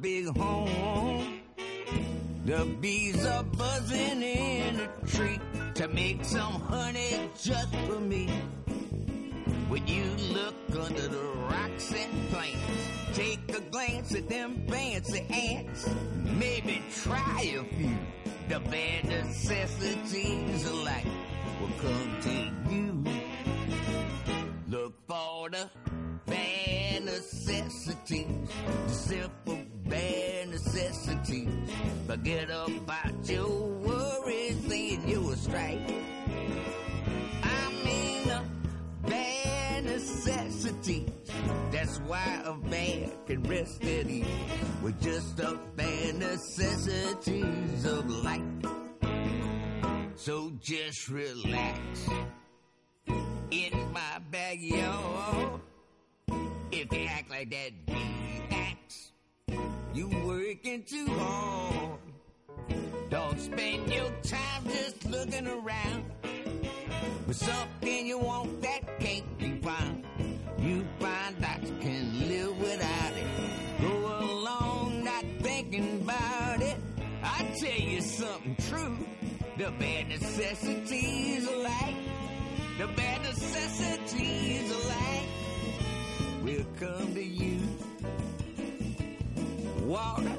Big 0.02 0.28
home. 0.38 1.42
The 2.46 2.66
bees 2.80 3.26
are 3.26 3.44
buzzing 3.44 4.22
in 4.22 4.80
a 4.80 5.08
tree 5.08 5.40
to 5.76 5.88
make 5.88 6.24
some 6.24 6.54
honey 6.62 7.30
just 7.42 7.76
for 7.88 8.00
me. 8.00 8.28
When 9.70 9.86
you 9.88 10.06
look 10.34 10.56
under 10.82 11.08
the 11.08 11.24
rocks 11.50 11.94
and 11.94 12.30
plants, 12.30 12.58
take 13.14 13.40
a 13.56 13.62
glance 13.62 14.16
at 14.16 14.30
them 14.30 14.66
fancy 14.70 15.26
ants. 15.30 15.90
Maybe 16.16 16.82
try 17.04 17.42
a 17.42 17.64
few. 17.76 17.98
The 18.50 18.60
bare 18.60 19.04
necessities 19.04 20.66
of 20.66 20.74
life 20.84 21.08
will 21.60 21.76
come 21.82 22.18
to 22.22 22.74
you. 22.74 23.04
Look 24.70 24.94
for 25.08 25.50
the 25.50 25.70
bare 26.26 27.02
necessities, 27.02 28.28
simple 28.88 29.47
necessities. 31.30 31.50
Forget 32.08 32.50
about 32.50 33.30
your 33.30 33.48
worries 33.48 34.66
and 34.72 35.10
your 35.10 35.36
strife. 35.36 35.80
I 37.44 37.84
mean 37.84 38.30
a 38.30 38.44
bare 39.08 39.82
necessity. 39.82 41.06
That's 41.72 41.98
why 42.00 42.42
a 42.46 42.54
man 42.70 43.12
can 43.26 43.44
rest 43.44 43.84
at 43.84 44.08
ease 44.08 44.26
with 44.82 45.02
just 45.02 45.38
the 45.38 45.60
bare 45.76 46.14
necessities 46.14 47.86
of 47.86 48.10
life. 48.10 48.42
So 50.16 50.52
just 50.60 51.10
relax 51.10 52.10
in 53.52 53.74
my 53.94 54.20
backyard. 54.32 55.62
If 56.72 56.92
you 56.92 57.06
act 57.08 57.30
like 57.30 57.50
that 57.52 57.86
bee 57.86 58.42
acts, 58.52 59.07
you 59.98 60.08
working 60.28 60.84
too 60.84 61.08
hard. 61.08 61.98
Don't 63.10 63.40
spend 63.40 63.92
your 63.92 64.12
time 64.22 64.64
just 64.66 65.06
looking 65.08 65.48
around 65.48 66.04
for 67.26 67.34
something 67.34 68.06
you 68.06 68.20
want 68.20 68.62
that 68.62 69.00
can't 69.00 69.38
be 69.40 69.60
found. 69.60 70.06
You 70.60 70.86
find 71.00 71.36
that 71.38 71.64
you 71.64 71.76
can 71.82 72.28
live 72.28 72.60
without 72.60 73.14
it. 73.22 73.28
Go 73.82 73.96
along 74.20 75.04
not 75.04 75.26
thinking 75.42 76.02
about 76.04 76.62
it. 76.62 76.78
I 77.24 77.48
tell 77.60 77.82
you 77.82 78.02
something 78.02 78.56
true. 78.70 78.98
The 79.58 79.72
bad 79.80 80.10
necessities 80.10 81.48
of 81.48 81.58
life, 81.58 81.96
the 82.78 82.88
bad 82.88 83.24
necessities 83.24 84.70
of 84.70 84.86
life 84.86 86.44
will 86.44 86.66
come 86.80 87.16
to 87.16 87.24
you. 87.24 87.57
Water 89.88 90.36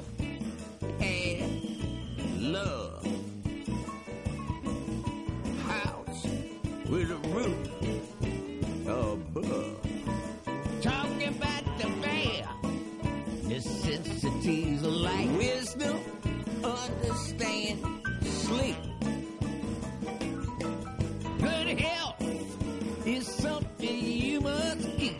and 1.01 2.53
love. 2.53 3.03
House 5.65 6.23
with 6.87 7.09
a 7.09 7.17
roof 7.29 7.57
above. 8.85 9.79
Talking 10.83 11.29
about 11.29 11.63
the 11.79 11.87
bear 11.99 12.47
necessities 13.49 14.83
of 14.83 14.93
life. 14.93 15.31
Wisdom, 15.31 15.97
understand, 16.63 17.79
sleep. 18.21 18.75
Good 21.39 21.79
health 21.79 22.21
is 23.03 23.25
something 23.27 23.99
you 24.05 24.41
must 24.41 24.87
keep. 24.97 25.19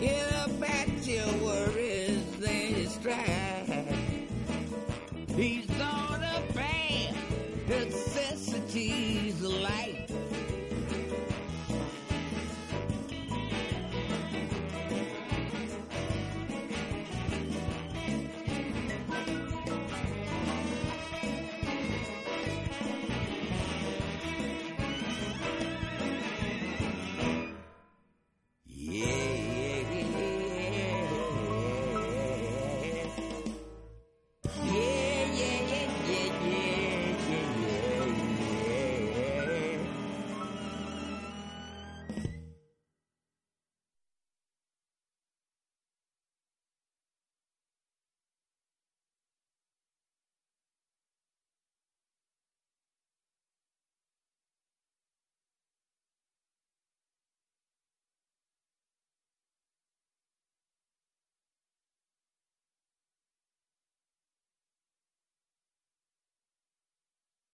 Get 0.00 0.32
up 0.34 0.68
at 0.68 1.06
your 1.06 1.26
worries 1.44 1.77
He's 5.38 5.77